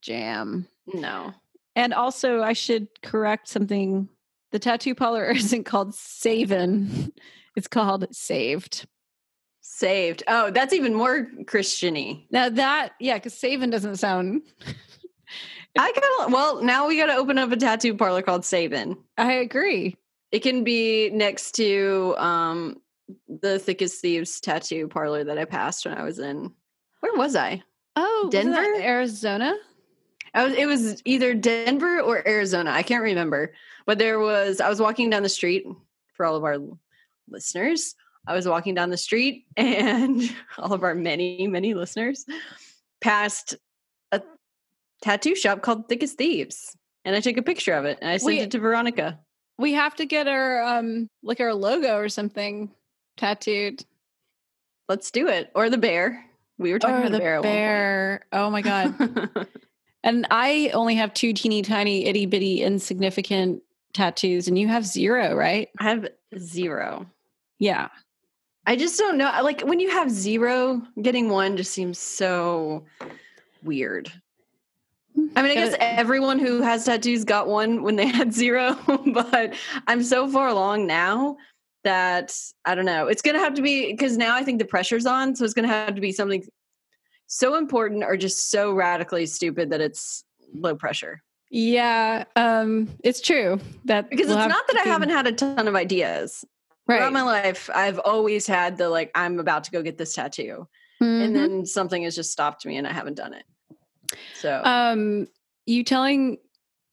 jam. 0.00 0.66
no. 0.92 1.32
And 1.74 1.94
also, 1.94 2.42
I 2.42 2.52
should 2.52 2.88
correct 3.02 3.48
something. 3.48 4.08
The 4.50 4.58
tattoo 4.58 4.94
parlor 4.94 5.30
isn't 5.30 5.64
called 5.64 5.94
Savin; 5.94 7.12
it's 7.56 7.68
called 7.68 8.06
Saved. 8.14 8.86
Saved. 9.60 10.22
Oh, 10.26 10.50
that's 10.50 10.72
even 10.72 10.94
more 10.94 11.28
Christiany. 11.44 12.26
Now 12.30 12.48
that, 12.48 12.92
yeah, 12.98 13.14
because 13.14 13.38
Savin 13.38 13.70
doesn't 13.70 13.96
sound. 13.96 14.42
I 15.78 15.92
gotta. 15.92 16.32
Well, 16.32 16.62
now 16.62 16.88
we 16.88 16.98
gotta 16.98 17.14
open 17.14 17.38
up 17.38 17.50
a 17.52 17.56
tattoo 17.56 17.94
parlor 17.94 18.22
called 18.22 18.44
Savin. 18.44 18.96
I 19.16 19.34
agree. 19.34 19.96
It 20.30 20.40
can 20.40 20.64
be 20.64 21.10
next 21.10 21.52
to 21.52 22.14
um 22.18 22.80
the 23.28 23.58
thickest 23.58 24.00
thieves 24.00 24.40
tattoo 24.40 24.88
parlor 24.88 25.24
that 25.24 25.38
I 25.38 25.44
passed 25.44 25.84
when 25.84 25.96
I 25.96 26.02
was 26.02 26.18
in. 26.18 26.52
Where 27.00 27.14
was 27.14 27.36
I? 27.36 27.62
Oh, 27.96 28.28
Denver? 28.30 28.62
Arizona. 28.80 29.54
I 30.34 30.44
was. 30.44 30.54
It 30.54 30.66
was 30.66 31.02
either 31.04 31.34
Denver 31.34 32.00
or 32.00 32.26
Arizona. 32.26 32.70
I 32.70 32.82
can't 32.82 33.02
remember. 33.02 33.52
But 33.86 33.98
there 33.98 34.18
was. 34.18 34.60
I 34.60 34.68
was 34.68 34.80
walking 34.80 35.10
down 35.10 35.22
the 35.22 35.28
street 35.28 35.66
for 36.14 36.24
all 36.24 36.36
of 36.36 36.44
our 36.44 36.58
listeners. 37.28 37.94
I 38.26 38.34
was 38.34 38.46
walking 38.46 38.74
down 38.74 38.90
the 38.90 38.96
street, 38.96 39.46
and 39.56 40.22
all 40.58 40.72
of 40.72 40.82
our 40.82 40.94
many, 40.94 41.46
many 41.46 41.74
listeners 41.74 42.24
passed 43.00 43.56
a 44.12 44.22
tattoo 45.02 45.34
shop 45.34 45.62
called 45.62 45.88
Thickest 45.88 46.16
Thieves, 46.16 46.76
and 47.04 47.16
I 47.16 47.20
took 47.20 47.36
a 47.36 47.42
picture 47.42 47.74
of 47.74 47.84
it 47.84 47.98
and 48.00 48.10
I 48.10 48.16
sent 48.16 48.26
Wait. 48.26 48.42
it 48.42 48.50
to 48.52 48.58
Veronica. 48.58 49.18
We 49.58 49.74
have 49.74 49.94
to 49.96 50.06
get 50.06 50.28
our 50.28 50.62
um 50.62 51.08
like 51.22 51.40
our 51.40 51.54
logo 51.54 51.96
or 51.96 52.08
something 52.08 52.70
tattooed. 53.16 53.84
Let's 54.88 55.10
do 55.10 55.28
it. 55.28 55.50
Or 55.54 55.70
the 55.70 55.78
bear. 55.78 56.24
We 56.58 56.72
were 56.72 56.78
talking 56.78 56.96
about 56.96 57.12
the 57.12 57.18
bear. 57.18 57.34
at 57.34 57.40
one 57.40 57.42
point. 57.42 57.54
bear. 57.54 58.26
Oh 58.32 58.50
my 58.50 58.62
god. 58.62 59.48
and 60.02 60.26
I 60.30 60.70
only 60.74 60.94
have 60.96 61.14
two 61.14 61.32
teeny 61.32 61.62
tiny 61.62 62.06
itty 62.06 62.26
bitty 62.26 62.62
insignificant 62.62 63.62
tattoos, 63.92 64.48
and 64.48 64.58
you 64.58 64.68
have 64.68 64.84
zero, 64.84 65.34
right? 65.34 65.68
I 65.78 65.84
have 65.84 66.08
zero. 66.38 67.06
Yeah. 67.58 67.88
I 68.66 68.76
just 68.76 68.98
don't 68.98 69.18
know. 69.18 69.30
Like 69.42 69.62
when 69.62 69.80
you 69.80 69.90
have 69.90 70.10
zero, 70.10 70.82
getting 71.00 71.28
one 71.28 71.56
just 71.56 71.72
seems 71.72 71.98
so 71.98 72.84
weird. 73.62 74.12
I 75.36 75.42
mean, 75.42 75.52
I 75.52 75.54
guess 75.54 75.76
everyone 75.78 76.38
who 76.38 76.62
has 76.62 76.84
tattoos 76.84 77.24
got 77.24 77.48
one 77.48 77.82
when 77.82 77.96
they 77.96 78.06
had 78.18 78.32
zero, 78.32 78.78
but 79.12 79.54
I'm 79.86 80.02
so 80.02 80.28
far 80.28 80.48
along 80.48 80.86
now 80.86 81.36
that 81.84 82.36
I 82.64 82.74
don't 82.74 82.84
know. 82.84 83.08
It's 83.08 83.22
going 83.22 83.34
to 83.34 83.40
have 83.40 83.54
to 83.54 83.62
be 83.62 83.90
because 83.90 84.16
now 84.16 84.34
I 84.36 84.44
think 84.44 84.58
the 84.58 84.64
pressure's 84.64 85.06
on. 85.06 85.34
So 85.34 85.44
it's 85.44 85.54
going 85.54 85.68
to 85.68 85.74
have 85.74 85.94
to 85.94 86.00
be 86.00 86.12
something 86.12 86.44
so 87.32 87.54
important 87.54 88.04
or 88.04 88.14
just 88.14 88.50
so 88.50 88.72
radically 88.72 89.24
stupid 89.24 89.70
that 89.70 89.80
it's 89.80 90.22
low 90.52 90.76
pressure. 90.76 91.22
Yeah, 91.50 92.24
um, 92.36 92.90
it's 93.02 93.22
true 93.22 93.58
that 93.86 94.10
because 94.10 94.28
we'll 94.28 94.38
it's 94.38 94.48
not 94.48 94.66
that 94.68 94.76
I 94.76 94.82
haven't 94.82 95.08
had 95.08 95.26
a 95.26 95.32
ton 95.32 95.66
of 95.66 95.74
ideas. 95.74 96.44
Right. 96.86 96.98
Throughout 96.98 97.12
my 97.14 97.22
life, 97.22 97.70
I've 97.74 97.98
always 97.98 98.46
had 98.46 98.76
the 98.76 98.90
like, 98.90 99.10
I'm 99.14 99.40
about 99.40 99.64
to 99.64 99.70
go 99.70 99.82
get 99.82 99.96
this 99.96 100.14
tattoo. 100.14 100.68
Mm-hmm. 101.02 101.22
And 101.22 101.36
then 101.36 101.66
something 101.66 102.02
has 102.02 102.14
just 102.14 102.32
stopped 102.32 102.66
me 102.66 102.76
and 102.76 102.86
I 102.86 102.92
haven't 102.92 103.16
done 103.16 103.32
it. 103.32 103.44
So, 104.34 104.60
um, 104.62 105.26
you 105.64 105.84
telling 105.84 106.36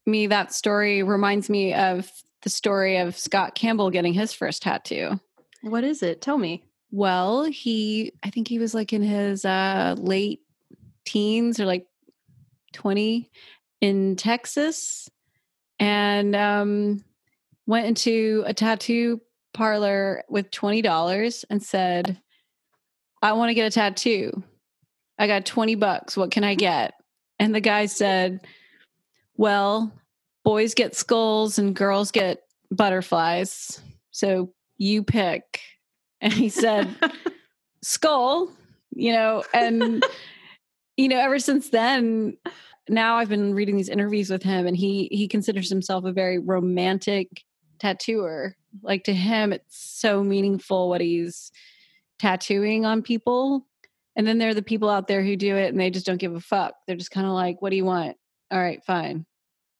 me 0.06 0.28
that 0.28 0.54
story 0.54 1.02
reminds 1.02 1.50
me 1.50 1.74
of 1.74 2.10
the 2.42 2.50
story 2.50 2.96
of 2.96 3.18
Scott 3.18 3.54
Campbell 3.54 3.90
getting 3.90 4.14
his 4.14 4.32
first 4.32 4.62
tattoo. 4.62 5.20
What 5.62 5.84
is 5.84 6.02
it? 6.02 6.22
Tell 6.22 6.38
me. 6.38 6.64
Well, 6.90 7.44
he, 7.44 8.12
I 8.22 8.30
think 8.30 8.48
he 8.48 8.58
was 8.58 8.74
like 8.74 8.92
in 8.92 9.02
his 9.02 9.44
uh, 9.44 9.94
late 9.98 10.40
teens 11.04 11.60
or 11.60 11.66
like 11.66 11.86
20 12.72 13.30
in 13.80 14.16
Texas 14.16 15.08
and 15.78 16.34
um, 16.34 17.04
went 17.66 17.86
into 17.86 18.44
a 18.46 18.54
tattoo 18.54 19.20
parlor 19.54 20.24
with 20.28 20.50
$20 20.50 21.44
and 21.48 21.62
said, 21.62 22.20
I 23.22 23.32
want 23.32 23.50
to 23.50 23.54
get 23.54 23.66
a 23.66 23.70
tattoo. 23.70 24.42
I 25.18 25.26
got 25.26 25.46
20 25.46 25.74
bucks. 25.74 26.16
What 26.16 26.30
can 26.30 26.44
I 26.44 26.54
get? 26.54 26.94
And 27.38 27.54
the 27.54 27.60
guy 27.60 27.86
said, 27.86 28.46
Well, 29.36 29.92
boys 30.44 30.74
get 30.74 30.96
skulls 30.96 31.58
and 31.58 31.76
girls 31.76 32.10
get 32.10 32.42
butterflies. 32.70 33.82
So 34.10 34.52
you 34.78 35.02
pick. 35.02 35.60
And 36.20 36.32
he 36.32 36.48
said, 36.48 36.88
Skull, 37.82 38.50
you 38.94 39.12
know, 39.12 39.42
and, 39.54 40.04
you 40.96 41.08
know, 41.08 41.18
ever 41.18 41.38
since 41.38 41.70
then, 41.70 42.36
now 42.88 43.16
I've 43.16 43.28
been 43.28 43.54
reading 43.54 43.76
these 43.76 43.88
interviews 43.88 44.30
with 44.30 44.42
him 44.42 44.66
and 44.66 44.76
he 44.76 45.08
he 45.12 45.28
considers 45.28 45.70
himself 45.70 46.04
a 46.04 46.12
very 46.12 46.38
romantic 46.38 47.44
tattooer. 47.78 48.56
Like 48.82 49.04
to 49.04 49.14
him 49.14 49.52
it's 49.52 49.76
so 49.76 50.22
meaningful 50.22 50.88
what 50.88 51.00
he's 51.00 51.52
tattooing 52.18 52.84
on 52.84 53.02
people. 53.02 53.66
And 54.16 54.26
then 54.26 54.38
there 54.38 54.50
are 54.50 54.54
the 54.54 54.62
people 54.62 54.90
out 54.90 55.06
there 55.06 55.22
who 55.22 55.36
do 55.36 55.56
it 55.56 55.68
and 55.68 55.80
they 55.80 55.90
just 55.90 56.04
don't 56.04 56.18
give 56.18 56.34
a 56.34 56.40
fuck. 56.40 56.74
They're 56.86 56.96
just 56.96 57.12
kind 57.12 57.26
of 57.26 57.32
like, 57.32 57.62
what 57.62 57.70
do 57.70 57.76
you 57.76 57.84
want? 57.84 58.16
All 58.50 58.60
right, 58.60 58.84
fine. 58.84 59.24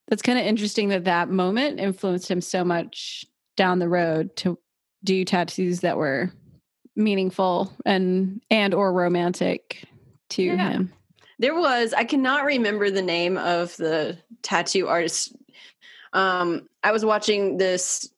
That's 0.08 0.22
kind 0.22 0.38
of 0.38 0.46
interesting 0.46 0.88
that 0.88 1.04
that 1.04 1.28
moment 1.28 1.80
influenced 1.80 2.30
him 2.30 2.40
so 2.40 2.64
much 2.64 3.24
down 3.56 3.80
the 3.80 3.88
road 3.88 4.34
to 4.36 4.58
do 5.04 5.24
tattoos 5.24 5.80
that 5.80 5.96
were 5.96 6.30
meaningful 6.96 7.72
and 7.86 8.40
and 8.50 8.74
or 8.74 8.92
romantic 8.92 9.84
to 10.30 10.42
yeah. 10.42 10.70
him. 10.70 10.92
There 11.38 11.54
was 11.54 11.94
I 11.94 12.04
cannot 12.04 12.44
remember 12.44 12.90
the 12.90 13.02
name 13.02 13.38
of 13.38 13.76
the 13.76 14.18
tattoo 14.42 14.88
artist. 14.88 15.34
Um 16.12 16.68
I 16.82 16.92
was 16.92 17.04
watching 17.04 17.56
this 17.56 18.10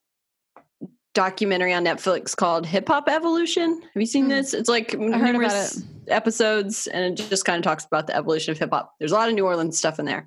documentary 1.14 1.72
on 1.72 1.84
Netflix 1.84 2.34
called 2.34 2.66
Hip 2.66 2.88
Hop 2.88 3.08
Evolution. 3.08 3.82
Have 3.82 4.00
you 4.00 4.06
seen 4.06 4.26
mm. 4.26 4.30
this? 4.30 4.54
It's 4.54 4.68
like 4.68 4.98
numerous 4.98 5.78
it. 5.78 5.84
episodes, 6.08 6.86
and 6.86 7.18
it 7.18 7.28
just 7.28 7.44
kind 7.44 7.58
of 7.58 7.64
talks 7.64 7.84
about 7.84 8.06
the 8.06 8.16
evolution 8.16 8.52
of 8.52 8.58
hip 8.58 8.70
hop. 8.72 8.94
There's 8.98 9.12
a 9.12 9.14
lot 9.14 9.28
of 9.28 9.34
New 9.34 9.44
Orleans 9.44 9.78
stuff 9.78 9.98
in 9.98 10.06
there. 10.06 10.26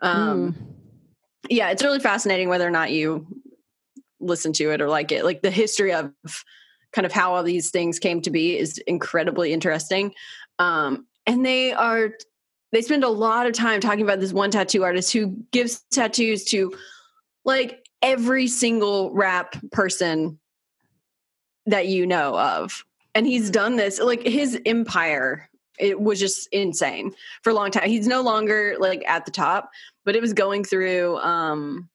Um, 0.00 0.52
mm. 0.52 0.66
Yeah, 1.48 1.70
it's 1.70 1.82
really 1.82 1.98
fascinating 1.98 2.48
whether 2.48 2.66
or 2.66 2.70
not 2.70 2.92
you 2.92 3.26
listen 4.22 4.52
to 4.54 4.70
it 4.70 4.80
or 4.80 4.88
like 4.88 5.12
it. 5.12 5.24
Like 5.24 5.42
the 5.42 5.50
history 5.50 5.92
of 5.92 6.12
kind 6.92 7.06
of 7.06 7.12
how 7.12 7.34
all 7.34 7.42
these 7.42 7.70
things 7.70 7.98
came 7.98 8.20
to 8.22 8.30
be 8.30 8.58
is 8.58 8.78
incredibly 8.86 9.52
interesting. 9.52 10.14
Um, 10.58 11.06
and 11.26 11.44
they 11.44 11.72
are 11.72 12.10
they 12.72 12.82
spend 12.82 13.04
a 13.04 13.08
lot 13.08 13.46
of 13.46 13.52
time 13.52 13.80
talking 13.80 14.02
about 14.02 14.20
this 14.20 14.32
one 14.32 14.50
tattoo 14.50 14.82
artist 14.82 15.12
who 15.12 15.36
gives 15.50 15.84
tattoos 15.92 16.44
to 16.44 16.72
like 17.44 17.86
every 18.00 18.46
single 18.46 19.12
rap 19.12 19.56
person 19.72 20.38
that 21.66 21.86
you 21.86 22.06
know 22.06 22.38
of. 22.38 22.84
And 23.14 23.26
he's 23.26 23.50
done 23.50 23.76
this, 23.76 24.00
like 24.00 24.26
his 24.26 24.58
empire, 24.64 25.48
it 25.78 26.00
was 26.00 26.18
just 26.18 26.48
insane 26.50 27.12
for 27.42 27.50
a 27.50 27.54
long 27.54 27.70
time. 27.70 27.88
He's 27.88 28.06
no 28.06 28.22
longer 28.22 28.76
like 28.78 29.04
at 29.06 29.26
the 29.26 29.30
top, 29.30 29.70
but 30.04 30.16
it 30.16 30.22
was 30.22 30.32
going 30.32 30.64
through 30.64 31.18
um 31.18 31.88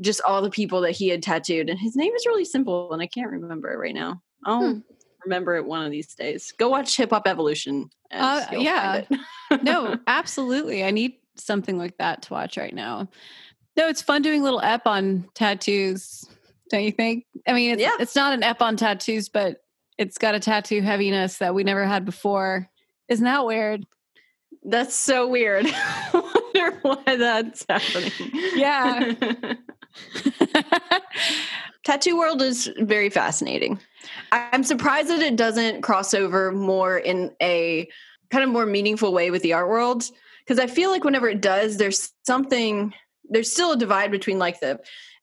just 0.00 0.20
all 0.26 0.42
the 0.42 0.50
people 0.50 0.80
that 0.82 0.92
he 0.92 1.08
had 1.08 1.22
tattooed. 1.22 1.68
And 1.68 1.78
his 1.78 1.96
name 1.96 2.12
is 2.14 2.26
really 2.26 2.44
simple 2.44 2.92
and 2.92 3.02
I 3.02 3.06
can't 3.06 3.30
remember 3.30 3.72
it 3.72 3.78
right 3.78 3.94
now. 3.94 4.22
I'll 4.44 4.74
hmm. 4.74 4.78
remember 5.24 5.56
it 5.56 5.66
one 5.66 5.84
of 5.84 5.90
these 5.90 6.14
days. 6.14 6.52
Go 6.58 6.68
watch 6.68 6.96
Hip 6.96 7.10
Hop 7.10 7.26
Evolution. 7.26 7.90
Uh, 8.10 8.44
yeah. 8.52 9.04
no, 9.62 9.98
absolutely. 10.06 10.84
I 10.84 10.90
need 10.90 11.14
something 11.36 11.78
like 11.78 11.96
that 11.98 12.22
to 12.22 12.32
watch 12.32 12.56
right 12.56 12.74
now. 12.74 13.08
No, 13.76 13.88
it's 13.88 14.02
fun 14.02 14.22
doing 14.22 14.42
little 14.42 14.60
ep 14.60 14.86
on 14.86 15.28
tattoos, 15.34 16.24
don't 16.70 16.82
you 16.82 16.92
think? 16.92 17.24
I 17.46 17.54
mean, 17.54 17.72
it's, 17.72 17.82
yeah. 17.82 17.96
it's 17.98 18.14
not 18.14 18.34
an 18.34 18.42
ep 18.42 18.60
on 18.60 18.76
tattoos, 18.76 19.28
but 19.30 19.62
it's 19.96 20.18
got 20.18 20.34
a 20.34 20.40
tattoo 20.40 20.82
heaviness 20.82 21.38
that 21.38 21.54
we 21.54 21.64
never 21.64 21.86
had 21.86 22.04
before. 22.04 22.68
Isn't 23.08 23.24
that 23.24 23.46
weird? 23.46 23.86
That's 24.64 24.94
so 24.94 25.28
weird. 25.28 25.66
I 25.68 26.10
wonder 26.12 26.78
why 26.82 27.16
that's 27.16 27.64
happening. 27.68 28.12
Yeah. 28.54 29.14
Tattoo 31.84 32.16
world 32.16 32.42
is 32.42 32.70
very 32.78 33.10
fascinating. 33.10 33.78
I'm 34.30 34.62
surprised 34.62 35.08
that 35.08 35.20
it 35.20 35.36
doesn't 35.36 35.82
cross 35.82 36.14
over 36.14 36.52
more 36.52 36.98
in 36.98 37.32
a 37.42 37.88
kind 38.30 38.44
of 38.44 38.50
more 38.50 38.66
meaningful 38.66 39.12
way 39.12 39.30
with 39.30 39.42
the 39.42 39.52
art 39.52 39.68
world 39.68 40.04
because 40.44 40.58
I 40.58 40.66
feel 40.66 40.90
like 40.90 41.04
whenever 41.04 41.28
it 41.28 41.40
does, 41.40 41.76
there's 41.76 42.12
something 42.24 42.94
there's 43.28 43.50
still 43.50 43.72
a 43.72 43.76
divide 43.76 44.10
between 44.10 44.38
like 44.38 44.60
the 44.60 44.80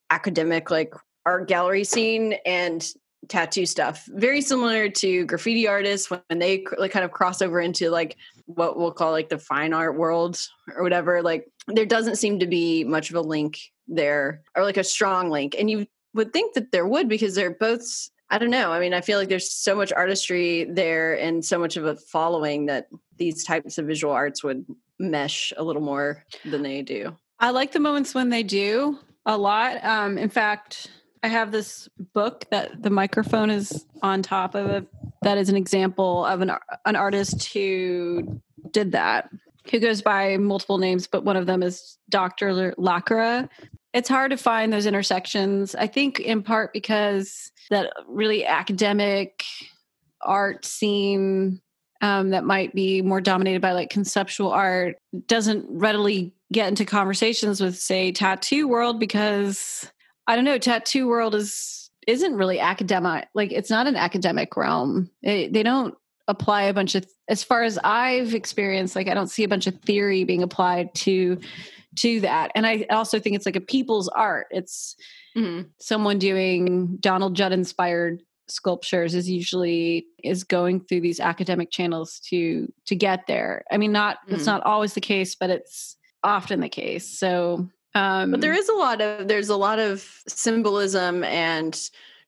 academic 0.10 0.72
like 0.72 0.94
art 1.26 1.48
gallery 1.48 1.84
scene 1.84 2.34
and 2.46 2.92
tattoo 3.28 3.66
stuff 3.66 4.08
very 4.08 4.42
similar 4.42 4.90
to 4.90 5.26
graffiti 5.26 5.68
artists 5.68 6.10
when 6.10 6.22
they 6.40 6.64
like 6.78 6.92
kind 6.92 7.06
of 7.06 7.12
cross 7.12 7.42
over 7.42 7.60
into 7.60 7.90
like 7.90 8.16
what 8.46 8.78
we'll 8.78 8.92
call 8.92 9.12
like 9.12 9.30
the 9.30 9.38
fine 9.38 9.74
art 9.74 9.98
world 9.98 10.40
or 10.76 10.82
whatever 10.82 11.22
like 11.22 11.46
there 11.68 11.86
doesn't 11.86 12.16
seem 12.16 12.40
to 12.40 12.48
be 12.48 12.84
much 12.84 13.10
of 13.10 13.16
a 13.18 13.22
link 13.22 13.60
there 13.90 14.42
or 14.56 14.64
like 14.64 14.78
a 14.78 14.84
strong 14.84 15.30
link 15.30 15.56
and 15.58 15.70
you 15.70 15.86
would 16.14 16.32
think 16.34 16.54
that 16.54 16.72
there 16.72 16.88
would 16.88 17.10
because 17.10 17.36
they're 17.36 17.56
both 17.56 18.10
i 18.30 18.38
don't 18.38 18.50
know 18.50 18.72
i 18.72 18.80
mean 18.80 18.94
i 18.94 19.02
feel 19.02 19.20
like 19.20 19.30
there's 19.30 19.52
so 19.52 19.76
much 19.76 19.92
artistry 19.92 20.66
there 20.66 21.18
and 21.20 21.44
so 21.44 21.58
much 21.58 21.76
of 21.76 21.86
a 21.86 21.96
following 21.96 22.68
that 22.68 22.88
these 23.18 23.44
types 23.44 23.78
of 23.78 23.86
visual 23.86 24.14
arts 24.14 24.44
would 24.44 24.66
mesh 25.00 25.52
a 25.58 25.64
little 25.64 25.82
more 25.82 26.24
than 26.46 26.62
they 26.62 26.82
do 26.82 27.16
I 27.40 27.52
like 27.52 27.72
the 27.72 27.80
moments 27.80 28.14
when 28.14 28.30
they 28.30 28.44
do 28.44 29.00
a 29.26 29.38
lot. 29.38 29.84
Um, 29.84 30.18
in 30.18 30.30
fact, 30.30 30.92
I 31.24 31.30
have 31.30 31.52
this 31.52 31.88
book 32.14 32.46
that 32.52 32.84
the 32.84 32.90
microphone 32.90 33.50
is 33.50 33.86
on 34.02 34.22
top 34.22 34.56
of 34.56 34.70
it. 34.70 34.88
That 35.22 35.38
is 35.38 35.50
an 35.50 35.56
example 35.56 36.26
of 36.26 36.42
an 36.42 36.52
an 36.86 36.96
artist 36.96 37.52
who 37.54 38.42
did 38.72 38.92
that. 38.92 39.30
Who 39.72 39.80
goes 39.80 40.02
by 40.02 40.36
multiple 40.38 40.80
names, 40.80 41.08
but 41.08 41.24
one 41.24 41.38
of 41.38 41.46
them 41.46 41.64
is 41.64 41.98
Dr. 42.10 42.74
Lakra. 42.78 43.50
It's 43.94 44.10
hard 44.10 44.32
to 44.32 44.38
find 44.38 44.72
those 44.72 44.86
intersections. 44.86 45.76
I 45.76 45.88
think 45.88 46.20
in 46.20 46.44
part 46.44 46.74
because 46.74 47.52
that 47.70 47.92
really 48.08 48.46
academic 48.46 49.44
art 50.22 50.66
scene 50.66 51.62
um, 52.02 52.30
that 52.30 52.46
might 52.46 52.74
be 52.74 53.02
more 53.02 53.22
dominated 53.22 53.62
by 53.62 53.74
like 53.74 53.90
conceptual 53.90 54.52
art 54.52 54.98
doesn't 55.28 55.66
readily 55.70 56.34
get 56.52 56.68
into 56.68 56.86
conversations 56.86 57.62
with 57.62 57.78
say 57.78 58.12
tattoo 58.12 58.68
world 58.68 59.00
because 59.00 59.90
i 60.28 60.36
don't 60.36 60.46
know 60.46 60.58
tattoo 60.58 61.08
world 61.08 61.36
is 61.36 61.92
isn't 62.08 62.36
really 62.36 62.60
academic 62.60 63.28
like 63.36 63.52
it's 63.52 63.70
not 63.70 63.88
an 63.88 63.96
academic 63.96 64.56
realm 64.58 65.10
it, 65.22 65.54
they 65.54 65.64
don't 65.64 65.96
apply 66.28 66.64
a 66.64 66.74
bunch 66.74 66.96
of 66.96 67.06
as 67.28 67.44
far 67.44 67.64
as 67.64 67.78
i've 67.84 68.34
experienced 68.34 68.96
like 68.96 69.08
i 69.08 69.14
don't 69.14 69.30
see 69.30 69.44
a 69.44 69.48
bunch 69.48 69.68
of 69.68 69.76
theory 69.82 70.24
being 70.24 70.44
applied 70.44 70.94
to 70.96 71.40
to 71.98 72.20
that. 72.22 72.52
And 72.56 72.66
i 72.66 72.86
also 72.90 73.20
think 73.20 73.36
it's 73.36 73.46
like 73.46 73.56
a 73.56 73.62
people's 73.62 74.08
art. 74.10 74.48
It's 74.52 74.96
mm-hmm. 75.36 75.68
someone 75.80 76.20
doing 76.20 76.98
donald 77.00 77.36
judd 77.36 77.52
inspired 77.52 78.22
sculptures 78.48 79.14
is 79.14 79.30
usually 79.30 80.08
is 80.24 80.44
going 80.44 80.82
through 80.82 81.02
these 81.02 81.20
academic 81.20 81.72
channels 81.72 82.20
to 82.30 82.72
to 82.86 82.96
get 82.96 83.28
there. 83.28 83.64
I 83.72 83.78
mean 83.78 83.92
not 83.92 84.18
mm-hmm. 84.26 84.36
it's 84.36 84.46
not 84.46 84.64
always 84.64 84.94
the 84.94 85.02
case 85.02 85.36
but 85.36 85.50
it's 85.50 85.98
often 86.24 86.60
the 86.60 86.70
case. 86.70 87.08
So 87.08 87.70
um 87.96 88.32
but 88.32 88.42
there 88.42 88.54
is 88.54 88.70
a 88.70 88.74
lot 88.74 89.02
of 89.02 89.28
there's 89.28 89.50
a 89.50 89.56
lot 89.56 89.80
of 89.80 90.08
symbolism 90.28 91.24
and 91.24 91.80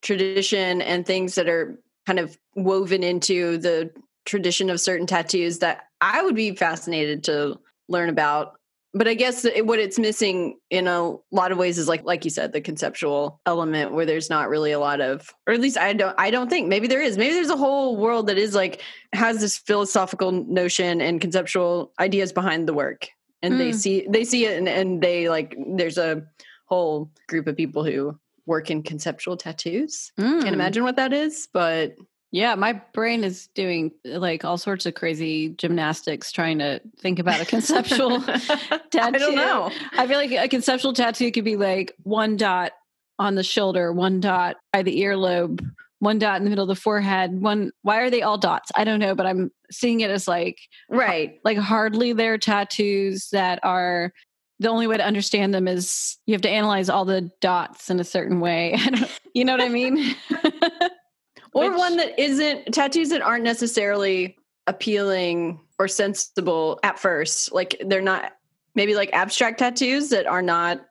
tradition 0.01 0.81
and 0.81 1.05
things 1.05 1.35
that 1.35 1.47
are 1.47 1.79
kind 2.05 2.19
of 2.19 2.37
woven 2.55 3.03
into 3.03 3.57
the 3.57 3.91
tradition 4.25 4.69
of 4.69 4.79
certain 4.79 5.07
tattoos 5.07 5.59
that 5.59 5.83
i 5.99 6.21
would 6.23 6.35
be 6.35 6.55
fascinated 6.55 7.23
to 7.23 7.59
learn 7.87 8.09
about 8.09 8.55
but 8.93 9.07
I 9.07 9.13
guess 9.13 9.45
it, 9.45 9.65
what 9.65 9.79
it's 9.79 9.97
missing 9.97 10.57
in 10.69 10.87
a 10.87 11.15
lot 11.31 11.51
of 11.51 11.57
ways 11.57 11.77
is 11.77 11.87
like 11.87 12.03
like 12.03 12.25
you 12.25 12.31
said 12.31 12.51
the 12.51 12.61
conceptual 12.61 13.39
element 13.45 13.93
where 13.93 14.05
there's 14.05 14.29
not 14.29 14.49
really 14.49 14.71
a 14.71 14.79
lot 14.79 15.01
of 15.01 15.29
or 15.47 15.53
at 15.53 15.61
least 15.61 15.77
I 15.77 15.93
don't 15.93 16.15
I 16.17 16.31
don't 16.31 16.49
think 16.49 16.67
maybe 16.67 16.87
there 16.87 17.01
is 17.01 17.17
maybe 17.17 17.33
there's 17.33 17.49
a 17.49 17.57
whole 17.57 17.97
world 17.97 18.27
that 18.27 18.37
is 18.37 18.53
like 18.53 18.81
has 19.13 19.39
this 19.39 19.57
philosophical 19.57 20.31
notion 20.31 21.01
and 21.01 21.21
conceptual 21.21 21.93
ideas 21.99 22.33
behind 22.33 22.67
the 22.67 22.73
work 22.73 23.07
and 23.41 23.55
mm. 23.55 23.57
they 23.57 23.71
see 23.71 24.05
they 24.09 24.23
see 24.23 24.45
it 24.45 24.57
and, 24.57 24.67
and 24.67 25.01
they 25.01 25.29
like 25.29 25.55
there's 25.75 25.97
a 25.97 26.23
whole 26.65 27.09
group 27.27 27.47
of 27.47 27.55
people 27.55 27.83
who 27.83 28.17
work 28.45 28.71
in 28.71 28.83
conceptual 28.83 29.37
tattoos. 29.37 30.11
Mm. 30.19 30.41
Can't 30.41 30.53
imagine 30.53 30.83
what 30.83 30.95
that 30.95 31.13
is, 31.13 31.47
but 31.53 31.95
yeah, 32.31 32.55
my 32.55 32.81
brain 32.93 33.23
is 33.23 33.47
doing 33.47 33.91
uh, 34.09 34.17
like 34.17 34.45
all 34.45 34.57
sorts 34.57 34.85
of 34.85 34.95
crazy 34.95 35.49
gymnastics 35.49 36.31
trying 36.31 36.59
to 36.59 36.79
think 36.99 37.19
about 37.19 37.41
a 37.41 37.45
conceptual 37.45 38.21
tattoo. 38.21 38.59
I 38.99 39.11
don't 39.11 39.35
know. 39.35 39.69
I 39.93 40.07
feel 40.07 40.17
like 40.17 40.31
a 40.31 40.47
conceptual 40.47 40.93
tattoo 40.93 41.31
could 41.31 41.43
be 41.43 41.57
like 41.57 41.93
one 42.03 42.37
dot 42.37 42.71
on 43.19 43.35
the 43.35 43.43
shoulder, 43.43 43.91
one 43.91 44.21
dot 44.21 44.55
by 44.71 44.81
the 44.81 45.01
earlobe, 45.01 45.59
one 45.99 46.19
dot 46.19 46.37
in 46.37 46.45
the 46.45 46.49
middle 46.49 46.63
of 46.63 46.75
the 46.75 46.81
forehead. 46.81 47.41
One 47.41 47.71
why 47.81 47.97
are 47.97 48.09
they 48.09 48.21
all 48.21 48.37
dots? 48.37 48.71
I 48.75 48.85
don't 48.85 48.99
know, 48.99 49.13
but 49.13 49.25
I'm 49.25 49.51
seeing 49.69 49.99
it 49.99 50.09
as 50.09 50.25
like 50.25 50.57
right, 50.89 51.37
like 51.43 51.57
hardly 51.57 52.13
there 52.13 52.37
tattoos 52.37 53.29
that 53.31 53.59
are 53.63 54.13
the 54.61 54.69
only 54.69 54.87
way 54.87 54.95
to 54.95 55.05
understand 55.05 55.53
them 55.53 55.67
is 55.67 56.17
you 56.27 56.33
have 56.33 56.43
to 56.43 56.49
analyze 56.49 56.87
all 56.87 57.03
the 57.03 57.29
dots 57.41 57.89
in 57.89 57.99
a 57.99 58.03
certain 58.03 58.39
way. 58.39 58.77
you 59.33 59.43
know 59.43 59.53
what 59.53 59.61
I 59.61 59.69
mean? 59.69 60.15
or 61.53 61.69
Which, 61.69 61.77
one 61.77 61.97
that 61.97 62.19
isn't 62.19 62.73
tattoos 62.73 63.09
that 63.09 63.21
aren't 63.21 63.43
necessarily 63.43 64.37
appealing 64.67 65.59
or 65.79 65.87
sensible 65.87 66.79
at 66.83 66.99
first. 66.99 67.51
Like 67.51 67.81
they're 67.85 68.01
not 68.01 68.33
maybe 68.75 68.95
like 68.95 69.09
abstract 69.13 69.59
tattoos 69.59 70.09
that 70.09 70.27
are 70.27 70.41
not 70.41 70.81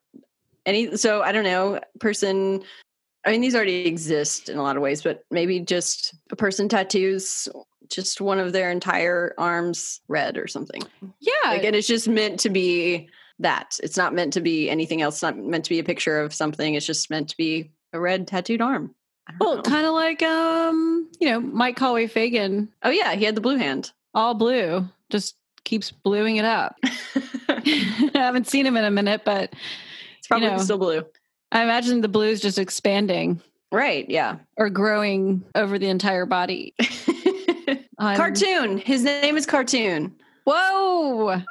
any 0.66 0.96
so 0.96 1.22
I 1.22 1.32
don't 1.32 1.44
know, 1.44 1.80
person 1.98 2.62
I 3.24 3.30
mean 3.30 3.40
these 3.40 3.54
already 3.54 3.86
exist 3.86 4.48
in 4.48 4.58
a 4.58 4.62
lot 4.62 4.76
of 4.76 4.82
ways, 4.82 5.02
but 5.02 5.24
maybe 5.30 5.60
just 5.60 6.14
a 6.30 6.36
person 6.36 6.68
tattoos 6.68 7.48
just 7.88 8.20
one 8.20 8.38
of 8.38 8.52
their 8.52 8.70
entire 8.70 9.34
arms 9.36 10.00
red 10.08 10.38
or 10.38 10.46
something. 10.46 10.82
Yeah. 11.20 11.50
Like 11.50 11.64
and 11.64 11.74
it's 11.74 11.88
just 11.88 12.08
meant 12.08 12.40
to 12.40 12.50
be 12.50 13.08
that. 13.40 13.78
It's 13.82 13.96
not 13.96 14.14
meant 14.14 14.34
to 14.34 14.40
be 14.40 14.70
anything 14.70 15.02
else. 15.02 15.16
It's 15.16 15.22
not 15.22 15.38
meant 15.38 15.64
to 15.64 15.70
be 15.70 15.78
a 15.78 15.84
picture 15.84 16.20
of 16.20 16.34
something. 16.34 16.74
It's 16.74 16.86
just 16.86 17.10
meant 17.10 17.30
to 17.30 17.36
be 17.36 17.72
a 17.92 18.00
red 18.00 18.26
tattooed 18.26 18.60
arm. 18.60 18.94
Well, 19.38 19.62
kind 19.62 19.86
of 19.86 19.92
like 19.92 20.22
um, 20.22 21.08
you 21.20 21.28
know, 21.28 21.40
Mike 21.40 21.78
Holloway 21.78 22.06
Fagan. 22.06 22.68
Oh 22.82 22.90
yeah, 22.90 23.14
he 23.14 23.24
had 23.24 23.34
the 23.34 23.40
blue 23.40 23.56
hand. 23.56 23.92
All 24.14 24.34
blue. 24.34 24.88
Just 25.10 25.36
keeps 25.64 25.90
bluing 25.90 26.36
it 26.36 26.44
up. 26.44 26.76
I 27.48 28.10
haven't 28.14 28.48
seen 28.48 28.66
him 28.66 28.76
in 28.76 28.84
a 28.84 28.90
minute, 28.90 29.22
but 29.24 29.52
it's 30.18 30.28
probably 30.28 30.46
you 30.46 30.52
know, 30.52 30.58
still 30.58 30.78
blue. 30.78 31.04
I 31.52 31.62
imagine 31.62 32.00
the 32.00 32.08
blue 32.08 32.28
is 32.28 32.40
just 32.40 32.58
expanding. 32.58 33.40
Right, 33.72 34.08
yeah. 34.08 34.38
Or 34.56 34.68
growing 34.70 35.44
over 35.54 35.78
the 35.78 35.88
entire 35.88 36.26
body. 36.26 36.74
Cartoon. 38.00 38.78
His 38.78 39.04
name 39.04 39.36
is 39.36 39.46
Cartoon. 39.46 40.14
Whoa. 40.44 41.42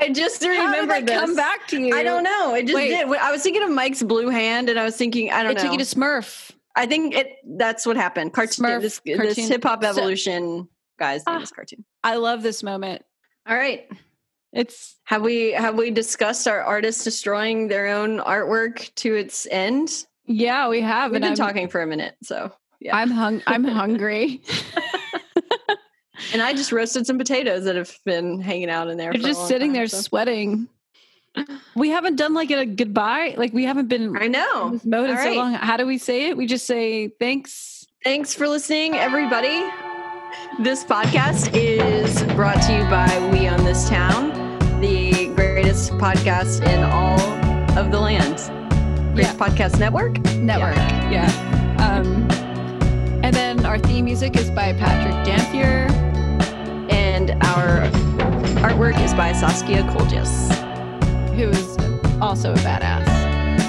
I 0.00 0.08
just 0.10 0.42
remember 0.42 0.94
How 0.94 1.00
did 1.00 1.08
this. 1.08 1.20
come 1.20 1.36
back 1.36 1.66
to 1.68 1.80
you. 1.80 1.94
I 1.94 2.02
don't 2.02 2.22
know. 2.22 2.54
It 2.54 2.62
just 2.66 2.74
Wait. 2.74 2.88
did. 2.88 3.08
I 3.08 3.30
was 3.30 3.42
thinking 3.42 3.62
of 3.62 3.70
Mike's 3.70 4.02
blue 4.02 4.28
hand, 4.28 4.68
and 4.68 4.78
I 4.78 4.84
was 4.84 4.96
thinking, 4.96 5.30
I 5.30 5.42
don't 5.42 5.52
it 5.52 5.54
know. 5.54 5.60
It 5.60 5.64
took 5.64 5.72
you 5.72 5.78
to 5.78 5.84
Smurf. 5.84 6.52
I 6.78 6.86
think 6.86 7.14
it. 7.14 7.36
That's 7.44 7.84
what 7.84 7.96
happened. 7.96 8.32
Cartoon. 8.32 8.64
Smurf, 8.64 8.80
this, 8.80 9.00
this 9.04 9.48
hip 9.48 9.64
hop 9.64 9.82
evolution 9.82 10.62
so, 10.62 10.68
guy's 10.98 11.26
name 11.26 11.38
uh, 11.38 11.42
is 11.42 11.50
cartoon. 11.50 11.84
I 12.04 12.16
love 12.16 12.42
this 12.42 12.62
moment. 12.62 13.02
All 13.48 13.56
right. 13.56 13.90
It's 14.52 14.96
have 15.04 15.22
we 15.22 15.50
have 15.52 15.74
we 15.74 15.90
discussed 15.90 16.46
our 16.46 16.62
artists 16.62 17.02
destroying 17.02 17.68
their 17.68 17.88
own 17.88 18.20
artwork 18.20 18.94
to 18.96 19.14
its 19.14 19.46
end? 19.50 19.90
Yeah, 20.24 20.68
we 20.68 20.80
have. 20.80 21.10
We've 21.10 21.20
been 21.20 21.30
I'm, 21.30 21.36
talking 21.36 21.68
for 21.68 21.82
a 21.82 21.86
minute, 21.86 22.16
so 22.22 22.52
yeah. 22.80 22.96
I'm 22.96 23.10
hung. 23.10 23.42
I'm 23.46 23.64
hungry. 23.64 24.40
and 26.32 26.40
I 26.40 26.52
just 26.52 26.70
roasted 26.70 27.06
some 27.06 27.18
potatoes 27.18 27.64
that 27.64 27.76
have 27.76 27.92
been 28.04 28.40
hanging 28.40 28.70
out 28.70 28.88
in 28.88 28.96
there. 28.96 29.12
They're 29.12 29.20
just 29.20 29.48
sitting 29.48 29.70
time, 29.70 29.74
there 29.74 29.88
so. 29.88 30.00
sweating. 30.00 30.68
We 31.76 31.90
haven't 31.90 32.16
done 32.16 32.34
like 32.34 32.50
a 32.50 32.66
goodbye. 32.66 33.34
Like 33.36 33.52
we 33.52 33.64
haven't 33.64 33.88
been. 33.88 34.16
I 34.16 34.26
know. 34.26 34.70
this 34.70 34.84
mode 34.84 35.10
in 35.10 35.16
right. 35.16 35.32
so 35.32 35.38
long. 35.38 35.54
How 35.54 35.76
do 35.76 35.86
we 35.86 35.98
say 35.98 36.28
it? 36.28 36.36
We 36.36 36.46
just 36.46 36.66
say 36.66 37.08
thanks. 37.20 37.86
Thanks 38.04 38.34
for 38.34 38.48
listening, 38.48 38.94
everybody. 38.94 39.64
This 40.60 40.84
podcast 40.84 41.50
is 41.54 42.22
brought 42.34 42.60
to 42.62 42.72
you 42.72 42.82
by 42.90 43.30
We 43.32 43.48
Own 43.48 43.64
This 43.64 43.88
Town, 43.88 44.30
the 44.80 45.32
greatest 45.34 45.92
podcast 45.92 46.66
in 46.66 46.82
all 46.84 47.20
of 47.78 47.90
the 47.90 48.00
land. 48.00 48.36
Greatest 49.14 49.38
yeah. 49.38 49.46
podcast 49.46 49.78
network. 49.78 50.18
Network. 50.36 50.76
Yeah. 50.76 51.10
yeah. 51.10 51.98
Um, 51.98 52.28
and 53.24 53.34
then 53.34 53.64
our 53.64 53.78
theme 53.78 54.04
music 54.04 54.36
is 54.36 54.50
by 54.50 54.72
Patrick 54.72 55.24
Dampier. 55.24 55.86
And 56.90 57.32
our 57.44 57.88
artwork 58.62 59.00
is 59.02 59.14
by 59.14 59.32
Saskia 59.32 59.82
Koljas. 59.84 60.67
Who 61.38 61.50
is 61.50 61.78
also 62.20 62.52
a 62.52 62.56
badass. 62.56 63.06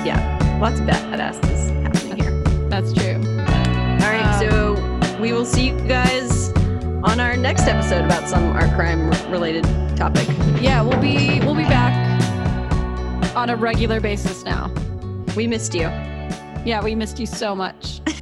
Yeah, 0.03 0.57
lots 0.59 0.79
of 0.79 0.87
badasses 0.87 1.69
happening 1.83 2.17
here. 2.17 2.31
That's 2.67 2.91
true. 2.91 3.13
All 3.13 4.11
right, 4.11 4.41
um, 4.43 4.49
so 4.49 5.19
we 5.21 5.33
will 5.33 5.45
see 5.45 5.67
you 5.67 5.79
guys 5.81 6.49
on 7.03 7.19
our 7.19 7.37
next 7.37 7.67
episode 7.67 8.05
about 8.05 8.27
some 8.27 8.43
art 8.53 8.73
crime 8.73 9.11
related 9.31 9.65
topic. 9.95 10.27
Yeah, 10.59 10.81
we'll 10.81 10.99
be 10.99 11.41
we'll 11.41 11.53
be 11.53 11.61
back 11.61 11.93
on 13.35 13.51
a 13.51 13.55
regular 13.55 13.99
basis 13.99 14.43
now. 14.43 14.73
We 15.35 15.45
missed 15.45 15.75
you. 15.75 15.91
Yeah, 16.65 16.83
we 16.83 16.95
missed 16.95 17.19
you 17.19 17.27
so 17.27 17.55
much. 17.55 18.01